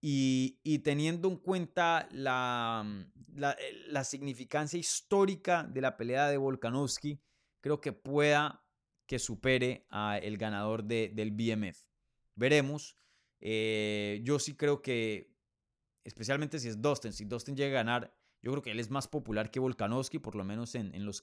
Y, 0.00 0.78
teniendo 0.84 1.28
en 1.28 1.36
cuenta 1.36 2.08
la, 2.12 2.86
la, 3.34 4.04
significancia 4.04 4.78
histórica 4.78 5.64
de 5.64 5.80
la 5.80 5.96
pelea 5.96 6.28
de 6.28 6.36
Volkanovski, 6.36 7.20
creo 7.60 7.80
que 7.80 7.92
pueda 7.92 8.64
que 9.06 9.18
supere 9.18 9.86
al 9.88 10.36
ganador 10.36 10.84
del 10.84 11.30
BMF. 11.32 11.86
Veremos. 12.34 12.96
Eh, 13.40 14.20
yo 14.24 14.38
sí 14.38 14.54
creo 14.54 14.82
que, 14.82 15.34
especialmente 16.04 16.58
si 16.58 16.68
es 16.68 16.80
Dustin, 16.80 17.12
si 17.12 17.24
Dustin 17.24 17.56
llega 17.56 17.80
a 17.80 17.84
ganar, 17.84 18.16
yo 18.42 18.52
creo 18.52 18.62
que 18.62 18.70
él 18.70 18.80
es 18.80 18.90
más 18.90 19.08
popular 19.08 19.50
que 19.50 19.60
Volkanovski, 19.60 20.18
por 20.18 20.36
lo 20.36 20.44
menos 20.44 20.74
en, 20.74 20.94
en, 20.94 21.04
los, 21.04 21.22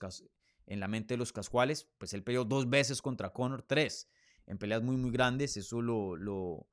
en 0.66 0.80
la 0.80 0.88
mente 0.88 1.14
de 1.14 1.18
los 1.18 1.32
casuales. 1.32 1.88
Pues 1.98 2.14
él 2.14 2.24
peleó 2.24 2.44
dos 2.44 2.70
veces 2.70 3.02
contra 3.02 3.32
Conor, 3.32 3.64
tres, 3.64 4.10
en 4.46 4.58
peleas 4.58 4.84
muy, 4.84 4.98
muy 4.98 5.12
grandes. 5.12 5.56
Eso 5.58 5.82
lo, 5.82 6.16
lo, 6.16 6.68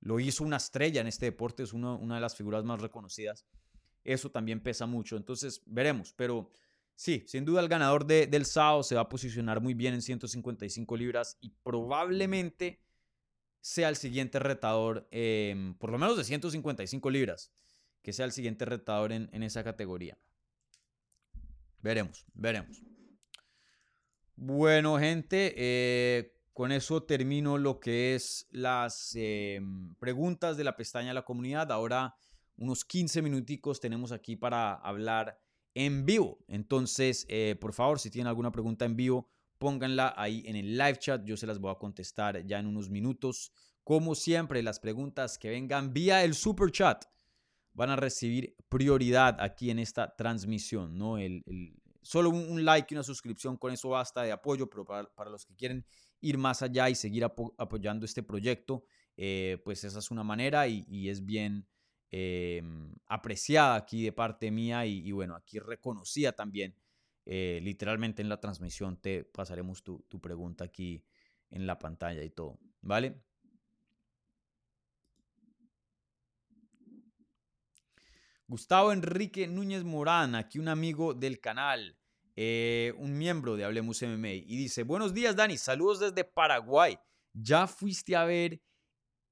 lo 0.00 0.20
hizo 0.20 0.44
una 0.44 0.56
estrella 0.58 1.00
en 1.00 1.06
este 1.06 1.26
deporte, 1.26 1.62
es 1.62 1.72
una, 1.72 1.94
una 1.94 2.16
de 2.16 2.20
las 2.20 2.36
figuras 2.36 2.64
más 2.64 2.80
reconocidas. 2.80 3.46
Eso 4.04 4.30
también 4.30 4.60
pesa 4.60 4.86
mucho. 4.86 5.16
Entonces, 5.16 5.62
veremos. 5.64 6.12
Pero 6.12 6.50
sí, 6.94 7.24
sin 7.26 7.44
duda 7.44 7.60
el 7.60 7.68
ganador 7.68 8.04
de, 8.04 8.26
del 8.26 8.44
SAO 8.44 8.82
se 8.82 8.96
va 8.96 9.02
a 9.02 9.08
posicionar 9.08 9.60
muy 9.60 9.74
bien 9.74 9.94
en 9.94 10.02
155 10.02 10.96
libras 10.96 11.38
y 11.40 11.50
probablemente 11.62 12.80
sea 13.62 13.88
el 13.88 13.96
siguiente 13.96 14.38
retador, 14.38 15.08
em, 15.10 15.74
por 15.78 15.90
lo 15.90 15.98
menos 15.98 16.18
de 16.18 16.24
155 16.24 17.08
libras, 17.08 17.50
que 18.02 18.12
sea 18.12 18.26
el 18.26 18.32
siguiente 18.32 18.66
retador 18.66 19.12
en, 19.12 19.30
en 19.32 19.42
esa 19.42 19.64
categoría. 19.64 20.18
Veremos, 21.80 22.26
veremos. 22.34 22.82
Bueno, 24.36 24.98
gente, 24.98 25.54
eh, 25.56 26.34
con 26.52 26.72
eso 26.72 27.04
termino 27.04 27.58
lo 27.58 27.80
que 27.80 28.14
es 28.14 28.46
las 28.50 29.12
em, 29.14 29.94
preguntas 29.94 30.56
de 30.56 30.64
la 30.64 30.76
pestaña 30.76 31.08
de 31.08 31.14
la 31.14 31.24
comunidad. 31.24 31.72
Ahora 31.72 32.14
unos 32.56 32.84
15 32.84 33.22
minuticos 33.22 33.80
tenemos 33.80 34.12
aquí 34.12 34.36
para 34.36 34.74
hablar 34.74 35.40
en 35.74 36.04
vivo. 36.04 36.38
Entonces, 36.48 37.24
eh, 37.28 37.56
por 37.60 37.72
favor, 37.72 37.98
si 37.98 38.10
tienen 38.10 38.26
alguna 38.26 38.52
pregunta 38.52 38.84
en 38.84 38.96
vivo, 38.96 39.28
pónganla 39.62 40.12
ahí 40.16 40.42
en 40.46 40.56
el 40.56 40.76
live 40.76 40.98
chat. 40.98 41.24
Yo 41.24 41.36
se 41.36 41.46
las 41.46 41.60
voy 41.60 41.70
a 41.70 41.78
contestar 41.78 42.44
ya 42.44 42.58
en 42.58 42.66
unos 42.66 42.90
minutos. 42.90 43.52
Como 43.84 44.16
siempre, 44.16 44.60
las 44.60 44.80
preguntas 44.80 45.38
que 45.38 45.50
vengan 45.50 45.92
vía 45.92 46.24
el 46.24 46.34
super 46.34 46.72
chat 46.72 47.04
van 47.72 47.90
a 47.90 47.94
recibir 47.94 48.56
prioridad 48.68 49.40
aquí 49.40 49.70
en 49.70 49.78
esta 49.78 50.16
transmisión, 50.16 50.98
¿no? 50.98 51.16
El, 51.16 51.44
solo 52.02 52.30
un, 52.30 52.64
like 52.64 52.92
y 52.92 52.96
una 52.96 53.04
suscripción, 53.04 53.56
con 53.56 53.72
eso 53.72 53.90
basta 53.90 54.24
de 54.24 54.32
apoyo, 54.32 54.68
pero 54.68 54.84
para, 54.84 55.30
los 55.30 55.46
que 55.46 55.54
quieren 55.54 55.86
ir 56.20 56.38
más 56.38 56.62
allá 56.62 56.90
y 56.90 56.96
seguir 56.96 57.22
apoyando 57.22 58.04
este 58.04 58.24
proyecto, 58.24 58.84
eh, 59.16 59.62
pues 59.64 59.84
esa 59.84 60.00
es 60.00 60.10
una 60.10 60.24
manera 60.24 60.66
y, 60.66 61.08
es 61.08 61.24
bien 61.24 61.68
em, 62.10 62.92
apreciada 63.06 63.76
aquí 63.76 64.02
de 64.02 64.12
parte 64.12 64.50
mía 64.50 64.84
y, 64.86 65.12
bueno, 65.12 65.36
aquí 65.36 65.60
reconocida 65.60 66.32
también 66.32 66.74
eh, 67.24 67.60
literalmente 67.62 68.20
en 68.20 68.28
la 68.28 68.40
transmisión 68.40 68.96
te 68.96 69.24
pasaremos 69.24 69.84
tu, 69.84 70.02
pregunta 70.20 70.64
aquí 70.64 71.04
en 71.50 71.66
la 71.66 71.78
pantalla 71.78 72.22
y 72.22 72.30
todo, 72.30 72.58
¿vale? 72.80 73.22
Gustavo 78.48 78.92
Enrique 78.92 79.46
Núñez 79.46 79.84
Morán, 79.84 80.34
aquí 80.34 80.58
un 80.58 80.68
amigo 80.68 81.14
del 81.14 81.40
canal, 81.40 81.96
eh, 82.34 82.92
un 82.98 83.16
miembro 83.16 83.56
de 83.56 83.64
Hablemos 83.64 84.02
MMA, 84.02 84.32
y 84.32 84.56
dice, 84.56 84.82
buenos 84.82 85.14
días 85.14 85.36
Dani, 85.36 85.56
saludos 85.56 86.00
desde 86.00 86.24
Paraguay. 86.24 86.98
¿Ya 87.32 87.66
fuiste 87.66 88.16
a 88.16 88.24
ver, 88.24 88.60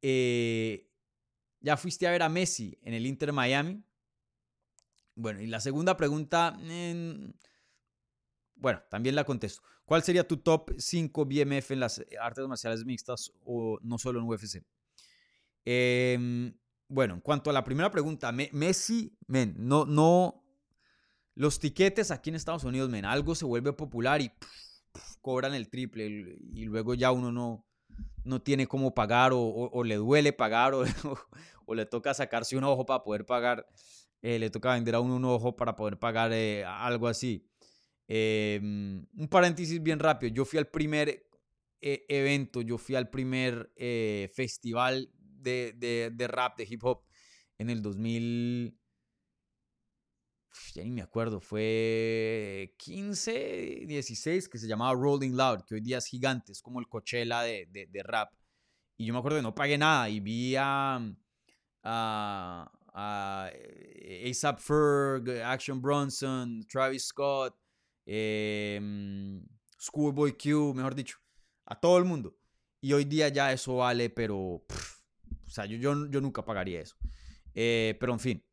eh, 0.01 0.89
ya 1.61 1.77
fuiste 1.77 2.07
a 2.07 2.13
ver 2.13 2.23
a 2.23 2.29
Messi 2.29 2.79
en 2.83 2.95
el 2.95 3.05
Inter 3.05 3.33
Miami? 3.33 3.83
Bueno, 5.17 5.43
y 5.43 5.49
la 5.49 5.61
segunda 5.61 5.97
pregunta, 5.99 6.57
bueno, 8.61 8.83
también 8.91 9.15
la 9.15 9.25
contesto. 9.25 9.63
¿Cuál 9.85 10.03
sería 10.03 10.29
tu 10.29 10.37
top 10.37 10.71
5 10.79 11.25
BMF 11.25 11.73
en 11.73 11.81
las 11.81 12.05
artes 12.21 12.47
marciales 12.47 12.85
mixtas 12.85 13.33
o 13.45 13.79
no 13.83 13.99
solo 13.99 14.21
en 14.21 14.27
UFC? 14.27 14.63
Em, 15.65 16.55
bueno, 16.89 17.15
en 17.15 17.21
cuanto 17.21 17.51
a 17.51 17.53
la 17.53 17.65
primera 17.65 17.91
pregunta, 17.91 18.31
Messi, 18.33 19.17
men, 19.27 19.55
no, 19.59 19.85
no, 19.87 20.45
los 21.35 21.59
tiquetes 21.59 22.11
aquí 22.11 22.31
en 22.31 22.37
Estados 22.37 22.65
Unidos, 22.65 22.91
men, 22.91 23.05
algo 23.05 23.35
se 23.35 23.45
vuelve 23.45 23.73
popular 23.73 24.21
y 24.21 24.31
cobran 25.23 25.55
el 25.55 25.69
triple 25.69 26.39
y 26.53 26.65
luego 26.65 26.95
ya 26.95 27.13
uno 27.13 27.33
no, 27.33 27.67
no 28.25 28.43
tiene 28.43 28.67
cómo 28.67 28.95
pagar 28.95 29.33
o, 29.35 29.83
le 29.85 29.97
duele 29.97 30.33
pagar 30.33 30.75
o, 30.75 30.85
o, 31.67 31.75
le 31.75 31.87
toca 31.87 32.15
sacarse 32.15 32.57
un 32.57 32.65
ojo 32.65 32.87
para 32.87 33.03
poder 33.03 33.27
pagar, 33.27 33.67
eh, 34.23 34.39
le 34.39 34.51
toca 34.51 34.75
vender 34.75 34.95
a 34.95 35.01
uno 35.01 35.17
un 35.17 35.25
ojo 35.25 35.57
para 35.57 35.77
poder 35.77 35.99
pagar 35.99 36.33
eh, 36.33 36.65
algo 36.65 37.09
así. 37.09 37.50
Em, 38.13 39.07
un 39.15 39.29
paréntesis 39.29 39.81
bien 39.81 40.01
rápido. 40.01 40.35
Yo 40.35 40.45
fui 40.45 40.59
al 40.59 40.67
primer 40.67 41.25
eh, 41.81 42.05
evento, 42.09 42.61
yo 42.61 42.77
fui 42.77 42.97
al 42.97 43.09
primer 43.09 43.73
eh, 43.77 44.29
festival 44.35 45.13
de, 45.15 45.73
de, 46.13 46.27
rap, 46.27 46.59
de 46.59 46.67
hip 46.69 46.83
hop 46.83 47.05
en 47.57 47.71
el 47.71 47.83
2000. 47.83 48.77
ya 50.75 50.83
ni 50.83 50.91
me 50.91 51.03
acuerdo, 51.03 51.41
fue 51.41 52.75
15, 52.79 53.85
16, 53.87 54.49
que 54.49 54.59
se 54.59 54.67
llamaba 54.67 54.93
Rolling 54.93 55.37
Loud, 55.37 55.61
que 55.65 55.77
hoy 55.77 55.81
día 55.81 55.99
es 55.99 56.07
gigante, 56.07 56.51
es 56.51 56.63
como 56.63 56.81
el 56.81 56.89
Coachella 56.89 57.43
de, 57.43 57.69
de, 57.71 58.03
rap. 58.03 58.33
Y 58.97 59.07
yo 59.07 59.13
me 59.13 59.21
acuerdo 59.21 59.39
que 59.39 59.43
no 59.43 59.55
pagué 59.55 59.79
nada 59.79 60.11
y 60.11 60.19
vi 60.19 60.57
a, 60.57 60.97
a, 61.85 62.73
a 62.93 63.51
ASAP 64.29 64.59
Ferg, 64.59 65.31
Action 65.45 65.81
Bronson, 65.81 66.67
Travis 66.67 67.05
Scott, 67.05 67.55
eh, 68.07 68.81
Schoolboy 69.81 70.37
Q, 70.37 70.75
mejor 70.75 70.95
dicho, 70.95 71.19
a 71.65 71.79
todo 71.79 71.99
el 71.99 72.05
mundo. 72.05 72.37
Y 72.81 72.93
hoy 72.93 73.05
día 73.05 73.29
ya 73.29 73.53
eso 73.53 73.77
vale, 73.77 74.11
pero, 74.11 74.39
o 74.39 74.65
sea, 75.47 75.67
yo, 75.67 75.77
yo, 75.79 76.21
nunca 76.21 76.45
pagaría 76.45 76.81
eso. 76.81 76.97
Eh, 77.55 77.97
pero 78.01 78.13
en 78.13 78.21
fin, 78.21 78.45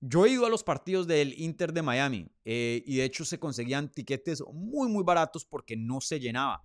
yo 0.00 0.24
he 0.24 0.30
ido 0.30 0.46
a 0.46 0.50
los 0.50 0.62
partidos 0.62 1.06
del 1.06 1.38
Inter 1.38 1.72
de 1.72 1.82
Miami 1.82 2.28
eh, 2.44 2.82
y 2.86 2.96
de 2.96 3.04
hecho 3.04 3.24
se 3.24 3.38
conseguían 3.38 3.90
tiquetes 3.90 4.42
muy, 4.52 4.88
muy 4.88 5.02
baratos 5.02 5.44
porque 5.44 5.76
no 5.76 6.00
se 6.00 6.20
llenaba. 6.20 6.64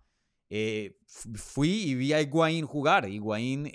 Eh, 0.49 0.97
fui 1.07 1.83
y 1.83 1.95
vi 1.95 2.13
a 2.13 2.21
Higuaín 2.21 2.65
jugar. 2.65 3.09
Higuaín 3.09 3.69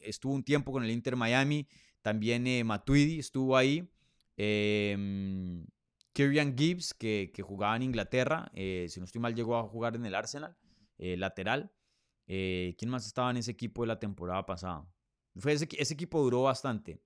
estuvo 0.00 0.34
un 0.34 0.44
tiempo 0.44 0.72
con 0.72 0.84
el 0.84 0.90
Inter 0.90 1.16
Miami. 1.16 1.66
También 2.02 2.66
Matuidi 2.66 3.18
estuvo 3.20 3.56
ahí. 3.56 3.88
Eh, 6.12 6.30
Kieran 6.30 6.56
Gibbs, 6.56 6.94
que, 6.94 7.30
que, 7.34 7.42
jugaba 7.42 7.76
en 7.76 7.82
Inglaterra, 7.82 8.50
eh, 8.54 8.86
si 8.88 9.00
no 9.00 9.06
estoy 9.06 9.20
mal, 9.20 9.34
llegó 9.34 9.56
a 9.56 9.62
jugar 9.62 9.96
en 9.96 10.04
el 10.06 10.14
Arsenal, 10.14 10.56
eh, 10.98 11.16
lateral. 11.16 11.72
Eh, 12.26 12.74
¿Quién 12.78 12.90
más 12.90 13.06
estaba 13.06 13.30
en 13.30 13.38
ese 13.38 13.50
equipo 13.50 13.82
de 13.82 13.88
la 13.88 13.98
temporada 13.98 14.44
pasada? 14.46 14.86
Fue 15.36 15.52
ese, 15.52 15.68
ese 15.78 15.94
equipo 15.94 16.22
duró 16.22 16.42
bastante. 16.42 17.02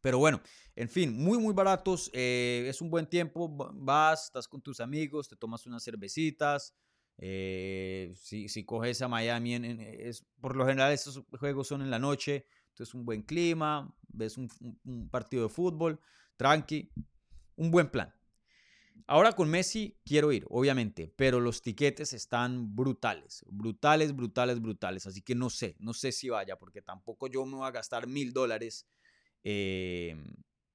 Pero 0.00 0.18
bueno, 0.18 0.40
en 0.76 0.88
fin, 0.88 1.12
muy, 1.12 1.38
muy 1.38 1.52
baratos. 1.52 2.10
es 2.12 2.80
un 2.80 2.90
buen 2.90 3.06
tiempo. 3.06 3.48
Vas, 3.74 4.26
estás 4.26 4.46
con 4.46 4.60
tus 4.60 4.80
amigos, 4.80 5.28
te 5.28 5.36
tomas 5.36 5.66
unas 5.66 5.82
cervecitas. 5.82 6.74
si, 7.18 8.48
si, 8.48 8.64
coges 8.64 9.02
a 9.02 9.08
Miami, 9.08 9.54
es, 9.54 10.24
por 10.40 10.54
lo 10.54 10.66
general 10.66 10.92
estos 10.92 11.22
juegos 11.38 11.68
son 11.68 11.82
en 11.82 11.90
la 11.90 11.98
noche. 11.98 12.46
Entonces, 12.68 12.94
un 12.94 13.04
buen 13.04 13.22
clima. 13.22 13.92
Ves 14.08 14.38
un, 14.38 14.48
un 14.84 15.08
partido 15.08 15.44
de 15.44 15.48
fútbol. 15.48 15.98
Tranqui 16.36 16.92
un 17.56 17.70
buen 17.70 17.90
plan. 17.90 18.14
Ahora 19.08 19.32
con 19.32 19.48
Messi 19.48 19.96
quiero 20.04 20.32
ir, 20.32 20.44
obviamente, 20.48 21.12
pero 21.16 21.38
los 21.38 21.62
tiquetes 21.62 22.12
están 22.12 22.74
brutales, 22.74 23.44
brutales, 23.46 24.14
brutales, 24.14 24.60
brutales. 24.60 25.06
Así 25.06 25.22
que 25.22 25.34
no 25.34 25.48
sé, 25.48 25.76
no 25.78 25.92
sé 25.92 26.10
si 26.10 26.28
vaya, 26.28 26.58
porque 26.58 26.82
tampoco 26.82 27.28
yo 27.28 27.44
me 27.46 27.56
voy 27.56 27.68
a 27.68 27.70
gastar 27.70 28.08
mil 28.08 28.32
dólares, 28.32 28.88
eh, 29.44 30.16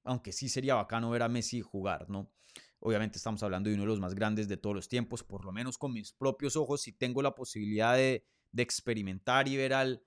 aunque 0.04 0.32
sí 0.32 0.48
sería 0.48 0.76
bacano 0.76 1.10
ver 1.10 1.22
a 1.22 1.28
Messi 1.28 1.60
jugar, 1.60 2.08
¿no? 2.08 2.32
Obviamente 2.78 3.18
estamos 3.18 3.42
hablando 3.42 3.68
de 3.68 3.74
uno 3.74 3.84
de 3.84 3.88
los 3.88 4.00
más 4.00 4.14
grandes 4.14 4.48
de 4.48 4.56
todos 4.56 4.74
los 4.74 4.88
tiempos, 4.88 5.22
por 5.22 5.44
lo 5.44 5.52
menos 5.52 5.76
con 5.76 5.92
mis 5.92 6.12
propios 6.12 6.56
ojos, 6.56 6.80
si 6.80 6.92
tengo 6.92 7.22
la 7.22 7.34
posibilidad 7.34 7.96
de, 7.96 8.24
experimentar 8.56 9.46
y 9.46 9.56
ver 9.56 9.72
al, 9.72 10.02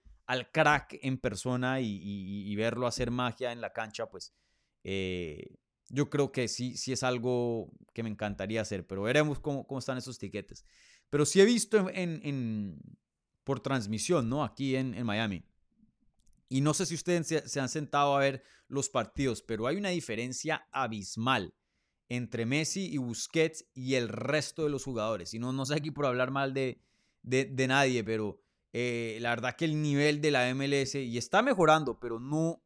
crack 0.52 1.00
en 1.02 1.18
persona 1.18 1.80
y, 1.80 2.56
verlo 2.56 2.88
hacer 2.88 3.12
magia 3.12 3.52
en 3.52 3.62
la 3.62 3.72
cancha, 3.72 4.10
pues 4.10 4.34
eh, 4.84 5.58
yo 5.90 6.10
creo 6.10 6.32
que 6.32 6.48
sí, 6.48 6.78
sí 6.78 6.92
es 6.92 7.04
algo 7.04 7.72
que 7.94 8.04
me 8.04 8.10
encantaría 8.10 8.62
hacer, 8.62 8.86
pero 8.88 9.04
veremos 9.04 9.40
cómo, 9.40 9.68
cómo 9.68 9.80
están 9.80 9.98
esos 9.98 10.18
tiquetes. 10.18 10.66
Pero 11.10 11.26
sí 11.26 11.42
he 11.42 11.46
visto 11.46 11.90
en, 11.90 12.20
en, 12.24 12.80
por 13.44 13.60
transmisión, 13.60 14.30
¿no? 14.30 14.44
Aquí 14.44 14.76
en, 14.76 14.94
en, 14.94 15.06
Miami. 15.06 15.46
Y 16.50 16.62
no 16.62 16.74
sé 16.74 16.86
si 16.86 16.96
ustedes 16.96 17.44
se, 17.52 17.60
han 17.60 17.70
sentado 17.70 18.16
a 18.16 18.20
ver 18.20 18.44
los 18.68 18.90
partidos, 18.90 19.42
pero 19.42 19.68
hay 19.68 19.78
una 19.78 19.90
diferencia 19.90 20.68
abismal 20.72 21.54
entre 22.10 22.46
Messi 22.46 22.92
y 22.92 22.98
Busquets 22.98 23.66
y 23.74 23.96
el 23.96 24.10
resto 24.10 24.64
de 24.64 24.70
los 24.70 24.84
jugadores. 24.84 25.34
Y 25.34 25.40
no, 25.40 25.54
no 25.54 25.66
sé 25.66 25.76
aquí 25.76 25.92
por 25.92 26.06
hablar 26.06 26.32
mal 26.32 26.54
de, 26.54 26.82
de, 27.22 27.46
de 27.46 27.68
nadie, 27.68 28.04
pero 28.04 28.40
eh, 28.74 29.20
la 29.22 29.30
verdad 29.30 29.56
que 29.56 29.64
el 29.64 29.82
nivel 29.82 30.20
de 30.20 30.32
la 30.32 30.54
MLS, 30.54 30.96
y 30.96 31.18
está 31.18 31.42
mejorando, 31.42 31.98
pero 31.98 32.20
no, 32.20 32.65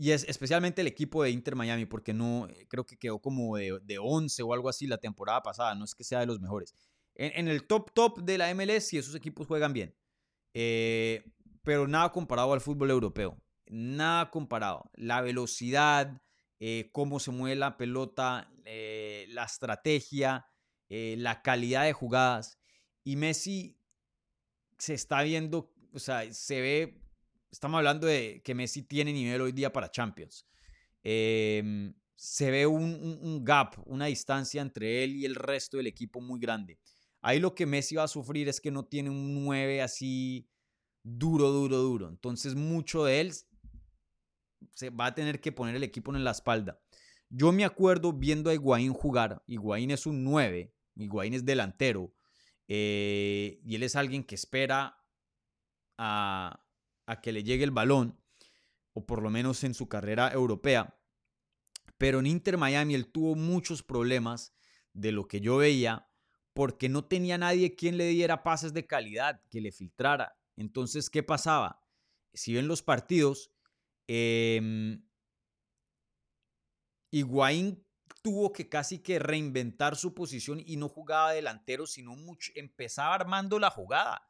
y 0.00 0.12
es 0.12 0.24
especialmente 0.28 0.80
el 0.80 0.86
equipo 0.86 1.24
de 1.24 1.30
Inter 1.30 1.56
Miami, 1.56 1.84
porque 1.84 2.14
no 2.14 2.46
eh, 2.46 2.66
creo 2.68 2.86
que 2.86 2.96
quedó 2.96 3.18
como 3.20 3.56
de, 3.56 3.80
de 3.82 3.98
11 3.98 4.44
o 4.44 4.52
algo 4.52 4.68
así 4.68 4.86
la 4.86 4.98
temporada 4.98 5.42
pasada, 5.42 5.74
no 5.74 5.84
es 5.84 5.92
que 5.96 6.04
sea 6.04 6.20
de 6.20 6.26
los 6.26 6.38
mejores. 6.38 6.72
En, 7.16 7.48
el 7.48 7.66
top 7.66 7.90
top 7.92 8.20
de 8.20 8.38
la 8.38 8.54
MLS, 8.54 8.84
sí, 8.84 8.96
esos 8.96 9.16
equipos 9.16 9.48
juegan 9.48 9.72
bien, 9.72 9.96
eh, 10.54 11.24
pero 11.64 11.88
nada 11.88 12.12
comparado 12.12 12.52
al 12.52 12.60
fútbol 12.60 12.92
europeo, 12.92 13.42
nada 13.66 14.30
comparado. 14.30 14.88
La 14.94 15.20
velocidad, 15.20 16.22
eh, 16.60 16.90
cómo 16.92 17.18
se 17.18 17.32
mueve 17.32 17.56
la 17.56 17.76
pelota, 17.76 18.52
la 18.64 19.42
estrategia, 19.42 20.46
la 20.88 21.42
calidad 21.42 21.84
de 21.84 21.92
jugadas. 21.92 22.60
Y 23.02 23.16
Messi 23.16 23.80
se 24.78 24.94
está 24.94 25.22
viendo, 25.22 25.74
o 25.92 25.98
sea, 25.98 26.32
se 26.32 26.60
ve 26.60 27.00
estamos 27.50 27.78
hablando 27.78 28.06
de 28.06 28.42
que 28.44 28.54
Messi 28.54 28.82
tiene 28.82 29.12
nivel 29.12 29.40
hoy 29.40 29.52
día 29.52 29.72
para 29.72 29.90
Champions. 29.90 30.46
Em, 31.02 31.94
se 32.14 32.50
ve 32.50 32.66
un, 32.66 33.44
gap, 33.44 33.76
una 33.86 34.06
distancia 34.06 34.60
entre 34.60 35.04
él 35.04 35.16
y 35.16 35.24
el 35.24 35.34
resto 35.34 35.76
del 35.76 35.86
equipo 35.86 36.20
muy 36.20 36.40
grande. 36.40 36.78
Ahí 37.20 37.38
lo 37.40 37.54
que 37.54 37.66
Messi 37.66 37.94
va 37.94 38.04
a 38.04 38.08
sufrir 38.08 38.48
es 38.48 38.60
que 38.60 38.70
no 38.70 38.84
tiene 38.84 39.10
un 39.10 39.44
9 39.44 39.82
así 39.82 40.48
duro, 41.02 41.50
duro, 41.50 41.78
duro. 41.78 42.08
Entonces 42.08 42.54
mucho 42.54 43.04
de 43.04 43.20
él 43.20 43.32
se 44.74 44.90
va 44.90 45.06
a 45.06 45.14
tener 45.14 45.40
que 45.40 45.52
poner 45.52 45.76
el 45.76 45.82
equipo 45.84 46.14
en 46.14 46.24
la 46.24 46.32
espalda. 46.32 46.80
Yo 47.30 47.52
me 47.52 47.64
acuerdo 47.64 48.12
viendo 48.12 48.50
a 48.50 48.54
Higuaín 48.54 48.92
jugar. 48.92 49.42
Higuaín 49.46 49.90
es 49.90 50.06
un 50.06 50.24
9, 50.24 50.74
Higuaín 50.96 51.34
es 51.34 51.44
delantero. 51.44 52.12
Eh, 52.66 53.60
y 53.64 53.76
él 53.76 53.82
es 53.82 53.96
alguien 53.96 54.24
que 54.24 54.34
espera 54.34 54.98
a, 55.96 56.67
a 57.08 57.20
que 57.20 57.32
le 57.32 57.42
llegue 57.42 57.64
el 57.64 57.70
balón, 57.70 58.20
o 58.92 59.06
por 59.06 59.22
lo 59.22 59.30
menos 59.30 59.64
en 59.64 59.74
su 59.74 59.88
carrera 59.88 60.30
europea. 60.32 61.00
Pero 61.96 62.20
en 62.20 62.26
Inter 62.26 62.58
Miami 62.58 62.94
él 62.94 63.10
tuvo 63.10 63.34
muchos 63.34 63.82
problemas 63.82 64.54
de 64.92 65.10
lo 65.10 65.26
que 65.26 65.40
yo 65.40 65.56
veía 65.56 66.08
porque 66.52 66.88
no 66.88 67.04
tenía 67.04 67.38
nadie 67.38 67.76
quien 67.76 67.96
le 67.96 68.08
diera 68.08 68.42
pases 68.42 68.72
de 68.72 68.86
calidad, 68.86 69.40
que 69.48 69.60
le 69.60 69.72
filtrara. 69.72 70.36
Entonces, 70.56 71.08
¿qué 71.08 71.22
pasaba? 71.22 71.84
Si 72.34 72.52
ven 72.52 72.68
los 72.68 72.82
partidos, 72.82 73.52
eh, 74.08 74.98
tuvo 78.22 78.52
que 78.52 78.68
casi 78.68 78.98
que 78.98 79.18
reinventar 79.18 79.96
su 79.96 80.14
posición 80.14 80.60
y 80.64 80.76
no 80.76 80.88
jugaba 80.88 81.32
delantero, 81.32 81.86
sino 81.86 82.16
mucho, 82.16 82.52
empezaba 82.56 83.14
armando 83.14 83.58
la 83.58 83.70
jugada, 83.70 84.27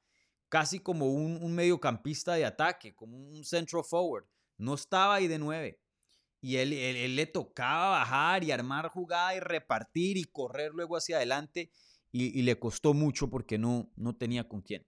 casi 0.48 0.80
como 0.80 1.06
un, 1.06 1.42
un 1.42 1.54
mediocampista 1.54 2.34
de 2.34 2.44
ataque, 2.44 2.94
como 2.94 3.16
un 3.16 3.44
central 3.44 3.84
forward. 3.84 4.26
No 4.56 4.74
estaba 4.74 5.14
ahí 5.14 5.28
de 5.28 5.38
nueve. 5.38 5.80
Y 6.40 6.56
él, 6.56 6.72
él, 6.72 7.16
le 7.16 7.26
tocaba 7.26 7.90
bajar 7.90 8.44
y 8.44 8.52
armar 8.52 8.88
jugada 8.88 9.34
y 9.34 9.40
repartir 9.40 10.16
y 10.16 10.24
correr 10.24 10.72
luego 10.72 10.96
hacia 10.96 11.16
adelante. 11.16 11.70
Y, 12.10 12.42
le 12.42 12.58
costó 12.58 12.94
mucho 12.94 13.28
porque 13.28 13.58
no, 13.58 13.92
no 13.96 14.16
tenía 14.16 14.48
con 14.48 14.62
quién. 14.62 14.86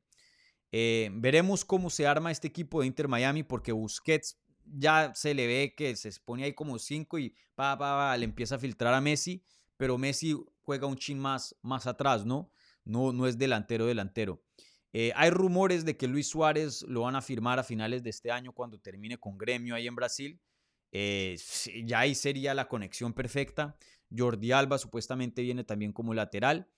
Eh, 0.72 1.10
veremos 1.12 1.64
cómo 1.64 1.90
se 1.90 2.06
arma 2.06 2.30
este 2.30 2.48
equipo 2.48 2.80
de 2.80 2.86
Inter 2.86 3.08
Miami 3.08 3.42
porque 3.42 3.72
Busquets 3.72 4.38
ya 4.64 5.12
se 5.14 5.34
le 5.34 5.46
ve 5.46 5.74
que 5.76 5.96
se 5.96 6.10
pone 6.24 6.44
ahí 6.44 6.54
como 6.54 6.78
cinco 6.78 7.18
y 7.18 7.34
pa, 7.54 7.76
pa, 7.76 8.16
le 8.16 8.24
empieza 8.24 8.54
a 8.54 8.58
filtrar 8.58 8.94
a 8.94 9.00
Messi, 9.00 9.44
pero 9.76 9.98
Messi 9.98 10.36
juega 10.62 10.86
un 10.86 10.96
chin 10.96 11.18
más, 11.18 11.56
más 11.62 11.86
atrás, 11.86 12.24
¿no? 12.24 12.50
¿no? 12.84 13.12
No 13.12 13.26
es 13.26 13.36
delantero 13.36 13.86
delantero. 13.86 14.42
Eh, 14.92 15.12
hay 15.14 15.30
rumores 15.30 15.84
de 15.84 15.96
que 15.96 16.08
Luis 16.08 16.28
Suárez 16.28 16.82
lo 16.82 17.02
van 17.02 17.14
a 17.16 17.22
firmar 17.22 17.58
a 17.58 17.64
finales 17.64 18.02
de 18.02 18.10
este 18.10 18.30
año 18.30 18.52
cuando 18.52 18.78
termine 18.80 19.18
con 19.18 19.38
Gremio 19.38 19.74
ahí 19.74 19.86
en 19.86 19.94
Brasil. 19.94 20.40
Eh, 20.92 21.36
ya 21.84 22.00
ahí 22.00 22.14
sería 22.14 22.54
la 22.54 22.66
conexión 22.68 23.12
perfecta. 23.12 23.76
Jordi 24.14 24.50
Alba 24.52 24.78
supuestamente 24.78 25.42
viene 25.42 25.62
también 25.62 25.92
como 25.92 26.14
lateral. 26.14 26.68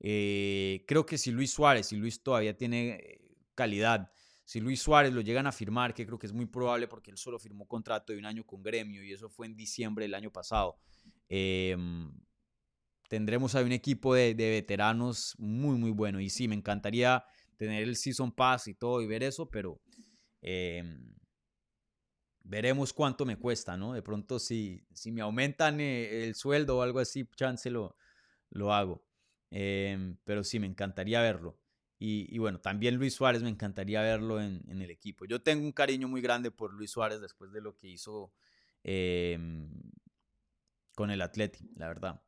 Eh, 0.00 0.84
creo 0.86 1.04
que 1.04 1.18
si 1.18 1.32
Luis 1.32 1.52
Suárez, 1.52 1.86
si 1.88 1.96
Luis 1.96 2.22
todavía 2.22 2.56
tiene 2.56 3.20
calidad, 3.56 4.12
si 4.44 4.60
Luis 4.60 4.80
Suárez 4.80 5.12
lo 5.12 5.20
llegan 5.20 5.48
a 5.48 5.52
firmar, 5.52 5.92
que 5.92 6.06
creo 6.06 6.18
que 6.18 6.26
es 6.26 6.32
muy 6.32 6.46
probable 6.46 6.86
porque 6.86 7.10
él 7.10 7.18
solo 7.18 7.40
firmó 7.40 7.66
contrato 7.66 8.12
de 8.12 8.18
un 8.20 8.24
año 8.24 8.46
con 8.46 8.62
Gremio 8.62 9.02
y 9.02 9.12
eso 9.12 9.28
fue 9.28 9.46
en 9.46 9.56
diciembre 9.56 10.04
del 10.04 10.14
año 10.14 10.32
pasado. 10.32 10.78
Em, 11.28 12.12
tendremos 13.08 13.54
ahí 13.56 13.64
un 13.64 13.72
equipo 13.72 14.14
de, 14.14 14.34
de, 14.34 14.50
veteranos 14.50 15.34
muy, 15.38 15.76
muy 15.76 15.90
bueno. 15.90 16.20
Y 16.20 16.30
sí, 16.30 16.46
me 16.46 16.54
encantaría 16.54 17.24
tener 17.58 17.82
el 17.82 17.96
Season 17.96 18.32
Pass 18.32 18.68
y 18.68 18.74
todo 18.74 19.02
y 19.02 19.06
ver 19.06 19.22
eso, 19.22 19.50
pero 19.50 19.82
em, 20.40 21.14
veremos 22.44 22.92
cuánto 22.94 23.26
me 23.26 23.36
cuesta, 23.36 23.76
¿no? 23.76 23.92
De 23.92 24.02
pronto 24.02 24.38
si, 24.38 24.86
si 24.94 25.12
me 25.12 25.20
aumentan 25.20 25.80
eh, 25.80 26.24
el 26.24 26.34
sueldo 26.34 26.78
o 26.78 26.82
algo 26.82 27.00
así, 27.00 27.28
chance 27.36 27.70
lo, 27.70 27.94
hago. 28.72 29.04
Em, 29.50 30.16
pero 30.24 30.44
sí, 30.44 30.58
me 30.58 30.66
encantaría 30.66 31.20
verlo. 31.20 31.58
Y, 32.00 32.38
bueno, 32.38 32.60
también 32.60 32.94
Luis 32.94 33.14
Suárez 33.14 33.42
me 33.42 33.48
encantaría 33.48 34.00
verlo 34.02 34.40
en, 34.40 34.62
el 34.68 34.88
equipo. 34.88 35.24
Yo 35.24 35.42
tengo 35.42 35.64
un 35.64 35.72
cariño 35.72 36.06
muy 36.06 36.20
grande 36.20 36.52
por 36.52 36.72
Luis 36.72 36.92
Suárez 36.92 37.20
después 37.20 37.50
de 37.50 37.60
lo 37.60 37.76
que 37.76 37.88
hizo 37.88 38.32
em, 38.84 39.68
con 40.94 41.10
el 41.10 41.20
Atleti, 41.22 41.68
la 41.74 41.88
verdad. 41.88 42.22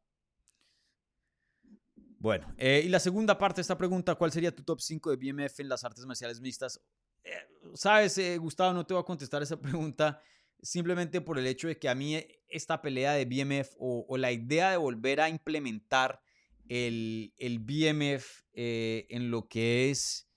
Bueno, 2.21 2.55
eh, 2.59 2.83
y 2.85 2.91
la 2.91 3.01
segunda 3.01 3.39
parte 3.39 3.57
de 3.57 3.63
esta 3.63 3.79
pregunta, 3.79 4.15
¿cuál 4.15 4.31
sería 4.31 4.55
tu 4.55 4.63
top 4.63 4.79
5 4.79 5.11
de 5.11 5.17
BMF 5.17 5.59
en 5.61 5.71
las 5.71 5.85
artes 5.85 6.05
marciales 6.05 6.39
mixtas? 6.39 6.79
Eh, 7.25 7.33
Sabes, 7.75 8.19
eh, 8.19 8.37
Gustavo, 8.37 8.75
no 8.75 8.85
te 8.85 8.93
voy 8.93 9.01
a 9.01 9.07
contestar 9.07 9.43
esa 9.43 9.59
pregunta 9.61 10.21
simplemente 10.61 11.23
por 11.23 11.39
el 11.39 11.47
hecho 11.47 11.69
de 11.69 11.79
que 11.79 11.89
a 11.89 11.95
mí 11.95 12.23
esta 12.47 12.83
pelea 12.83 13.15
de 13.15 13.25
BMF 13.25 13.75
o, 13.79 14.19
la 14.19 14.33
idea 14.33 14.71
de 14.71 14.77
volver 14.77 15.23
a 15.23 15.31
implementar 15.31 16.21
el, 16.69 17.33
el 17.39 17.59
BMF 17.59 18.43
en 18.53 19.31
lo 19.31 19.49
que 19.49 19.91
es 19.91 20.29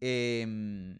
em, 0.00 0.98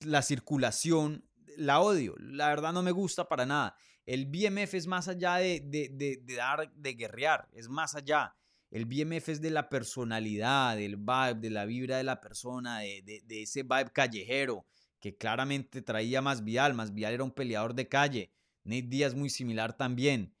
la 0.00 0.22
circulación, 0.22 1.28
la 1.58 1.80
odio. 1.80 2.14
La 2.18 2.48
verdad 2.48 2.72
no 2.72 2.82
me 2.82 2.92
gusta 2.92 3.28
para 3.28 3.44
nada. 3.44 3.76
El 4.06 4.24
BMF 4.24 4.72
es 4.72 4.86
más 4.86 5.06
allá 5.08 5.34
de, 5.36 5.60
de, 5.60 5.90
de 6.22 6.34
dar, 6.34 6.72
de 6.72 6.94
guerrear, 6.94 7.46
es 7.52 7.68
más 7.68 7.94
allá. 7.94 8.34
El 8.70 8.86
BMF 8.86 9.28
es 9.28 9.40
de 9.40 9.50
la 9.50 9.68
personalidad, 9.68 10.76
del 10.76 10.96
vibe, 10.96 11.40
de 11.40 11.50
la 11.50 11.64
vibra 11.64 11.96
de 11.96 12.04
la 12.04 12.20
persona, 12.20 12.80
de, 12.80 13.22
ese 13.28 13.64
vibe 13.64 13.90
callejero 13.92 14.64
que 15.00 15.16
claramente 15.16 15.82
traía 15.82 16.22
más 16.22 16.44
Vial. 16.44 16.74
Más 16.74 16.94
Vial 16.94 17.14
era 17.14 17.24
un 17.24 17.32
peleador 17.32 17.74
de 17.74 17.88
calle. 17.88 18.32
Nate 18.62 18.82
Díaz 18.82 19.14
muy 19.14 19.30
similar 19.30 19.76
también. 19.76 20.36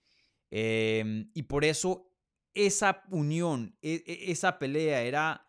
Em, 0.50 1.30
y 1.34 1.44
por 1.44 1.64
eso 1.64 2.12
esa 2.54 3.02
unión, 3.10 3.76
e, 3.82 4.02
e, 4.06 4.30
esa 4.30 4.58
pelea 4.58 5.02
era, 5.02 5.48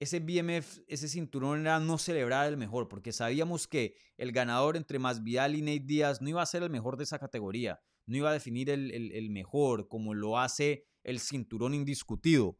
ese 0.00 0.20
BMF, 0.20 0.80
ese 0.86 1.08
cinturón 1.08 1.60
era 1.60 1.78
no 1.80 1.98
celebrar 1.98 2.48
el 2.48 2.56
mejor, 2.56 2.88
porque 2.88 3.12
sabíamos 3.12 3.66
que 3.68 3.94
el 4.16 4.32
ganador 4.32 4.76
entre 4.76 4.98
Más 4.98 5.22
Vial 5.22 5.54
y 5.54 5.62
Nate 5.62 5.84
Díaz 5.86 6.20
no 6.20 6.28
iba 6.28 6.42
a 6.42 6.46
ser 6.46 6.62
el 6.62 6.70
mejor 6.70 6.96
de 6.96 7.04
esa 7.04 7.18
categoría, 7.18 7.80
no 8.06 8.16
iba 8.16 8.30
a 8.30 8.34
definir 8.34 8.70
el, 8.70 8.90
el 8.92 9.30
mejor 9.30 9.88
como 9.88 10.14
lo 10.14 10.38
hace 10.38 10.86
el 11.08 11.20
cinturón 11.20 11.74
indiscutido. 11.74 12.58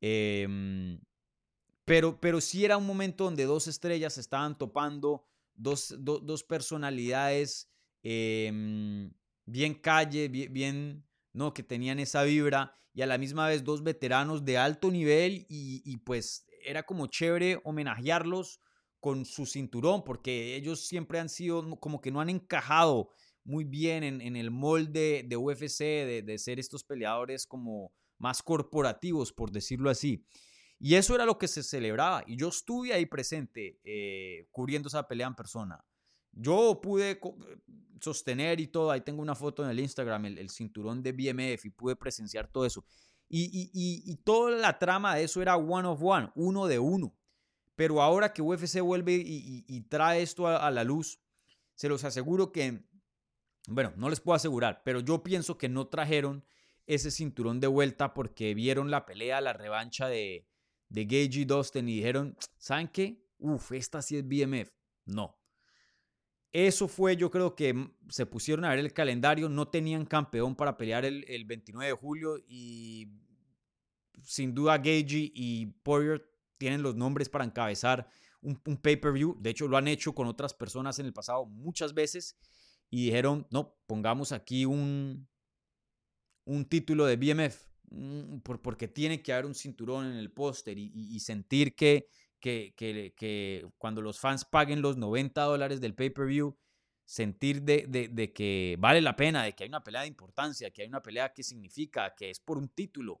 Em, 0.00 1.00
pero, 1.84 2.20
pero 2.20 2.40
sí 2.40 2.64
era 2.64 2.76
un 2.76 2.86
momento 2.86 3.24
donde 3.24 3.44
dos 3.44 3.68
estrellas 3.68 4.18
estaban 4.18 4.56
topando, 4.56 5.26
dos, 5.54 5.94
dos 5.98 6.42
personalidades 6.44 7.70
em, 8.02 9.12
bien 9.44 9.74
calle, 9.74 10.28
bien, 10.28 11.04
¿no? 11.32 11.52
Que 11.52 11.62
tenían 11.62 11.98
esa 11.98 12.22
vibra 12.22 12.74
y 12.94 13.02
a 13.02 13.06
la 13.06 13.18
misma 13.18 13.46
vez 13.48 13.64
dos 13.64 13.82
veteranos 13.82 14.44
de 14.44 14.58
alto 14.58 14.90
nivel 14.90 15.46
y, 15.48 15.82
y 15.84 15.98
pues 15.98 16.46
era 16.64 16.82
como 16.84 17.06
chévere 17.06 17.60
homenajearlos 17.64 18.60
con 19.00 19.24
su 19.24 19.46
cinturón 19.46 20.04
porque 20.04 20.54
ellos 20.54 20.86
siempre 20.86 21.18
han 21.18 21.28
sido 21.28 21.78
como 21.80 22.00
que 22.00 22.10
no 22.10 22.20
han 22.20 22.30
encajado 22.30 23.10
muy 23.44 23.64
bien 23.64 24.04
en, 24.04 24.36
el 24.36 24.50
molde 24.50 25.24
de 25.26 25.36
UFC, 25.36 25.78
de, 26.24 26.38
ser 26.38 26.58
estos 26.58 26.84
peleadores 26.84 27.46
como 27.46 27.92
más 28.18 28.42
corporativos, 28.42 29.32
por 29.32 29.50
decirlo 29.50 29.90
así. 29.90 30.24
Y 30.78 30.94
eso 30.96 31.14
era 31.14 31.24
lo 31.24 31.38
que 31.38 31.48
se 31.48 31.62
celebraba. 31.62 32.24
Y 32.26 32.36
yo 32.36 32.48
estuve 32.48 32.92
ahí 32.92 33.06
presente, 33.06 33.80
eh, 33.84 34.48
cubriendo 34.50 34.88
esa 34.88 35.06
pelea 35.06 35.26
en 35.26 35.34
persona. 35.34 35.84
Yo 36.32 36.80
pude 36.80 37.20
sostener 38.00 38.60
y 38.60 38.66
todo, 38.66 38.90
ahí 38.90 39.00
tengo 39.00 39.22
una 39.22 39.34
foto 39.34 39.64
en 39.64 39.70
el 39.70 39.80
Instagram, 39.80 40.24
el, 40.26 40.50
cinturón 40.50 41.02
de 41.02 41.12
BMF, 41.12 41.64
y 41.66 41.70
pude 41.70 41.94
presenciar 41.94 42.48
todo 42.48 42.66
eso. 42.66 42.84
Y, 43.28 43.70
y, 43.72 44.16
toda 44.24 44.50
la 44.50 44.78
trama 44.78 45.14
de 45.14 45.24
eso 45.24 45.40
era 45.40 45.56
one 45.56 45.88
of 45.88 46.00
one, 46.02 46.30
uno 46.34 46.66
de 46.66 46.78
uno. 46.78 47.16
Pero 47.76 48.02
ahora 48.02 48.32
que 48.32 48.42
UFC 48.42 48.80
vuelve 48.80 49.14
y, 49.14 49.80
trae 49.88 50.20
esto 50.20 50.46
a, 50.46 50.70
la 50.70 50.84
luz, 50.84 51.18
se 51.74 51.88
los 51.88 52.04
aseguro 52.04 52.52
que 52.52 52.84
bueno, 53.68 53.92
no 53.96 54.08
les 54.10 54.20
puedo 54.20 54.36
asegurar, 54.36 54.82
pero 54.84 55.00
yo 55.00 55.22
pienso 55.22 55.56
que 55.56 55.68
no 55.68 55.86
trajeron 55.86 56.44
ese 56.86 57.10
cinturón 57.10 57.60
de 57.60 57.68
vuelta 57.68 58.12
porque 58.14 58.54
vieron 58.54 58.90
la 58.90 59.06
pelea, 59.06 59.40
la 59.40 59.52
revancha 59.52 60.08
de, 60.08 60.48
de 60.88 61.04
Gage 61.04 61.40
y 61.40 61.44
Dustin 61.44 61.88
y 61.88 61.96
dijeron, 61.96 62.36
¿saben 62.58 62.88
qué? 62.88 63.24
Uf, 63.38 63.72
esta 63.72 64.02
sí 64.02 64.16
es 64.16 64.26
BMF. 64.26 64.70
No. 65.06 65.38
Eso 66.52 66.86
fue, 66.86 67.16
yo 67.16 67.30
creo 67.30 67.54
que 67.56 67.90
se 68.08 68.26
pusieron 68.26 68.64
a 68.64 68.70
ver 68.70 68.80
el 68.80 68.92
calendario, 68.92 69.48
no 69.48 69.68
tenían 69.68 70.04
campeón 70.04 70.54
para 70.54 70.76
pelear 70.76 71.04
el, 71.04 71.44
29 71.46 71.86
de 71.86 71.96
julio 71.96 72.36
y 72.46 73.08
sin 74.22 74.54
duda 74.54 74.76
Gage 74.76 75.32
y 75.34 75.66
Poirier 75.82 76.30
tienen 76.58 76.82
los 76.82 76.94
nombres 76.94 77.30
para 77.30 77.44
encabezar 77.44 78.06
un, 78.42 78.60
un 78.66 78.76
pay-per-view. 78.76 79.38
De 79.40 79.50
hecho, 79.50 79.66
lo 79.66 79.78
han 79.78 79.88
hecho 79.88 80.14
con 80.14 80.26
otras 80.26 80.52
personas 80.52 80.98
en 80.98 81.06
el 81.06 81.14
pasado 81.14 81.46
muchas 81.46 81.94
veces 81.94 82.36
y 82.92 83.06
dijeron, 83.06 83.46
no, 83.50 83.74
pongamos 83.86 84.32
aquí 84.32 84.66
un, 84.66 85.26
un 86.44 86.66
título 86.66 87.06
de 87.06 87.16
BMF, 87.16 87.56
mm, 87.90 88.40
porque 88.40 88.86
tiene 88.86 89.22
que 89.22 89.32
haber 89.32 89.46
un 89.46 89.54
cinturón 89.54 90.12
en 90.12 90.18
el 90.18 90.30
póster 90.30 90.76
y, 90.76 91.18
sentir 91.20 91.74
que, 91.74 92.06
que, 92.38 92.74
que, 92.76 93.66
cuando 93.78 94.02
los 94.02 94.20
fans 94.20 94.44
paguen 94.44 94.82
los 94.82 94.98
90 94.98 95.40
dólares 95.42 95.80
del 95.80 95.94
pay-per-view, 95.94 96.54
sentir 97.06 97.62
de, 97.62 97.86
de, 97.88 98.32
que 98.34 98.76
vale 98.78 99.00
la 99.00 99.16
pena, 99.16 99.44
de 99.44 99.54
que 99.54 99.64
hay 99.64 99.68
una 99.70 99.82
pelea 99.82 100.02
de 100.02 100.08
importancia, 100.08 100.70
que 100.70 100.82
hay 100.82 100.88
una 100.88 101.02
pelea 101.02 101.32
que 101.32 101.42
significa, 101.42 102.14
que 102.14 102.28
es 102.28 102.40
por 102.40 102.58
un 102.58 102.68
título. 102.68 103.20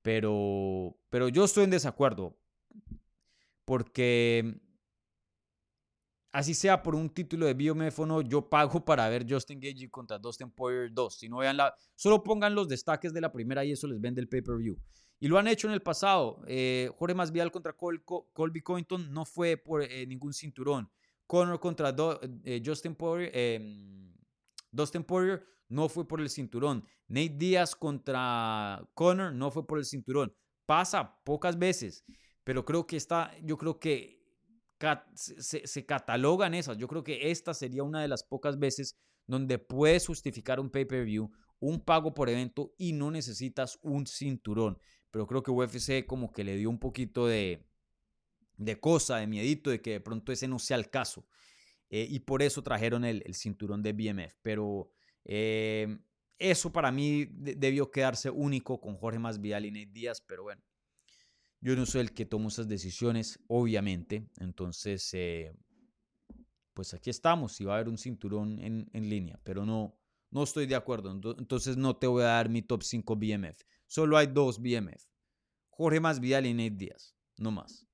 Pero, 0.00 0.96
pero 1.10 1.28
yo 1.28 1.44
estoy 1.44 1.64
en 1.64 1.70
desacuerdo. 1.70 2.38
Porque 3.64 4.60
así 6.32 6.54
sea 6.54 6.82
por 6.82 6.94
un 6.94 7.10
título 7.10 7.46
de 7.46 7.54
BMF 7.54 8.00
o 8.00 8.06
no, 8.06 8.20
yo 8.22 8.48
pago 8.48 8.84
para 8.84 9.08
ver 9.08 9.26
Justin 9.28 9.60
Gage 9.60 9.88
contra 9.90 10.18
Dustin 10.18 10.50
Poirier 10.50 10.92
2. 10.92 11.18
Si 11.18 11.28
no 11.28 11.38
vean 11.38 11.56
la, 11.56 11.74
solo 11.94 12.22
pongan 12.22 12.54
los 12.54 12.68
destaques 12.68 13.12
de 13.12 13.20
la 13.20 13.30
primera 13.30 13.64
y 13.64 13.72
eso 13.72 13.86
les 13.86 14.00
vende 14.00 14.20
el 14.20 14.28
pay-per-view. 14.28 14.76
Y 15.20 15.28
lo 15.28 15.38
han 15.38 15.46
hecho 15.46 15.68
en 15.68 15.74
el 15.74 15.82
pasado. 15.82 16.42
Eh, 16.48 16.90
Jorge 16.96 17.14
Masvidal 17.14 17.52
contra 17.52 17.74
Colby 17.74 18.60
Covington 18.60 19.12
no 19.12 19.24
fue 19.24 19.56
por 19.56 19.82
eh, 19.82 20.04
ningún 20.04 20.32
cinturón. 20.32 20.90
Conor 21.28 21.60
contra 21.60 21.94
eh, 22.44 22.60
Justin 22.64 22.96
Poirier, 22.96 23.30
em, 23.32 24.12
Dustin 24.72 25.04
Poirier 25.04 25.46
no 25.68 25.88
fue 25.88 26.08
por 26.08 26.20
el 26.20 26.28
cinturón. 26.28 26.84
Nate 27.06 27.36
Diaz 27.36 27.76
contra 27.76 28.84
Conor 28.94 29.32
no 29.32 29.50
fue 29.50 29.64
por 29.64 29.78
el 29.78 29.84
cinturón. 29.84 30.34
Pasa 30.66 31.22
pocas 31.24 31.56
veces, 31.58 32.04
pero 32.42 32.64
creo 32.64 32.86
que 32.86 32.96
está, 32.96 33.32
yo 33.42 33.56
creo 33.56 33.78
que 33.78 34.21
se, 35.14 35.86
catalogan 35.86 36.54
esas. 36.54 36.76
Yo 36.78 36.88
creo 36.88 37.04
que 37.04 37.30
esta 37.30 37.54
sería 37.54 37.82
una 37.82 38.02
de 38.02 38.08
las 38.08 38.22
pocas 38.22 38.58
veces 38.58 38.96
donde 39.26 39.58
puedes 39.58 40.06
justificar 40.06 40.60
un 40.60 40.70
pay-per-view, 40.70 41.30
un 41.60 41.80
pago 41.80 42.14
por 42.14 42.28
evento 42.28 42.74
y 42.76 42.92
no 42.92 43.10
necesitas 43.10 43.78
un 43.82 44.06
cinturón. 44.06 44.78
Pero 45.10 45.26
creo 45.26 45.42
que 45.42 45.50
UFC 45.50 46.06
como 46.06 46.32
que 46.32 46.44
le 46.44 46.56
dio 46.56 46.70
un 46.70 46.78
poquito 46.78 47.26
de, 47.26 47.64
de 48.56 48.80
cosa, 48.80 49.18
de 49.18 49.26
miedito, 49.26 49.70
de 49.70 49.80
que 49.80 49.92
de 49.92 50.00
pronto 50.00 50.32
ese 50.32 50.48
no 50.48 50.58
sea 50.58 50.76
el 50.76 50.90
caso. 50.90 51.26
Eh, 51.90 52.06
y 52.08 52.20
por 52.20 52.42
eso 52.42 52.62
trajeron 52.62 53.04
el, 53.04 53.22
cinturón 53.34 53.82
de 53.82 53.92
BMF. 53.92 54.34
Pero 54.42 54.90
eh, 55.24 55.98
eso 56.38 56.72
para 56.72 56.90
mí 56.90 57.26
debió 57.30 57.90
quedarse 57.90 58.30
único 58.30 58.80
con 58.80 58.96
Jorge 58.96 59.18
Masvidal 59.18 59.66
y 59.66 59.70
Nate 59.70 59.92
Díaz. 59.92 60.22
Pero 60.22 60.44
bueno, 60.44 60.62
yo 61.62 61.76
no 61.76 61.86
soy 61.86 62.00
el 62.00 62.12
que 62.12 62.26
tomo 62.26 62.48
esas 62.48 62.66
decisiones, 62.66 63.38
obviamente. 63.46 64.28
Entonces, 64.38 65.08
eh, 65.14 65.54
pues 66.74 66.92
aquí 66.92 67.08
estamos. 67.08 67.60
Y 67.60 67.64
va 67.64 67.74
a 67.74 67.76
haber 67.76 67.88
un 67.88 67.98
cinturón 67.98 68.58
en, 68.60 69.08
línea, 69.08 69.38
pero 69.44 69.64
no, 69.64 69.96
no 70.32 70.42
estoy 70.42 70.66
de 70.66 70.74
acuerdo. 70.74 71.12
Entonces 71.38 71.76
no 71.76 71.96
te 71.96 72.08
voy 72.08 72.24
a 72.24 72.26
dar 72.26 72.48
mi 72.48 72.62
top 72.62 72.82
5 72.82 73.14
BMF. 73.14 73.62
Solo 73.86 74.18
hay 74.18 74.26
dos 74.26 74.60
BMF. 74.60 75.06
Jorge 75.70 76.00
Masvidal 76.00 76.46
y 76.46 76.52
Nate 76.52 76.70
Díaz. 76.70 77.14
No 77.38 77.52
más. 77.52 77.86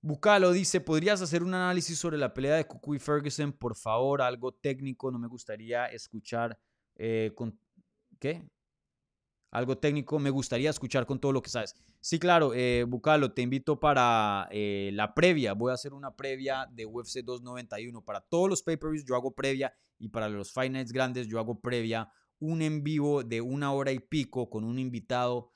Bucalo 0.00 0.52
dice, 0.52 0.80
¿podrías 0.80 1.20
hacer 1.20 1.42
un 1.42 1.54
análisis 1.54 1.98
sobre 1.98 2.18
la 2.18 2.32
pelea 2.32 2.56
de 2.56 2.66
Cucu 2.66 2.94
y 2.94 2.98
Ferguson? 2.98 3.52
Por 3.52 3.76
favor, 3.76 4.22
algo 4.22 4.52
técnico, 4.52 5.10
no 5.10 5.18
me 5.18 5.28
gustaría 5.28 5.86
escuchar 5.86 6.58
eh, 6.96 7.32
con... 7.34 7.58
¿Qué? 8.18 8.42
Algo 9.50 9.78
técnico, 9.78 10.18
me 10.18 10.30
gustaría 10.30 10.70
escuchar 10.70 11.06
con 11.06 11.20
todo 11.20 11.32
lo 11.32 11.40
que 11.40 11.48
sabes. 11.48 11.76
Sí, 12.00 12.18
claro, 12.18 12.52
eh, 12.54 12.84
Bucalo, 12.88 13.32
te 13.32 13.42
invito 13.42 13.78
para 13.78 14.48
eh, 14.50 14.90
la 14.94 15.14
previa. 15.14 15.54
Voy 15.54 15.70
a 15.70 15.74
hacer 15.74 15.94
una 15.94 16.16
previa 16.16 16.66
de 16.72 16.86
UFC 16.86 17.20
291. 17.24 18.02
Para 18.04 18.20
todos 18.20 18.50
los 18.50 18.62
pay-per-views 18.62 19.04
yo 19.06 19.14
hago 19.14 19.32
previa 19.32 19.72
y 19.96 20.08
para 20.08 20.28
los 20.28 20.52
Nights 20.56 20.92
grandes 20.92 21.28
yo 21.28 21.38
hago 21.38 21.60
previa. 21.60 22.10
Un 22.40 22.62
en 22.62 22.82
vivo 22.82 23.22
de 23.22 23.40
una 23.40 23.72
hora 23.72 23.92
y 23.92 24.00
pico 24.00 24.50
con 24.50 24.64
un 24.64 24.80
invitado 24.80 25.52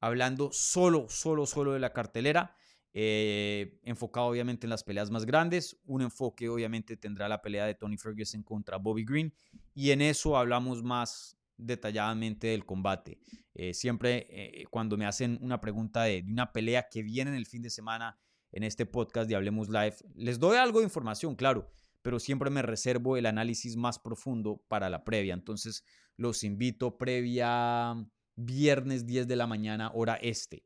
hablando 0.00 0.50
solo, 0.50 1.06
solo, 1.10 1.44
solo 1.44 1.74
de 1.74 1.80
la 1.80 1.92
cartelera. 1.92 2.56
Eh, 2.98 3.78
enfocado 3.82 4.28
obviamente 4.28 4.64
en 4.64 4.70
las 4.70 4.82
peleas 4.82 5.10
más 5.10 5.26
grandes. 5.26 5.76
Un 5.84 6.00
enfoque 6.00 6.48
obviamente 6.48 6.96
tendrá 6.96 7.28
la 7.28 7.42
pelea 7.42 7.66
de 7.66 7.74
Tony 7.74 7.98
Ferguson 7.98 8.42
contra 8.42 8.78
Bobby 8.78 9.04
Green 9.04 9.34
y 9.74 9.90
en 9.90 10.00
eso 10.00 10.34
hablamos 10.34 10.82
más 10.82 11.36
detalladamente 11.58 12.46
del 12.46 12.64
combate. 12.64 13.18
Eh, 13.52 13.74
siempre 13.74 14.26
eh, 14.30 14.64
cuando 14.70 14.96
me 14.96 15.04
hacen 15.04 15.38
una 15.42 15.60
pregunta 15.60 16.04
de, 16.04 16.24
una 16.26 16.52
pelea 16.52 16.88
que 16.90 17.02
viene 17.02 17.32
en 17.32 17.36
el 17.36 17.44
fin 17.44 17.60
de 17.60 17.68
semana 17.68 18.18
en 18.50 18.62
este 18.62 18.86
podcast 18.86 19.28
de 19.28 19.36
Hablemos 19.36 19.68
Live, 19.68 19.96
les 20.14 20.38
doy 20.38 20.56
algo 20.56 20.78
de 20.78 20.86
información, 20.86 21.36
claro, 21.36 21.70
pero 22.00 22.18
siempre 22.18 22.48
me 22.48 22.62
reservo 22.62 23.18
el 23.18 23.26
análisis 23.26 23.76
más 23.76 23.98
profundo 23.98 24.64
para 24.68 24.88
la 24.88 25.04
previa. 25.04 25.34
Entonces 25.34 25.84
los 26.16 26.42
invito 26.44 26.96
previa 26.96 27.94
viernes 28.36 29.04
10 29.04 29.28
de 29.28 29.36
la 29.36 29.46
mañana, 29.46 29.90
hora 29.92 30.14
este 30.14 30.64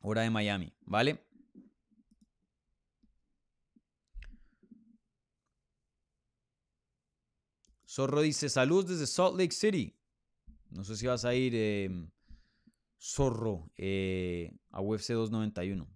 hora 0.00 0.22
de 0.22 0.30
Miami, 0.30 0.72
¿vale? 0.82 1.24
Zorro 7.86 8.20
dice, 8.20 8.48
saludos 8.48 8.88
desde 8.88 9.06
Salt 9.06 9.38
Lake 9.38 9.54
City. 9.54 9.98
No 10.70 10.84
sé 10.84 10.96
si 10.96 11.06
vas 11.06 11.24
a 11.24 11.34
ir, 11.34 11.54
em, 11.54 12.10
Zorro, 13.00 13.70
eh, 13.76 14.52
a 14.70 14.80
UFC 14.80 15.14
291. 15.14 15.88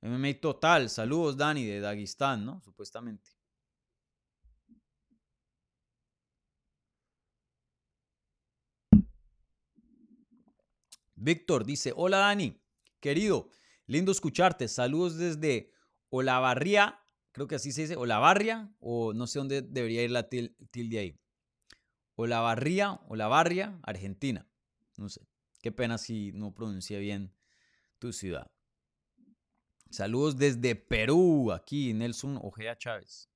MMA 0.00 0.40
Total, 0.40 0.88
saludos 0.88 1.36
Dani 1.36 1.64
de 1.64 1.80
Dagestán, 1.80 2.44
¿no? 2.44 2.60
Supuestamente. 2.60 3.35
Víctor 11.16 11.64
dice, 11.64 11.92
hola 11.96 12.18
Dani, 12.18 12.62
querido, 13.00 13.50
lindo 13.86 14.12
escucharte, 14.12 14.68
saludos 14.68 15.16
desde 15.16 15.72
Olavarría, 16.10 17.02
creo 17.32 17.48
que 17.48 17.54
así 17.54 17.72
se 17.72 17.82
dice, 17.82 17.96
Olavarria, 17.96 18.72
o 18.78 19.12
no 19.14 19.26
sé 19.26 19.38
dónde 19.38 19.62
debería 19.62 20.02
ir 20.02 20.10
la 20.10 20.28
tilde 20.28 20.98
ahí. 20.98 21.20
Olavarría, 22.14 22.92
Olavarria, 23.08 23.78
Argentina. 23.82 24.48
No 24.96 25.08
sé, 25.08 25.26
qué 25.62 25.72
pena 25.72 25.98
si 25.98 26.32
no 26.32 26.54
pronuncié 26.54 26.98
bien 26.98 27.34
tu 27.98 28.12
ciudad. 28.12 28.50
Saludos 29.90 30.36
desde 30.36 30.74
Perú, 30.74 31.52
aquí 31.52 31.92
Nelson 31.92 32.38
Ojea 32.42 32.76
Chávez. 32.76 33.30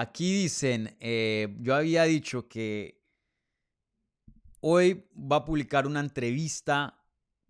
Aquí 0.00 0.32
dicen, 0.32 0.96
eh, 1.00 1.56
yo 1.58 1.74
había 1.74 2.04
dicho 2.04 2.46
que 2.46 3.02
hoy 4.60 5.04
va 5.12 5.38
a 5.38 5.44
publicar 5.44 5.88
una 5.88 5.98
entrevista 5.98 7.04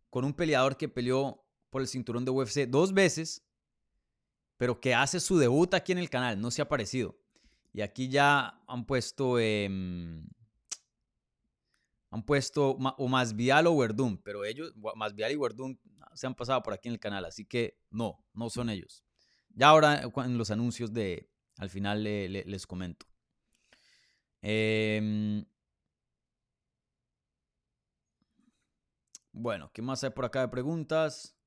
con 0.08 0.24
un 0.24 0.32
peleador 0.32 0.78
que 0.78 0.88
peleó 0.88 1.44
por 1.68 1.82
el 1.82 1.88
cinturón 1.88 2.24
de 2.24 2.30
UFC 2.30 2.66
dos 2.66 2.94
veces, 2.94 3.46
pero 4.56 4.80
que 4.80 4.94
hace 4.94 5.20
su 5.20 5.36
debut 5.36 5.74
aquí 5.74 5.92
en 5.92 5.98
el 5.98 6.08
canal, 6.08 6.40
no 6.40 6.50
se 6.50 6.62
ha 6.62 6.64
aparecido. 6.64 7.18
Y 7.74 7.82
aquí 7.82 8.08
ya 8.08 8.62
han 8.66 8.86
puesto, 8.86 9.38
em, 9.38 10.26
han 12.08 12.22
puesto 12.24 12.70
o 12.70 13.08
Masvidal 13.08 13.66
o 13.66 13.76
Verdun, 13.76 14.16
pero 14.24 14.46
ellos, 14.46 14.72
Masvidal 14.96 15.32
y 15.32 15.36
Verdun 15.36 15.78
se 16.14 16.26
han 16.26 16.34
pasado 16.34 16.62
por 16.62 16.72
aquí 16.72 16.88
en 16.88 16.94
el 16.94 17.00
canal, 17.00 17.26
así 17.26 17.44
que 17.44 17.78
no, 17.90 18.24
no 18.32 18.48
son 18.48 18.70
ellos. 18.70 19.04
Ya 19.50 19.68
ahora 19.68 20.00
en 20.00 20.38
los 20.38 20.50
anuncios 20.50 20.94
de, 20.94 21.28
al 21.58 21.70
final 21.70 22.02
les 22.04 22.66
comento. 22.66 23.06
Em, 24.42 25.44
bueno, 29.32 29.70
¿qué 29.72 29.82
más 29.82 30.02
hay 30.04 30.10
por 30.10 30.24
acá 30.24 30.40
de 30.40 30.48
preguntas? 30.48 31.37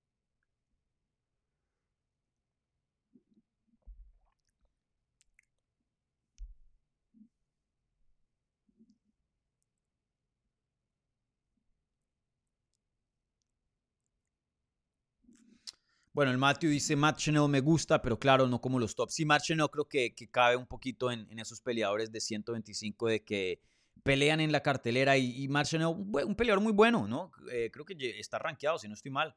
Bueno, 16.13 16.31
el 16.31 16.37
Matthew 16.37 16.71
dice, 16.71 16.95
Matt 16.97 17.19
Chanel 17.19 17.47
me 17.47 17.61
gusta, 17.61 18.01
pero 18.01 18.19
claro, 18.19 18.45
no 18.47 18.59
como 18.59 18.79
los 18.79 18.95
tops. 18.95 19.13
Sí, 19.13 19.25
Matt 19.25 19.43
Chanel 19.43 19.69
creo 19.71 19.85
que, 19.85 20.13
que 20.13 20.29
cabe 20.29 20.57
un 20.57 20.67
poquito 20.67 21.09
en, 21.09 21.27
esos 21.39 21.61
peleadores 21.61 22.11
de 22.11 22.19
125 22.19 23.07
de 23.07 23.23
que 23.23 23.61
pelean 24.03 24.41
en 24.41 24.51
la 24.51 24.61
cartelera 24.61 25.17
y, 25.17 25.43
y 25.43 25.47
Matt 25.47 25.71
un, 25.73 26.35
peleador 26.35 26.61
muy 26.61 26.73
bueno, 26.73 27.07
¿no? 27.07 27.31
Eh, 27.51 27.69
creo 27.71 27.85
que 27.85 27.95
está 28.19 28.39
rankeado, 28.39 28.77
si 28.77 28.89
no 28.89 28.93
estoy 28.93 29.11
mal. 29.11 29.35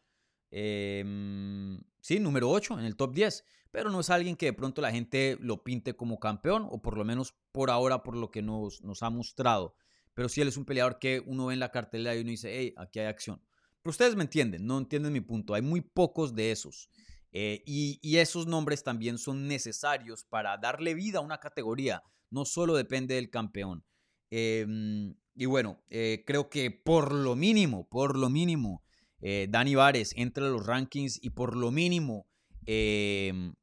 Em, 0.50 1.80
sí, 2.00 2.18
número 2.18 2.50
8 2.50 2.78
en 2.78 2.86
el 2.86 2.96
top 2.96 3.14
10, 3.14 3.44
pero 3.70 3.90
no 3.90 4.00
es 4.00 4.10
alguien 4.10 4.34
que 4.34 4.46
de 4.46 4.52
pronto 4.52 4.82
la 4.82 4.90
gente 4.90 5.36
lo 5.40 5.62
pinte 5.62 5.94
como 5.94 6.18
campeón, 6.18 6.66
o 6.68 6.82
por 6.82 6.96
lo 6.96 7.04
menos 7.04 7.34
por 7.52 7.70
ahora, 7.70 8.02
por 8.02 8.16
lo 8.16 8.32
que 8.32 8.42
nos, 8.42 8.82
nos 8.82 9.04
ha 9.04 9.10
mostrado. 9.10 9.76
Pero 10.14 10.28
sí, 10.28 10.40
él 10.40 10.48
es 10.48 10.56
un 10.56 10.64
peleador 10.64 10.98
que 10.98 11.22
uno 11.24 11.46
ve 11.46 11.54
en 11.54 11.60
la 11.60 11.70
cartelera 11.70 12.16
y 12.16 12.20
uno 12.20 12.30
dice, 12.30 12.56
hey, 12.56 12.74
aquí 12.76 12.98
hay 12.98 13.06
acción. 13.06 13.40
Pero 13.84 13.90
ustedes 13.90 14.16
me 14.16 14.22
entienden, 14.22 14.66
no 14.66 14.78
entienden 14.78 15.12
mi 15.12 15.20
punto. 15.20 15.52
Hay 15.52 15.60
muy 15.60 15.82
pocos 15.82 16.34
de 16.34 16.50
esos. 16.50 16.88
Eh, 17.32 17.62
y, 17.66 18.16
esos 18.16 18.46
nombres 18.46 18.82
también 18.82 19.18
son 19.18 19.46
necesarios 19.46 20.24
para 20.24 20.56
darle 20.56 20.94
vida 20.94 21.18
a 21.18 21.20
una 21.20 21.38
categoría. 21.38 22.02
No 22.30 22.46
solo 22.46 22.76
depende 22.76 23.16
del 23.16 23.28
campeón. 23.28 23.84
Em, 24.30 25.14
y 25.34 25.44
bueno, 25.44 25.82
eh, 25.90 26.24
creo 26.26 26.48
que 26.48 26.70
por 26.70 27.12
lo 27.12 27.36
mínimo, 27.36 27.86
por 27.90 28.16
lo 28.16 28.30
mínimo, 28.30 28.82
eh, 29.20 29.48
Dani 29.50 29.74
Vares 29.74 30.14
entra 30.16 30.46
a 30.46 30.48
los 30.48 30.64
rankings 30.64 31.22
y 31.22 31.30
por 31.30 31.54
lo 31.54 31.70
mínimo 31.70 32.26
em, 32.64 33.54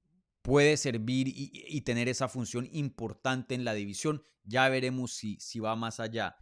puede 0.44 0.78
servir 0.78 1.28
y, 1.30 1.82
tener 1.82 2.08
esa 2.10 2.28
función 2.28 2.70
importante 2.72 3.56
en 3.56 3.66
la 3.66 3.74
división. 3.74 4.22
Ya 4.44 4.70
veremos 4.70 5.14
si, 5.14 5.40
si 5.40 5.60
va 5.60 5.76
más 5.76 6.00
allá. 6.00 6.36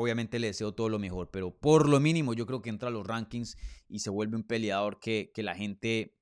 Obviamente 0.00 0.38
le 0.38 0.46
deseo 0.46 0.74
todo 0.74 0.88
lo 0.88 1.00
mejor, 1.00 1.28
pero 1.32 1.50
por 1.50 1.88
lo 1.88 1.98
mínimo 1.98 2.32
yo 2.32 2.46
creo 2.46 2.62
que 2.62 2.70
entra 2.70 2.88
a 2.88 2.92
los 2.92 3.04
rankings 3.04 3.56
y 3.88 3.98
se 3.98 4.10
vuelve 4.10 4.36
un 4.36 4.44
peleador 4.44 5.00
que, 5.00 5.32
que 5.34 5.42
la 5.42 5.56
gente 5.56 6.16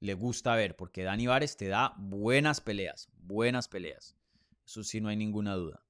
le 0.00 0.14
gusta 0.14 0.54
ver, 0.54 0.76
porque 0.76 1.02
Dani 1.02 1.26
Vares 1.26 1.58
te 1.58 1.68
da 1.68 1.94
buenas 1.98 2.62
peleas, 2.62 3.10
buenas 3.18 3.68
peleas. 3.68 4.16
Eso 4.64 4.82
sí, 4.82 5.02
no 5.02 5.10
hay 5.10 5.16
ninguna 5.16 5.56
duda. 5.56 5.84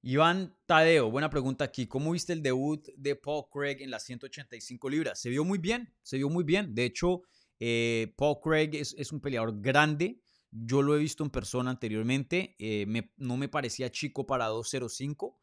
Iván 0.00 0.56
Tadeo, 0.64 1.10
buena 1.10 1.28
pregunta 1.28 1.64
aquí. 1.64 1.86
¿Cómo 1.86 2.12
viste 2.12 2.32
el 2.32 2.42
debut 2.42 2.88
de 2.96 3.14
Paul 3.14 3.44
Craig 3.52 3.82
en 3.82 3.90
las 3.90 4.04
185 4.04 4.88
libras? 4.88 5.20
Se 5.20 5.28
vio 5.28 5.44
muy 5.44 5.58
bien, 5.58 5.92
se 6.02 6.16
vio 6.16 6.30
muy 6.30 6.44
bien. 6.44 6.74
De 6.74 6.86
hecho, 6.86 7.24
eh, 7.64 8.12
Paul 8.16 8.40
Craig 8.42 8.70
es, 8.74 9.12
un 9.12 9.20
peleador 9.20 9.60
grande. 9.60 10.20
Yo 10.50 10.82
lo 10.82 10.96
he 10.96 10.98
visto 10.98 11.22
en 11.22 11.30
persona 11.30 11.70
anteriormente. 11.70 12.56
Eh, 12.58 12.86
no 13.16 13.36
me 13.36 13.48
parecía 13.48 13.88
chico 13.88 14.26
para 14.26 14.46
205. 14.46 15.38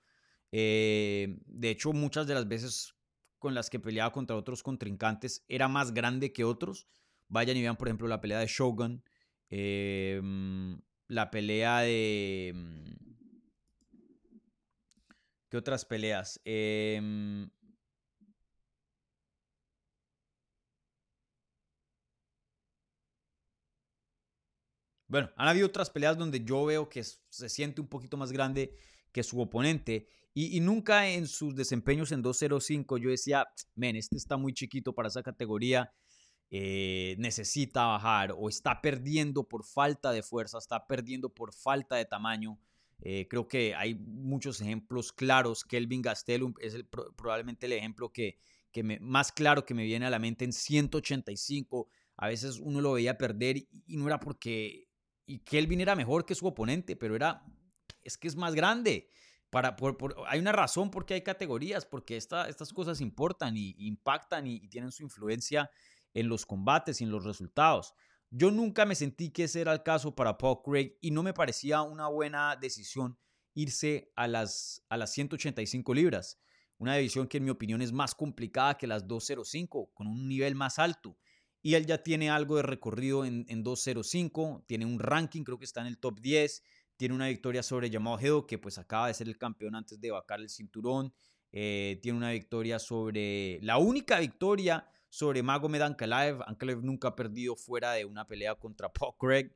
Eh, 0.52 1.40
de 1.46 1.70
hecho, 1.70 1.94
muchas 1.94 2.28
de 2.28 2.34
las 2.34 2.46
veces 2.46 2.94
con 3.38 3.54
las 3.54 3.70
que 3.70 3.80
peleaba 3.80 4.12
contra 4.12 4.36
otros 4.36 4.64
contrincantes 4.64 5.46
era 5.48 5.70
más 5.70 5.94
grande 5.94 6.34
que 6.34 6.44
otros. 6.44 6.90
Vayan 7.30 7.56
y 7.56 7.62
vean, 7.62 7.78
por 7.78 7.88
ejemplo, 7.88 8.10
la 8.10 8.20
pelea 8.20 8.40
de 8.40 8.48
Shogun, 8.48 9.02
em, 9.50 10.78
la 11.08 11.32
pelea 11.32 11.80
de... 11.80 12.52
Mm, 12.54 12.96
¿Qué 15.48 15.56
otras 15.56 15.86
peleas? 15.86 16.42
Em, 16.44 17.50
bueno, 25.10 25.30
han 25.36 25.48
habido 25.48 25.68
otras 25.68 25.90
peleas 25.90 26.18
donde 26.18 26.44
yo 26.46 26.66
veo 26.66 26.88
que 26.88 27.04
se 27.04 27.50
siente 27.50 27.82
un 27.82 27.88
poquito 27.88 28.16
más 28.16 28.32
grande 28.32 28.76
que 29.12 29.24
su 29.24 29.42
oponente. 29.42 30.08
Y, 30.34 30.60
nunca 30.62 31.10
en 31.10 31.28
sus 31.28 31.56
desempeños 31.56 32.12
en 32.12 32.22
205 32.22 32.98
yo 32.98 33.10
decía, 33.10 33.46
men, 33.76 33.96
este 33.96 34.16
está 34.16 34.38
muy 34.38 34.54
chiquito 34.54 34.94
para 34.94 35.10
esa 35.10 35.24
categoría, 35.24 35.92
eh, 36.52 37.16
necesita 37.18 37.86
bajar 37.86 38.34
o 38.38 38.48
está 38.48 38.82
perdiendo 38.82 39.44
por 39.44 39.66
falta 39.66 40.12
de 40.12 40.24
fuerza, 40.24 40.60
está 40.60 40.88
perdiendo 40.88 41.30
por 41.30 41.54
falta 41.54 41.96
de 41.96 42.06
tamaño. 42.06 42.60
Eh, 43.02 43.28
creo 43.30 43.48
que 43.48 43.76
hay 43.76 43.96
muchos 43.96 44.62
ejemplos 44.62 45.12
claros. 45.12 45.66
Kelvin 45.66 46.02
Gastelum 46.02 46.54
es 46.62 46.78
probablemente 47.18 47.66
el 47.66 47.74
ejemplo 47.74 48.12
que, 48.14 48.38
que 48.72 48.84
más 48.84 49.32
claro 49.32 49.66
que 49.66 49.74
me 49.74 49.84
viene 49.84 50.06
a 50.06 50.10
la 50.10 50.20
mente 50.20 50.46
en 50.46 50.54
185. 50.54 51.90
A 52.18 52.28
veces 52.28 52.60
uno 52.60 52.82
lo 52.82 52.94
veía 52.94 53.18
perder 53.18 53.58
y, 53.58 53.68
no 53.88 54.08
era 54.08 54.20
porque 54.20 54.89
y 55.30 55.40
Kelvin 55.40 55.80
era 55.80 55.96
mejor 55.96 56.26
que 56.26 56.34
su 56.34 56.48
oponente, 56.48 56.96
pero 56.96 57.16
era 57.16 57.46
es 58.04 58.18
que 58.18 58.28
es 58.28 58.36
más 58.36 58.56
grande. 58.56 59.10
Para, 59.52 59.76
hay 60.28 60.40
una 60.40 60.52
razón 60.52 60.90
por 60.90 61.06
qué 61.06 61.16
hay 61.16 61.22
categorías, 61.22 61.86
porque 61.86 62.18
estas 62.18 62.74
cosas 62.74 63.00
importan 63.00 63.56
y, 63.56 63.76
impactan 63.78 64.48
y, 64.48 64.68
tienen 64.70 64.92
su 64.92 65.04
influencia 65.04 65.70
en 66.14 66.30
los 66.30 66.46
combates 66.46 67.02
y 67.02 67.04
en 67.04 67.12
los 67.12 67.26
resultados. 67.26 67.94
Yo 68.32 68.50
nunca 68.52 68.86
me 68.86 68.96
sentí 68.96 69.30
que 69.30 69.46
ese 69.46 69.62
era 69.62 69.74
el 69.74 69.84
caso 69.84 70.16
para 70.16 70.38
Paul 70.38 70.62
Craig 70.64 70.98
y 71.02 71.12
no 71.12 71.24
me 71.24 71.34
parecía 71.34 71.82
una 71.84 72.08
buena 72.08 72.56
decisión 72.56 73.18
irse 73.54 74.12
a 74.16 74.28
las, 74.28 74.84
a 74.90 74.98
las 74.98 75.12
185 75.12 75.94
libras. 75.94 76.40
Una 76.78 76.96
división 76.96 77.28
que 77.28 77.38
en 77.38 77.44
mi 77.44 77.50
opinión 77.52 77.82
es 77.82 77.92
más 77.92 78.16
complicada 78.16 78.78
que 78.78 78.88
las 78.88 79.08
205, 79.08 79.92
con 79.94 80.08
un 80.08 80.28
nivel 80.28 80.56
más 80.56 80.80
alto. 80.80 81.18
Y 81.62 81.74
él 81.74 81.86
ya 81.86 82.04
tiene 82.04 82.30
algo 82.30 82.56
de 82.56 82.64
recorrido 82.64 83.26
en, 83.26 83.46
en 83.50 83.64
205, 83.64 84.64
tiene 84.66 84.86
un 84.86 85.00
ranking, 85.00 85.44
creo 85.44 85.58
que 85.58 85.66
está 85.66 85.82
en 85.82 85.88
el 85.88 85.98
top 85.98 86.20
10, 86.20 86.64
tiene 87.00 87.16
una 87.16 87.28
victoria 87.28 87.64
sobre 87.64 87.90
Jamal 87.90 88.20
Hill, 88.22 88.44
que 88.46 88.58
pues 88.58 88.78
acaba 88.78 89.08
de 89.08 89.14
ser 89.14 89.28
el 89.28 89.38
campeón 89.38 89.74
antes 89.74 90.02
de 90.02 90.12
vacar 90.12 90.42
el 90.42 90.50
cinturón. 90.50 91.14
Eh, 91.52 91.98
tiene 92.02 92.18
una 92.18 92.32
victoria 92.32 92.78
sobre, 92.78 93.60
la 93.62 93.78
única 93.78 94.20
victoria 94.20 94.86
sobre 95.10 95.42
Magomed 95.42 95.82
Ankalaev. 95.82 96.42
Ankalaev 96.46 96.84
nunca 96.84 97.08
ha 97.10 97.16
perdido 97.16 97.56
fuera 97.56 97.94
de 97.94 98.04
una 98.04 98.28
pelea 98.28 98.56
contra 98.56 98.92
Paul 98.92 99.14
Craig. 99.18 99.52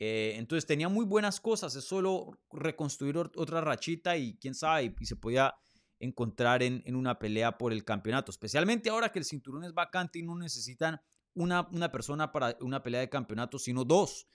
Eh, 0.00 0.34
entonces 0.36 0.66
tenía 0.66 0.88
muy 0.88 1.04
buenas 1.04 1.40
cosas, 1.40 1.76
es 1.76 1.84
solo 1.84 2.38
reconstruir 2.50 3.16
otra 3.18 3.60
rachita 3.60 4.16
y 4.16 4.36
quién 4.38 4.54
sabe, 4.54 4.94
y 4.98 5.06
se 5.06 5.14
podía 5.14 5.54
encontrar 5.98 6.62
en, 6.62 6.96
una 6.96 7.18
pelea 7.18 7.58
por 7.58 7.72
el 7.72 7.84
campeonato, 7.84 8.30
especialmente 8.30 8.88
ahora 8.88 9.12
que 9.12 9.18
el 9.18 9.26
cinturón 9.26 9.62
es 9.62 9.74
vacante 9.74 10.18
y 10.18 10.22
no 10.22 10.36
necesitan 10.36 11.00
una, 11.34 11.68
una 11.72 11.90
persona 11.90 12.32
para 12.32 12.56
una 12.60 12.82
pelea 12.82 13.00
de 13.00 13.08
campeonato, 13.08 13.58
sino 13.58 13.84
dos. 13.84 14.26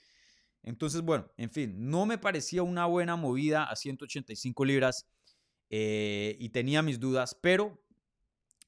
Entonces, 0.63 1.01
bueno, 1.01 1.31
en 1.37 1.51
fin, 1.51 1.89
no 1.89 2.05
me 2.05 2.17
parecía 2.17 2.63
una 2.63 2.85
buena 2.87 3.15
movida 3.15 3.65
a 3.65 3.75
185 3.75 4.65
libras 4.65 5.07
eh, 5.69 6.35
y 6.39 6.49
tenía 6.49 6.81
mis 6.81 6.99
dudas, 6.99 7.37
pero 7.39 7.83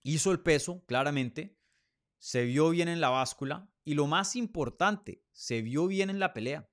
hizo 0.04 0.32
el 0.32 0.40
peso, 0.42 0.84
claramente, 0.86 1.58
se 2.20 2.46
vio 2.46 2.70
bien 2.70 2.88
en 2.88 3.02
la 3.02 3.10
báscula 3.10 3.70
y 3.84 3.94
lo 3.94 4.08
más 4.08 4.36
importante, 4.36 5.24
se 5.32 5.62
vio 5.62 5.88
bien 5.88 6.10
en 6.10 6.20
la 6.20 6.34
pelea. 6.34 6.70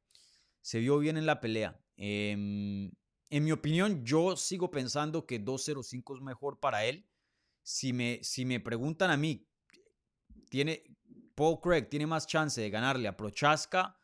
Se 0.61 0.79
vio 0.79 0.99
bien 0.99 1.17
en 1.17 1.27
la 1.27 1.41
pelea. 1.41 1.79
Em, 1.97 2.91
en 3.31 3.45
mi 3.45 3.53
opinión, 3.53 4.05
yo 4.05 4.37
sigo 4.37 4.71
pensando 4.71 5.27
que 5.27 5.39
205 5.39 6.17
es 6.17 6.23
mejor 6.23 6.59
para 6.59 6.85
él. 6.87 7.07
Si 7.63 7.93
me, 7.93 8.21
si 8.23 8.45
me 8.45 8.61
preguntan 8.61 9.11
a 9.11 9.17
mí, 9.17 9.47
¿tiene, 10.49 10.83
Paul 11.35 11.61
Craig 11.61 11.89
tiene 11.89 12.07
más 12.07 12.27
chance 12.27 12.61
de 12.61 12.71
ganarle 12.71 13.09
a 13.09 13.17
Prochaska 13.17 13.97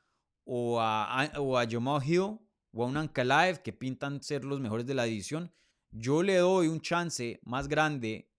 o 0.44 0.80
a, 0.80 1.30
o 1.38 1.56
a 1.56 1.66
Jamal 1.68 2.02
Hill 2.04 2.38
o 2.72 2.84
a 2.84 2.86
un 2.86 2.96
Ankalaev 2.96 3.62
que 3.62 3.72
pintan 3.72 4.22
ser 4.22 4.44
los 4.44 4.60
mejores 4.60 4.86
de 4.86 4.94
la 4.94 5.04
división, 5.04 5.52
yo 5.90 6.22
le 6.22 6.36
doy 6.36 6.68
un 6.68 6.80
chance 6.80 7.40
más 7.42 7.66
grande 7.66 8.30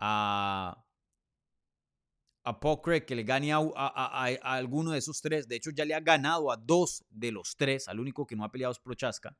a, 0.00 0.84
a 2.44 2.60
Paul 2.60 2.80
Craig 2.82 3.02
que 3.02 3.14
le 3.14 3.22
gane 3.22 3.52
a, 3.52 3.58
alguno 4.42 4.92
de 4.92 4.98
esos 4.98 5.20
tres. 5.20 5.46
De 5.46 5.56
hecho, 5.56 5.70
ya 5.70 5.84
le 5.84 5.94
ha 5.94 6.00
ganado 6.00 6.50
a 6.50 6.56
dos 6.56 7.04
de 7.08 7.30
los 7.30 7.56
tres. 7.56 7.88
Al 7.88 8.00
único 8.00 8.26
que 8.26 8.36
no 8.36 8.44
ha 8.44 8.50
peleado 8.50 8.72
es 8.72 8.80
Prochaska. 8.80 9.36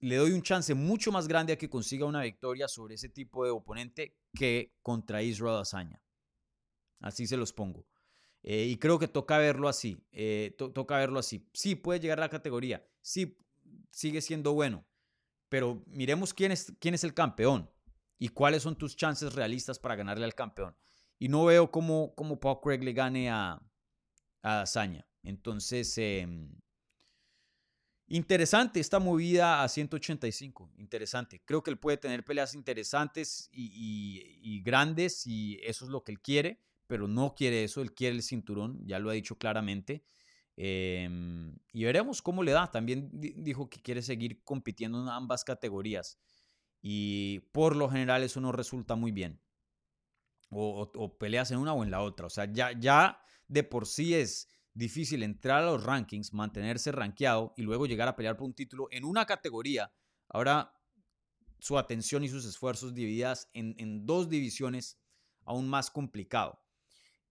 Le 0.00 0.16
doy 0.16 0.32
un 0.32 0.42
chance 0.42 0.74
mucho 0.74 1.12
más 1.12 1.28
grande 1.28 1.52
a 1.52 1.58
que 1.58 1.70
consiga 1.70 2.06
una 2.06 2.22
victoria 2.22 2.68
sobre 2.68 2.94
ese 2.94 3.08
tipo 3.08 3.44
de 3.44 3.50
oponente 3.50 4.16
que 4.34 4.74
contra 4.82 5.22
Israel 5.22 5.60
Azaña. 5.60 6.03
Así 7.04 7.26
se 7.26 7.36
los 7.36 7.52
pongo. 7.52 7.86
Eh, 8.42 8.64
y 8.64 8.78
creo 8.78 8.98
que 8.98 9.08
toca 9.08 9.36
verlo 9.36 9.68
así. 9.68 10.02
Eh, 10.10 10.56
toca 10.56 10.96
verlo 10.96 11.18
así. 11.18 11.46
Sí, 11.52 11.74
puede 11.74 12.00
llegar 12.00 12.18
a 12.18 12.22
la 12.22 12.30
categoría. 12.30 12.82
Sí, 13.02 13.38
sigue 13.90 14.22
siendo 14.22 14.54
bueno. 14.54 14.86
Pero 15.50 15.84
miremos 15.86 16.32
quién 16.32 16.50
es, 16.50 16.72
quién 16.80 16.94
es 16.94 17.04
el 17.04 17.12
campeón 17.12 17.70
y 18.18 18.28
cuáles 18.28 18.62
son 18.62 18.76
tus 18.76 18.96
chances 18.96 19.34
realistas 19.34 19.78
para 19.78 19.96
ganarle 19.96 20.24
al 20.24 20.34
campeón. 20.34 20.74
Y 21.18 21.28
no 21.28 21.44
veo 21.44 21.70
cómo, 21.70 22.14
cómo 22.14 22.40
Paul 22.40 22.60
Craig 22.62 22.82
le 22.82 22.94
gane 22.94 23.30
a, 23.30 23.60
a 24.42 24.54
Dazaña. 24.54 25.06
Entonces, 25.22 25.96
em, 25.98 26.50
interesante 28.06 28.80
esta 28.80 28.98
movida 28.98 29.62
a 29.62 29.68
185. 29.68 30.72
Interesante. 30.78 31.42
Creo 31.44 31.62
que 31.62 31.70
él 31.70 31.78
puede 31.78 31.98
tener 31.98 32.24
peleas 32.24 32.54
interesantes 32.54 33.48
y, 33.52 34.62
grandes 34.64 35.26
y 35.26 35.58
eso 35.62 35.84
es 35.84 35.90
lo 35.90 36.02
que 36.02 36.12
él 36.12 36.20
quiere, 36.20 36.62
pero 36.94 37.08
no 37.08 37.34
quiere 37.34 37.64
eso. 37.64 37.82
Él 37.82 37.92
quiere 37.92 38.14
el 38.14 38.22
cinturón, 38.22 38.78
ya 38.86 39.00
lo 39.00 39.10
ha 39.10 39.14
dicho 39.14 39.36
claramente. 39.36 40.04
Em, 40.56 41.58
y 41.72 41.82
veremos 41.82 42.22
cómo 42.22 42.44
le 42.44 42.52
da. 42.52 42.70
También 42.70 43.10
dijo 43.12 43.68
que 43.68 43.82
quiere 43.82 44.00
seguir 44.00 44.44
compitiendo 44.44 45.02
en 45.02 45.08
ambas 45.08 45.42
categorías. 45.42 46.20
Y 46.80 47.40
por 47.50 47.74
lo 47.74 47.88
general 47.88 48.22
eso 48.22 48.40
no 48.40 48.52
resulta 48.52 48.94
muy 48.94 49.10
bien 49.10 49.40
o, 50.50 51.18
peleas 51.18 51.50
en 51.50 51.58
una 51.58 51.72
o 51.72 51.82
en 51.82 51.90
la 51.90 52.00
otra. 52.00 52.26
O 52.26 52.30
sea, 52.30 52.44
ya, 52.52 52.78
ya 52.78 53.18
de 53.48 53.64
por 53.64 53.86
sí 53.86 54.14
es 54.14 54.48
difícil 54.72 55.24
entrar 55.24 55.62
a 55.62 55.66
los 55.66 55.82
rankings, 55.82 56.32
mantenerse 56.32 56.92
rankeado 56.92 57.54
y 57.56 57.62
luego 57.62 57.86
llegar 57.86 58.06
a 58.06 58.14
pelear 58.14 58.36
por 58.36 58.46
un 58.46 58.54
título 58.54 58.86
en 58.92 59.04
una 59.04 59.26
categoría. 59.26 59.92
Ahora 60.28 60.72
su 61.58 61.76
atención 61.76 62.22
y 62.22 62.28
sus 62.28 62.44
esfuerzos 62.44 62.94
divididas 62.94 63.50
en, 63.54 64.06
dos 64.06 64.28
divisiones, 64.28 65.00
aún 65.44 65.68
más 65.68 65.90
complicado. 65.90 66.63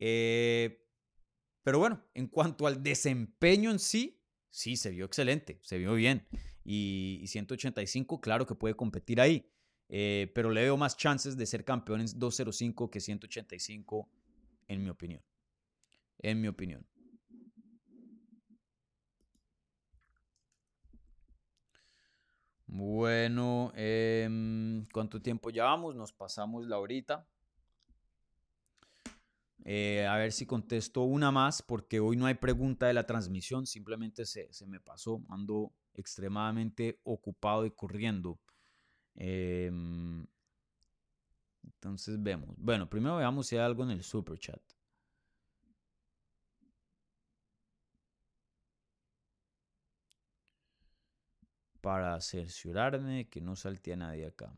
Eh, 0.05 0.85
pero 1.63 1.79
bueno, 1.79 2.03
en 2.13 2.27
cuanto 2.27 2.67
al 2.67 2.83
desempeño 2.83 3.71
en 3.71 3.79
sí, 3.79 4.21
sí, 4.49 4.75
se 4.75 4.89
vio 4.89 5.05
excelente, 5.05 5.59
se 5.61 5.77
vio 5.77 5.93
bien. 5.93 6.27
Y, 6.65 7.19
y 7.21 7.27
185, 7.27 8.19
claro 8.19 8.45
que 8.45 8.53
puede 8.53 8.75
competir 8.75 9.21
ahí. 9.21 9.49
Eh, 9.87 10.29
pero 10.35 10.49
le 10.49 10.63
veo 10.63 10.75
más 10.75 10.97
chances 10.97 11.37
de 11.37 11.45
ser 11.45 11.63
campeón 11.63 12.01
en 12.01 12.07
205 12.19 12.91
que 12.91 12.99
185 12.99 14.09
en 14.67 14.83
mi 14.83 14.89
opinión. 14.89 15.21
En 16.19 16.41
mi 16.41 16.49
opinión. 16.49 16.85
Bueno, 22.65 23.71
em, 23.75 24.85
¿cuánto 24.91 25.21
tiempo 25.21 25.49
llevamos? 25.49 25.95
Nos 25.95 26.11
pasamos 26.11 26.67
la 26.67 26.79
horita. 26.79 27.25
Eh, 29.65 30.05
a 30.07 30.17
ver 30.17 30.31
si 30.33 30.45
contesto 30.45 31.03
una 31.03 31.31
más, 31.31 31.61
porque 31.61 31.99
hoy 31.99 32.17
no 32.17 32.25
hay 32.25 32.35
pregunta 32.35 32.87
de 32.87 32.93
la 32.93 33.05
transmisión, 33.05 33.65
simplemente 33.65 34.25
se, 34.25 34.51
se 34.51 34.65
me 34.67 34.79
pasó, 34.79 35.23
ando 35.29 35.73
extremadamente 35.93 36.99
ocupado 37.03 37.65
y 37.65 37.71
corriendo. 37.71 38.39
Em, 39.15 40.25
entonces 41.65 42.21
vemos. 42.21 42.55
Bueno, 42.57 42.89
primero 42.89 43.17
veamos 43.17 43.47
si 43.47 43.55
hay 43.57 43.63
algo 43.63 43.83
en 43.83 43.91
el 43.91 44.03
super 44.03 44.37
chat. 44.39 44.61
Para 51.81 52.19
cerciorarme 52.19 53.29
que 53.29 53.39
no 53.39 53.55
salte 53.55 53.93
a 53.93 53.97
nadie 53.97 54.25
acá. 54.25 54.55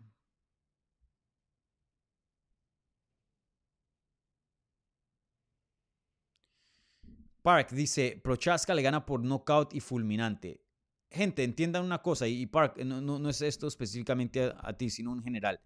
Park 7.46 7.74
dice, 7.74 8.20
Prochaska 8.24 8.74
le 8.74 8.82
gana 8.82 9.06
por 9.06 9.22
knockout 9.24 9.76
y 9.76 9.80
fulminante. 9.80 10.66
Gente, 11.12 11.43
entiendan 11.43 11.86
una 11.86 12.02
cosa, 12.02 12.28
y 12.28 12.48
Park, 12.48 12.78
no, 12.78 13.00
no, 13.00 13.30
es 13.30 13.39
esto 13.39 13.68
específicamente 13.68 14.52
a, 14.58 14.74
ti, 14.74 14.89
sino 14.89 15.14
en 15.14 15.22
general. 15.22 15.62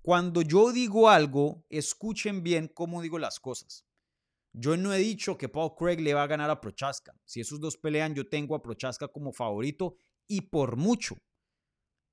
Cuando 0.00 0.40
yo 0.40 0.72
digo 0.72 1.10
algo, 1.10 1.66
escuchen 1.68 2.42
bien 2.42 2.68
cómo 2.68 3.02
digo 3.02 3.18
las 3.18 3.38
cosas. 3.38 3.84
Yo 4.54 4.78
no 4.78 4.94
he 4.94 4.98
dicho 5.00 5.36
que 5.36 5.50
Paul 5.50 5.74
Craig 5.78 5.98
le 5.98 6.14
va 6.14 6.22
a 6.22 6.26
ganar 6.26 6.48
a 6.48 6.58
Prochaska. 6.58 7.14
Si 7.26 7.42
esos 7.42 7.60
dos 7.60 7.76
pelean, 7.76 8.14
yo 8.14 8.26
tengo 8.26 8.54
a 8.54 8.62
Prochaska 8.62 9.06
como 9.06 9.30
favorito 9.30 9.96
y 10.26 10.40
por 10.40 10.76
mucho. 10.76 11.18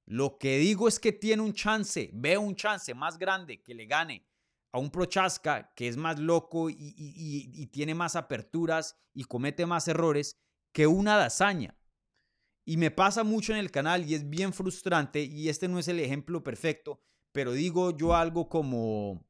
Lo 0.05 0.37
que 0.37 0.57
digo 0.57 0.85
es 0.89 0.99
que 0.99 1.13
tiene 1.13 1.43
un 1.43 1.53
chance, 1.53 2.09
veo 2.13 2.41
un 2.41 2.57
chance 2.57 2.93
más 2.93 3.17
grande 3.17 3.61
que 3.63 3.73
le 3.73 3.85
gane 3.85 4.27
a 4.71 4.79
un 4.79 4.89
Prochaska 4.91 5.73
que 5.75 5.87
es 5.87 5.97
más 5.97 6.19
loco 6.19 6.69
y, 6.69 7.67
tiene 7.71 7.95
más 7.95 8.15
aperturas 8.15 8.97
y 9.13 9.23
comete 9.23 9.65
más 9.65 9.87
errores 9.87 10.37
que 10.71 10.87
una 10.87 11.17
Dazaña. 11.17 11.77
Y 12.65 12.77
me 12.77 12.91
pasa 12.91 13.23
mucho 13.23 13.53
en 13.53 13.59
el 13.59 13.71
canal 13.71 14.05
y 14.05 14.13
es 14.13 14.29
bien 14.29 14.53
frustrante 14.53 15.23
y 15.23 15.49
este 15.49 15.67
no 15.67 15.79
es 15.79 15.87
el 15.87 15.99
ejemplo 15.99 16.43
perfecto, 16.43 17.01
pero 17.31 17.53
digo 17.53 17.95
yo 17.95 18.15
algo 18.15 18.49
como... 18.49 19.25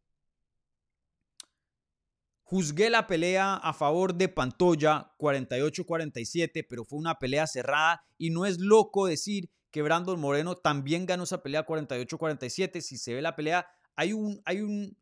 Juzgué 2.49 2.89
la 2.89 3.07
pelea 3.07 3.55
a 3.55 3.73
favor 3.73 4.15
de 4.15 4.29
Pantoya 4.29 5.13
48-47, 5.19 6.65
pero 6.67 6.85
fue 6.85 6.97
una 6.97 7.19
pelea 7.19 7.45
cerrada 7.45 8.05
y 8.17 8.29
no 8.29 8.45
es 8.45 8.59
loco 8.59 9.05
decir 9.05 9.49
que 9.69 9.81
Brandon 9.81 10.17
Moreno 10.17 10.55
también 10.55 11.05
ganó 11.05 11.23
esa 11.23 11.43
pelea 11.43 11.65
48-47. 11.65 12.79
Si 12.79 12.97
se 12.97 13.13
ve 13.13 13.21
la 13.21 13.35
pelea, 13.35 13.67
hay 13.97 14.13
un, 14.13 14.41
hay 14.45 14.61
un, 14.61 14.97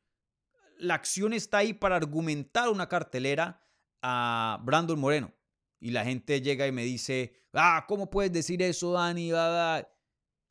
la 0.79 0.95
acción 0.95 1.33
está 1.33 1.59
ahí 1.59 1.73
para 1.73 1.95
argumentar 1.95 2.69
una 2.69 2.87
cartelera 2.87 3.61
a 4.01 4.59
Brandon 4.63 4.99
Moreno. 4.99 5.33
Y 5.79 5.91
la 5.91 6.03
gente 6.03 6.41
llega 6.41 6.67
y 6.67 6.71
me 6.71 6.83
dice, 6.83 7.43
ah, 7.53 7.85
¿cómo 7.87 8.09
puedes 8.09 8.31
decir 8.31 8.61
eso, 8.61 8.93
Dani? 8.93 9.31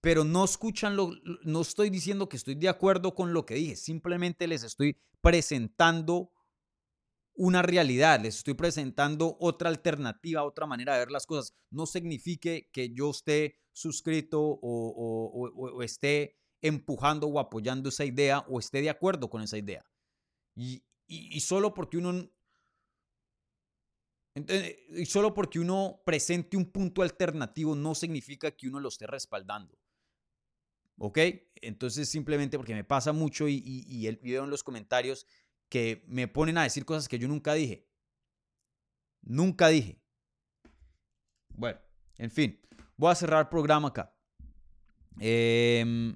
Pero 0.01 0.25
no 0.25 0.45
escuchan 0.45 0.97
lo, 0.97 1.11
no 1.45 1.63
estoy 1.63 1.91
diciendo 1.91 2.29
que 2.29 2.37
estoy 2.37 2.57
de 2.57 2.69
acuerdo 2.69 3.15
con 3.15 3.33
lo 3.33 3.47
que 3.47 3.55
dije, 3.55 3.77
simplemente 3.77 4.47
les 4.47 4.63
estoy 4.63 5.01
presentando 5.23 6.31
una 7.37 7.63
realidad, 7.63 8.21
les 8.21 8.37
estoy 8.37 8.55
presentando 8.55 9.37
otra 9.41 9.71
alternativa, 9.71 10.45
otra 10.45 10.67
manera 10.67 10.93
de 10.93 11.01
ver 11.01 11.11
las 11.11 11.27
cosas. 11.27 11.55
No 11.71 11.87
signifique 11.87 12.69
que 12.71 12.93
yo 12.93 13.11
esté 13.11 13.57
suscrito 13.73 14.41
o, 14.41 15.51
o 15.57 15.83
esté 15.83 16.37
empujando 16.61 17.27
o 17.27 17.41
apoyando 17.41 17.89
esa 17.89 18.05
idea 18.05 18.45
o 18.49 18.59
esté 18.59 18.83
de 18.83 18.91
acuerdo 18.91 19.29
con 19.29 19.43
esa 19.43 19.59
idea. 19.59 19.85
Y, 20.57 20.83
solo 21.41 21.75
porque 21.75 21.99
uno 21.99 22.31
y 24.37 25.07
solo 25.07 25.33
porque 25.33 25.61
uno 25.61 26.03
presente 26.05 26.57
un 26.57 26.73
punto 26.73 27.03
alternativo 27.03 27.77
no 27.77 27.95
significa 27.95 28.51
que 28.51 28.69
uno 28.69 28.81
lo 28.81 28.89
esté 28.89 29.07
respaldando. 29.07 29.79
¿Ok? 30.99 31.19
Entonces 31.57 32.09
simplemente 32.09 32.57
porque 32.57 32.75
me 32.75 32.85
pasa 32.85 33.13
mucho 33.13 33.49
y, 33.49 33.63
y, 33.65 34.07
el 34.07 34.17
video 34.17 34.45
en 34.45 34.51
los 34.51 34.65
comentarios 34.65 35.27
que 35.69 36.05
me 36.07 36.29
ponen 36.29 36.59
a 36.59 36.65
decir 36.65 36.85
cosas 36.85 37.09
que 37.09 37.19
yo 37.19 37.29
nunca 37.29 37.55
dije. 37.55 37.89
Nunca 39.23 39.69
dije. 39.69 40.01
Bueno, 41.49 41.81
en 42.19 42.31
fin, 42.31 42.61
voy 42.97 43.13
a 43.13 43.15
cerrar 43.15 43.41
el 43.41 43.49
programa 43.49 43.89
acá. 43.89 44.15
Eh, 45.21 46.15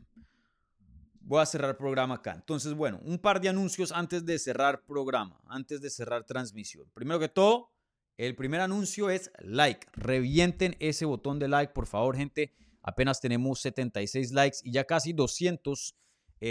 voy 1.29 1.43
a 1.43 1.47
cerrar 1.47 1.77
programa 1.77 2.15
acá. 2.15 2.33
Entonces, 2.33 2.73
bueno, 2.73 3.01
un 3.05 3.19
par 3.19 3.39
de 3.41 3.51
anuncios 3.51 3.93
antes 3.93 4.25
de 4.25 4.39
cerrar 4.39 4.83
programa, 4.87 5.39
antes 5.47 5.83
de 5.83 5.91
cerrar 5.91 6.25
transmisión. 6.25 6.91
Primero 6.95 7.21
que 7.21 7.29
todo, 7.29 7.71
el 8.17 8.35
primer 8.35 8.63
anuncio 8.63 9.11
es 9.11 9.31
like. 9.41 9.87
Revienten 9.93 10.75
ese 10.81 11.05
botón 11.05 11.39
de 11.39 11.49
like, 11.49 11.75
por 11.75 11.87
favor, 11.87 12.17
gente. 12.17 12.55
Apenas 12.83 13.21
tenemos 13.21 13.61
76 13.61 14.33
likes 14.33 14.59
y 14.65 14.73
ya 14.73 14.85
casi 14.85 15.13
200, 15.13 15.95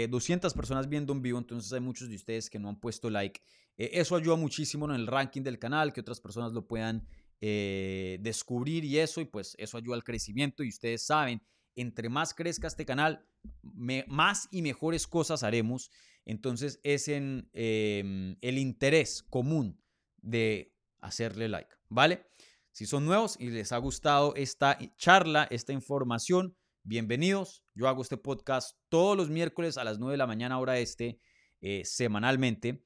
200 0.08 0.52
eh, 0.52 0.56
personas 0.56 0.88
viendo 0.88 1.12
en 1.12 1.22
vivo. 1.22 1.40
Entonces 1.40 1.72
hay 1.72 1.80
muchos 1.80 2.08
de 2.08 2.14
ustedes 2.14 2.48
que 2.48 2.60
no 2.60 2.68
han 2.68 2.78
puesto 2.78 3.10
like. 3.10 3.40
Eh, 3.76 3.90
eso 3.94 4.14
ayuda 4.14 4.36
muchísimo 4.36 4.84
en 4.84 4.92
el 4.92 5.08
ranking 5.08 5.42
del 5.42 5.58
canal, 5.58 5.92
que 5.92 6.02
otras 6.02 6.20
personas 6.20 6.52
lo 6.52 6.68
puedan 6.68 7.04
eh, 7.40 8.18
descubrir 8.20 8.84
y 8.84 9.00
eso. 9.00 9.20
Y 9.20 9.24
pues 9.24 9.56
eso 9.58 9.76
ayuda 9.76 9.96
al 9.96 10.04
crecimiento. 10.04 10.62
Y 10.62 10.68
ustedes 10.68 11.04
saben 11.04 11.42
entre 11.80 12.08
más 12.08 12.34
crezca 12.34 12.66
este 12.66 12.84
canal, 12.84 13.26
más 13.62 14.48
y 14.50 14.62
mejores 14.62 15.06
cosas 15.06 15.42
haremos. 15.42 15.90
Entonces 16.24 16.80
es 16.82 17.08
en 17.08 17.48
em, 17.52 18.36
el 18.40 18.58
interés 18.58 19.22
común 19.22 19.80
de 20.18 20.74
hacerle 21.00 21.48
like, 21.48 21.70
¿vale? 21.88 22.26
Si 22.72 22.86
son 22.86 23.06
nuevos 23.06 23.36
y 23.40 23.50
les 23.50 23.72
ha 23.72 23.78
gustado 23.78 24.34
esta 24.34 24.78
charla, 24.96 25.46
esta 25.50 25.72
información, 25.72 26.56
bienvenidos. 26.82 27.64
Yo 27.74 27.88
hago 27.88 28.02
este 28.02 28.16
podcast 28.16 28.76
todos 28.88 29.16
los 29.16 29.30
miércoles 29.30 29.78
a 29.78 29.84
las 29.84 29.98
9 29.98 30.12
de 30.12 30.18
la 30.18 30.26
mañana 30.26 30.58
hora 30.58 30.78
este, 30.78 31.20
eh, 31.60 31.82
semanalmente. 31.84 32.84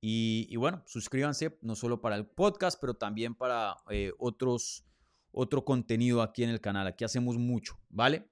Y, 0.00 0.54
bueno, 0.56 0.82
suscríbanse 0.86 1.58
no 1.60 1.74
solo 1.74 2.00
para 2.00 2.14
el 2.14 2.26
podcast, 2.26 2.78
pero 2.80 2.94
también 2.94 3.34
para 3.34 3.76
eh, 3.90 4.12
otros 4.18 4.84
otro 5.32 5.64
contenido 5.64 6.22
aquí 6.22 6.42
en 6.42 6.50
el 6.50 6.60
canal. 6.60 6.86
Aquí 6.86 7.04
hacemos 7.04 7.36
mucho, 7.36 7.78
¿vale? 7.88 8.30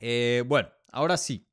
Eh, 0.00 0.44
bueno, 0.46 0.68
ahora 0.92 1.16
sí. 1.16 1.46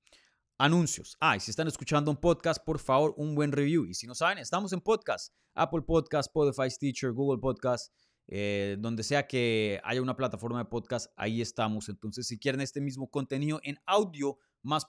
Anuncios. 0.57 1.17
Ah, 1.19 1.35
y 1.35 1.41
si 1.41 1.51
están 1.51 1.67
escuchando 1.67 2.09
un 2.09 2.17
podcast, 2.17 2.63
por 2.63 2.79
favor, 2.79 3.13
un 3.17 3.35
buen 3.35 3.51
review. 3.51 3.85
Y 3.85 3.93
si 3.93 4.07
no 4.07 4.15
saben, 4.15 4.37
estamos 4.37 4.71
en 4.71 4.79
podcast. 4.79 5.33
Apple 5.53 5.81
Podcast, 5.81 6.29
Spotify, 6.29 6.73
Teacher, 6.77 7.11
Google 7.11 7.39
Podcast, 7.39 7.93
eh, 8.27 8.77
donde 8.79 9.03
sea 9.03 9.27
que 9.27 9.79
haya 9.83 10.01
una 10.01 10.15
plataforma 10.15 10.59
de 10.59 10.65
podcast, 10.65 11.11
ahí 11.15 11.41
estamos. 11.41 11.89
Entonces, 11.89 12.27
si 12.27 12.37
quieren 12.37 12.61
este 12.61 12.81
mismo 12.81 13.09
contenido 13.09 13.59
en 13.63 13.77
audio 13.85 14.37
más, 14.61 14.85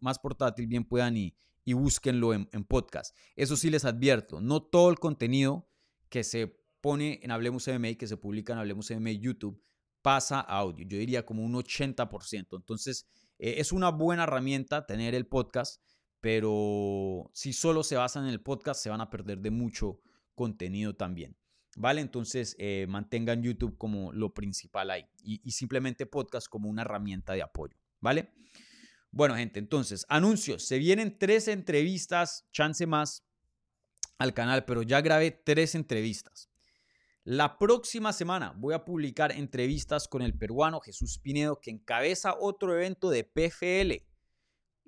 más 0.00 0.18
portátil, 0.18 0.66
bien 0.66 0.84
puedan 0.84 1.16
y, 1.16 1.34
y 1.64 1.72
búsquenlo 1.72 2.34
en, 2.34 2.48
en, 2.52 2.64
podcast. 2.64 3.16
Eso 3.36 3.56
sí 3.56 3.70
les 3.70 3.84
advierto, 3.84 4.40
no 4.40 4.62
todo 4.62 4.90
el 4.90 4.98
contenido 4.98 5.68
que 6.08 6.24
se 6.24 6.61
pone 6.82 7.20
en 7.22 7.30
Hablemos 7.30 7.66
MMA, 7.66 7.94
que 7.94 8.06
se 8.06 8.18
publica 8.18 8.52
en 8.52 8.58
Hablemos 8.58 8.90
MMA 8.90 9.12
YouTube, 9.12 9.62
pasa 10.02 10.40
a 10.40 10.58
audio. 10.58 10.84
Yo 10.86 10.98
diría 10.98 11.24
como 11.24 11.42
un 11.44 11.54
80%. 11.54 12.56
Entonces, 12.56 13.06
eh, 13.38 13.54
es 13.58 13.72
una 13.72 13.90
buena 13.90 14.24
herramienta 14.24 14.84
tener 14.84 15.14
el 15.14 15.26
podcast, 15.26 15.80
pero 16.20 17.30
si 17.32 17.54
solo 17.54 17.82
se 17.84 17.96
basan 17.96 18.24
en 18.24 18.30
el 18.30 18.42
podcast, 18.42 18.82
se 18.82 18.90
van 18.90 19.00
a 19.00 19.08
perder 19.08 19.38
de 19.38 19.50
mucho 19.50 20.00
contenido 20.34 20.94
también. 20.94 21.36
¿Vale? 21.76 22.02
Entonces, 22.02 22.54
eh, 22.58 22.84
mantengan 22.88 23.42
YouTube 23.42 23.78
como 23.78 24.12
lo 24.12 24.34
principal 24.34 24.90
ahí 24.90 25.06
y, 25.22 25.40
y 25.42 25.52
simplemente 25.52 26.04
podcast 26.04 26.46
como 26.46 26.68
una 26.68 26.82
herramienta 26.82 27.32
de 27.32 27.42
apoyo. 27.42 27.78
¿Vale? 28.00 28.34
Bueno, 29.10 29.36
gente, 29.36 29.58
entonces, 29.58 30.04
anuncios. 30.08 30.66
Se 30.66 30.78
vienen 30.78 31.16
tres 31.18 31.48
entrevistas, 31.48 32.46
chance 32.50 32.86
más 32.86 33.24
al 34.18 34.34
canal, 34.34 34.64
pero 34.64 34.82
ya 34.82 35.00
grabé 35.00 35.30
tres 35.30 35.74
entrevistas. 35.74 36.51
La 37.24 37.58
próxima 37.58 38.12
semana 38.12 38.52
voy 38.56 38.74
a 38.74 38.84
publicar 38.84 39.32
entrevistas 39.32 40.08
con 40.08 40.22
el 40.22 40.36
peruano 40.36 40.80
Jesús 40.80 41.18
Pinedo, 41.18 41.60
que 41.60 41.70
encabeza 41.70 42.36
otro 42.38 42.74
evento 42.74 43.10
de 43.10 43.24
PFL 43.24 44.04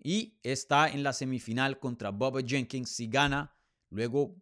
y 0.03 0.39
está 0.43 0.89
en 0.89 1.03
la 1.03 1.13
semifinal 1.13 1.79
contra 1.79 2.11
Bob 2.11 2.45
Jenkins. 2.45 2.91
Si 2.91 3.07
gana, 3.07 3.55
luego 3.91 4.37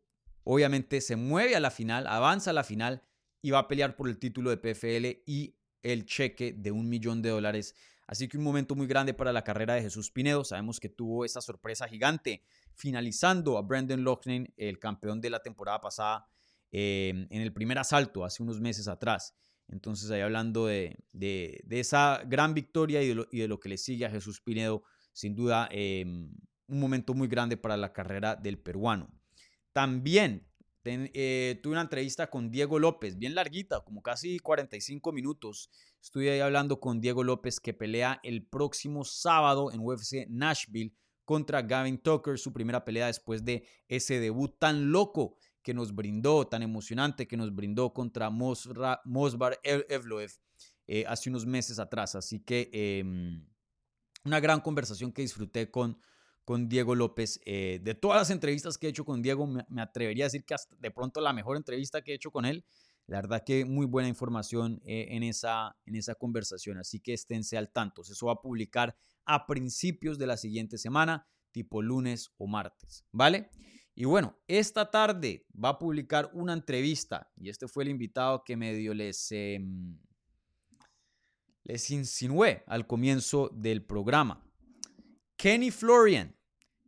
obviamente 0.44 1.00
se 1.00 1.16
mueve 1.16 1.54
a 1.54 1.60
la 1.60 1.70
final, 1.70 2.06
avanza 2.06 2.50
a 2.50 2.54
la 2.54 2.64
final 2.64 3.02
y 3.42 3.50
va 3.50 3.60
a 3.60 3.68
pelear 3.68 3.94
por 3.94 4.08
el 4.08 4.18
título 4.18 4.50
de 4.50 4.56
PFL 4.56 5.22
y 5.26 5.54
el 5.82 6.06
cheque 6.06 6.52
de 6.52 6.70
un 6.70 6.88
millón 6.88 7.20
de 7.20 7.30
dólares 7.30 7.74
Así 8.12 8.28
que 8.28 8.36
un 8.36 8.44
momento 8.44 8.74
muy 8.74 8.86
grande 8.86 9.14
para 9.14 9.32
la 9.32 9.42
carrera 9.42 9.72
de 9.72 9.80
Jesús 9.80 10.10
Pinedo. 10.10 10.44
Sabemos 10.44 10.78
que 10.78 10.90
tuvo 10.90 11.24
esa 11.24 11.40
sorpresa 11.40 11.88
gigante 11.88 12.42
finalizando 12.74 13.56
a 13.56 13.62
Brandon 13.62 14.04
Loughlin, 14.04 14.52
el 14.58 14.78
campeón 14.78 15.20
de 15.22 15.30
la 15.30 15.40
temporada 15.40 15.80
pasada, 15.80 16.28
em, 16.72 17.28
en 17.30 17.42
el 17.42 17.52
primer 17.52 17.78
asalto 17.78 18.24
hace 18.24 18.42
unos 18.42 18.60
meses 18.60 18.88
atrás. 18.88 19.36
Entonces, 19.68 20.10
ahí 20.10 20.20
hablando 20.20 20.66
de, 20.66 20.98
esa 21.70 22.22
gran 22.26 22.54
victoria 22.54 23.02
y 23.02 23.08
de, 23.08 23.48
lo, 23.48 23.60
que 23.60 23.68
le 23.68 23.78
sigue 23.78 24.04
a 24.04 24.10
Jesús 24.10 24.40
Pinedo, 24.40 24.82
sin 25.12 25.34
duda 25.34 25.68
em, 25.70 26.30
un 26.66 26.80
momento 26.80 27.14
muy 27.14 27.28
grande 27.28 27.56
para 27.56 27.76
la 27.76 27.92
carrera 27.92 28.34
del 28.34 28.58
peruano. 28.58 29.08
También 29.72 30.46
eh, 30.84 31.60
tuve 31.62 31.72
una 31.72 31.82
entrevista 31.82 32.28
con 32.28 32.50
Diego 32.50 32.78
López, 32.78 33.16
bien 33.16 33.34
larguita, 33.34 33.84
como 33.84 34.02
casi 34.02 34.38
45 34.38 35.12
minutos. 35.12 35.70
Estuve 36.00 36.30
ahí 36.30 36.40
hablando 36.40 36.80
con 36.80 37.00
Diego 37.00 37.22
López 37.22 37.60
que 37.60 37.72
pelea 37.72 38.20
el 38.22 38.44
próximo 38.46 39.04
sábado 39.04 39.70
en 39.72 39.80
UFC 39.80 40.26
Nashville 40.28 40.94
contra 41.24 41.62
Gavin 41.62 41.98
Tucker, 41.98 42.36
su 42.38 42.52
primera 42.52 42.84
pelea 42.84 43.06
después 43.06 43.44
de 43.44 43.66
ese 43.86 44.18
debut 44.18 44.58
tan 44.58 44.90
loco 44.90 45.36
que 45.62 45.74
nos 45.74 45.94
brindó, 45.94 46.46
tan 46.46 46.62
emocionante 46.62 47.26
que 47.26 47.36
nos 47.36 47.54
brindó 47.54 47.92
contra 47.92 48.30
Mosbar 48.30 49.60
Evloev 49.62 50.32
eh, 50.86 51.04
hace 51.06 51.30
unos 51.30 51.46
meses 51.46 51.78
atrás. 51.78 52.14
Así 52.14 52.40
que 52.40 52.70
em, 52.72 53.46
una 54.24 54.40
gran 54.40 54.60
conversación 54.60 55.12
que 55.12 55.22
disfruté 55.22 55.70
con 55.70 55.98
con 56.44 56.68
Diego 56.68 56.94
López. 56.94 57.40
Eh, 57.44 57.80
de 57.82 57.94
todas 57.94 58.18
las 58.18 58.30
entrevistas 58.30 58.78
que 58.78 58.86
he 58.86 58.90
hecho 58.90 59.04
con 59.04 59.22
Diego, 59.22 59.46
me, 59.46 59.82
atrevería 59.82 60.24
a 60.24 60.26
decir 60.26 60.44
que 60.44 60.54
hasta 60.54 60.74
de 60.76 60.90
pronto 60.90 61.20
la 61.20 61.32
mejor 61.32 61.56
entrevista 61.56 62.02
que 62.02 62.12
he 62.12 62.14
hecho 62.14 62.30
con 62.30 62.44
él. 62.44 62.64
La 63.06 63.20
verdad 63.20 63.42
que 63.44 63.64
muy 63.64 63.84
buena 63.84 64.08
información 64.08 64.80
eh, 64.84 65.08
en, 65.10 65.24
esa, 65.24 65.76
en 65.86 65.96
esa 65.96 66.14
conversación, 66.14 66.78
así 66.78 67.00
que 67.00 67.12
esténse 67.12 67.58
al 67.58 67.72
tanto. 67.72 68.02
Eso 68.02 68.26
va 68.26 68.32
a 68.32 68.40
publicar 68.40 68.96
a 69.24 69.46
principios 69.46 70.18
de 70.18 70.26
la 70.26 70.36
siguiente 70.36 70.78
semana, 70.78 71.26
tipo 71.50 71.82
lunes 71.82 72.30
o 72.38 72.46
martes, 72.46 73.04
¿vale? 73.10 73.50
Y 73.94 74.04
bueno, 74.04 74.38
esta 74.48 74.90
tarde 74.90 75.46
va 75.52 75.70
a 75.70 75.78
publicar 75.78 76.30
una 76.32 76.54
entrevista 76.54 77.30
y 77.36 77.50
este 77.50 77.68
fue 77.68 77.84
el 77.84 77.90
invitado 77.90 78.42
que 78.44 78.56
medio 78.56 78.94
les, 78.94 79.30
em, 79.32 79.98
les 81.64 81.90
insinué 81.90 82.64
al 82.66 82.86
comienzo 82.86 83.50
del 83.52 83.84
programa. 83.84 84.42
Kenny 85.36 85.70
Florian 85.70 86.34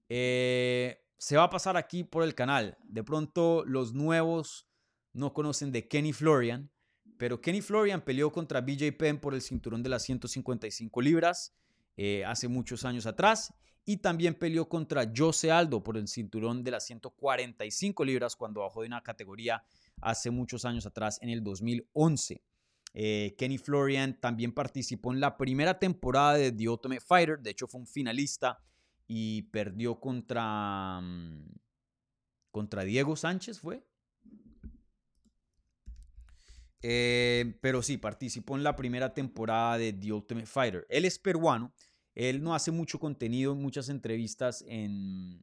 eh, 0.08 1.04
se 1.18 1.36
va 1.36 1.44
a 1.44 1.50
pasar 1.50 1.76
aquí 1.76 2.04
por 2.04 2.22
el 2.22 2.34
canal. 2.34 2.78
De 2.84 3.04
pronto 3.04 3.64
los 3.66 3.92
nuevos 3.92 4.66
no 5.12 5.34
conocen 5.34 5.72
de 5.72 5.86
Kenny 5.86 6.12
Florian, 6.12 6.70
pero 7.18 7.40
Kenny 7.40 7.60
Florian 7.60 8.02
peleó 8.02 8.32
contra 8.32 8.62
BJ 8.62 8.92
Penn 8.96 9.20
por 9.20 9.34
el 9.34 9.42
cinturón 9.42 9.82
de 9.82 9.90
las 9.90 10.02
155 10.04 11.02
libras 11.02 11.54
eh, 11.96 12.24
hace 12.24 12.48
muchos 12.48 12.84
años 12.84 13.06
atrás 13.06 13.52
y 13.84 13.98
también 13.98 14.34
peleó 14.34 14.68
contra 14.68 15.10
Jose 15.14 15.50
Aldo 15.50 15.82
por 15.82 15.96
el 15.96 16.08
cinturón 16.08 16.64
de 16.64 16.70
las 16.70 16.86
145 16.86 18.04
libras 18.04 18.36
cuando 18.36 18.60
bajó 18.60 18.80
de 18.80 18.88
una 18.88 19.02
categoría 19.02 19.62
hace 20.00 20.30
muchos 20.30 20.64
años 20.64 20.86
atrás 20.86 21.18
en 21.22 21.28
el 21.28 21.42
2011. 21.42 22.42
Eh, 22.94 23.34
Kenny 23.36 23.58
Florian 23.58 24.18
también 24.20 24.52
participó 24.52 25.12
en 25.12 25.20
la 25.20 25.36
primera 25.36 25.78
temporada 25.78 26.34
de 26.34 26.52
The 26.52 26.68
Ultimate 26.68 27.00
Fighter, 27.00 27.40
de 27.40 27.50
hecho 27.50 27.66
fue 27.66 27.80
un 27.80 27.86
finalista 27.86 28.60
y 29.06 29.42
perdió 29.42 29.98
contra, 30.00 31.00
mm, 31.00 31.54
contra 32.52 32.84
Diego 32.84 33.16
Sánchez, 33.16 33.60
¿fue? 33.60 33.84
Eh, 36.86 37.58
pero 37.60 37.82
sí, 37.82 37.96
participó 37.96 38.56
en 38.56 38.62
la 38.62 38.76
primera 38.76 39.12
temporada 39.12 39.78
de 39.78 39.92
The 39.92 40.12
Ultimate 40.12 40.46
Fighter. 40.46 40.86
Él 40.88 41.04
es 41.04 41.18
peruano, 41.18 41.72
él 42.14 42.42
no 42.42 42.54
hace 42.54 42.70
mucho 42.70 42.98
contenido, 42.98 43.54
muchas 43.54 43.88
entrevistas 43.88 44.64
en, 44.66 45.42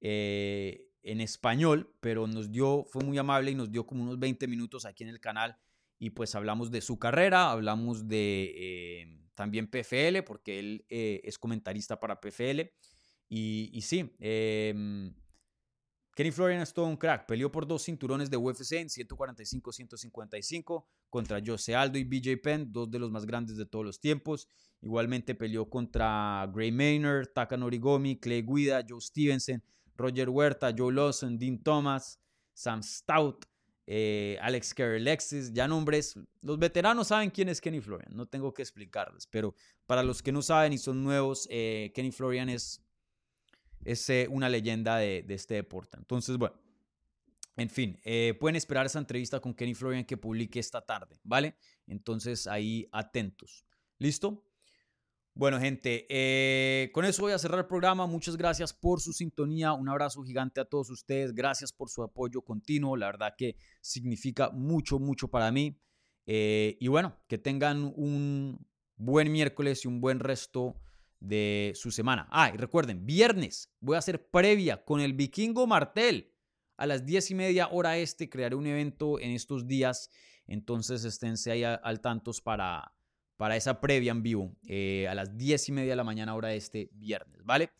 eh, 0.00 0.88
en 1.02 1.20
español, 1.20 1.94
pero 2.00 2.26
nos 2.26 2.50
dio, 2.50 2.84
fue 2.84 3.04
muy 3.04 3.18
amable 3.18 3.50
y 3.50 3.54
nos 3.54 3.70
dio 3.70 3.86
como 3.86 4.02
unos 4.02 4.18
20 4.18 4.46
minutos 4.48 4.84
aquí 4.84 5.02
en 5.02 5.10
el 5.10 5.20
canal 5.20 5.56
y 6.02 6.10
pues 6.10 6.34
hablamos 6.34 6.72
de 6.72 6.80
su 6.80 6.98
carrera, 6.98 7.52
hablamos 7.52 8.08
de 8.08 8.52
eh, 8.56 9.22
también 9.36 9.68
PFL, 9.68 10.22
porque 10.26 10.58
él 10.58 10.84
eh, 10.88 11.20
es 11.22 11.38
comentarista 11.38 12.00
para 12.00 12.20
PFL. 12.20 12.72
Y, 13.28 13.80
sí, 13.82 14.12
em, 14.18 15.14
Kenny 16.14 16.30
Florian 16.30 16.60
es 16.60 16.74
todo 16.74 16.86
un 16.86 16.96
crack. 16.96 17.26
Peleó 17.26 17.50
por 17.50 17.66
dos 17.66 17.84
cinturones 17.84 18.30
de 18.30 18.36
UFC 18.36 18.72
en 18.72 18.88
145-155 18.88 20.84
contra 21.08 21.40
Jose 21.44 21.74
Aldo 21.74 21.98
y 21.98 22.04
BJ 22.04 22.36
Penn, 22.42 22.70
dos 22.72 22.90
de 22.90 22.98
los 22.98 23.10
más 23.10 23.24
grandes 23.24 23.56
de 23.56 23.64
todos 23.64 23.84
los 23.84 24.00
tiempos. 24.00 24.48
Igualmente 24.82 25.34
peleó 25.34 25.70
contra 25.70 26.50
Gray 26.52 26.72
Maynard, 26.72 27.28
Taka 27.28 27.56
Norigomi, 27.56 28.18
Clay 28.18 28.42
Guida, 28.42 28.84
Joe 28.86 29.00
Stevenson, 29.00 29.62
Roger 29.96 30.28
Huerta, 30.28 30.74
Joe 30.76 30.92
Lawson, 30.92 31.38
Dean 31.38 31.62
Thomas, 31.62 32.18
Sam 32.52 32.82
Stout, 32.82 33.46
eh, 33.86 34.38
Alex 34.40 34.74
Kerr-Alexis, 34.74 35.52
ya 35.52 35.66
nombres. 35.66 36.18
Los 36.40 36.58
veteranos 36.58 37.08
saben 37.08 37.30
quién 37.30 37.48
es 37.48 37.60
Kenny 37.60 37.80
Florian, 37.80 38.14
no 38.14 38.26
tengo 38.26 38.52
que 38.52 38.62
explicarles, 38.62 39.26
pero 39.26 39.54
para 39.86 40.02
los 40.02 40.22
que 40.22 40.32
no 40.32 40.42
saben 40.42 40.72
y 40.72 40.78
son 40.78 41.02
nuevos, 41.02 41.48
eh, 41.50 41.92
Kenny 41.94 42.12
Florian 42.12 42.48
es, 42.48 42.82
es 43.84 44.08
eh, 44.10 44.26
una 44.30 44.48
leyenda 44.48 44.96
de, 44.96 45.24
este 45.28 45.54
deporte. 45.54 45.96
Entonces, 45.98 46.36
bueno, 46.36 46.56
en 47.56 47.68
fin, 47.68 48.00
pueden 48.40 48.56
esperar 48.56 48.86
esa 48.86 48.98
entrevista 48.98 49.38
con 49.38 49.52
Kenny 49.52 49.74
Florian 49.74 50.04
que 50.04 50.16
publique 50.16 50.58
esta 50.58 50.80
tarde, 50.80 51.20
¿vale? 51.22 51.56
Entonces 51.86 52.46
ahí 52.46 52.88
atentos. 52.92 53.66
¿Listo? 53.98 54.42
Bueno, 55.34 55.58
gente, 55.58 56.06
eh, 56.10 56.90
con 56.92 57.06
eso 57.06 57.22
voy 57.22 57.32
a 57.32 57.38
cerrar 57.38 57.60
el 57.60 57.66
programa. 57.66 58.06
Muchas 58.06 58.36
gracias 58.36 58.74
por 58.74 59.00
su 59.00 59.14
sintonía. 59.14 59.72
Un 59.72 59.88
abrazo 59.88 60.22
gigante 60.22 60.60
a 60.60 60.66
todos 60.66 60.90
ustedes. 60.90 61.32
Gracias 61.34 61.72
por 61.72 61.88
su 61.88 62.02
apoyo 62.02 62.42
continuo. 62.42 62.98
La 62.98 63.06
verdad 63.06 63.34
que 63.36 63.56
significa 63.80 64.50
mucho, 64.50 64.98
mucho 64.98 65.28
para 65.28 65.50
mí. 65.50 65.80
Eh, 66.26 66.76
y 66.80 66.88
bueno, 66.88 67.16
que 67.28 67.38
tengan 67.38 67.94
un 67.96 68.58
buen 68.96 69.32
miércoles 69.32 69.86
y 69.86 69.88
un 69.88 70.02
buen 70.02 70.20
resto 70.20 70.76
de 71.22 71.72
su 71.74 71.90
semana. 71.90 72.28
Ah, 72.30 72.50
y 72.52 72.56
recuerden, 72.56 73.06
viernes 73.06 73.72
voy 73.80 73.96
a 73.96 74.00
hacer 74.00 74.28
previa 74.28 74.84
con 74.84 75.00
el 75.00 75.12
Vikingo 75.14 75.66
Martel. 75.66 76.32
A 76.76 76.86
las 76.86 77.06
diez 77.06 77.30
y 77.30 77.34
media 77.34 77.68
hora 77.68 77.96
este 77.98 78.28
crearé 78.28 78.56
un 78.56 78.66
evento 78.66 79.20
en 79.20 79.30
estos 79.30 79.66
días. 79.66 80.10
Entonces 80.46 81.04
esténse 81.04 81.52
ahí 81.52 81.64
al 81.64 82.00
tantos 82.00 82.40
para 82.40 82.92
para 83.42 83.56
esa 83.56 83.80
previa 83.80 84.12
en 84.12 84.22
vivo 84.22 84.54
eh, 84.68 85.08
a 85.08 85.16
las 85.16 85.36
10 85.36 85.70
y 85.70 85.72
media 85.72 85.90
de 85.90 85.96
la 85.96 86.04
mañana 86.04 86.36
hora 86.36 86.54
este 86.54 86.90
viernes, 86.92 87.44
¿vale? 87.44 87.70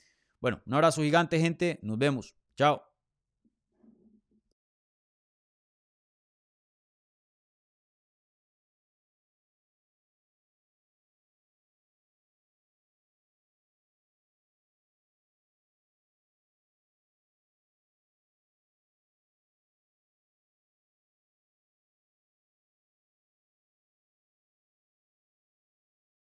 Bueno, 0.40 0.60
un 0.66 0.74
abrazo 0.74 1.02
gigante, 1.02 1.38
gente. 1.38 1.78
Nos 1.82 1.98
vemos. 1.98 2.34
Chao. 2.56 2.91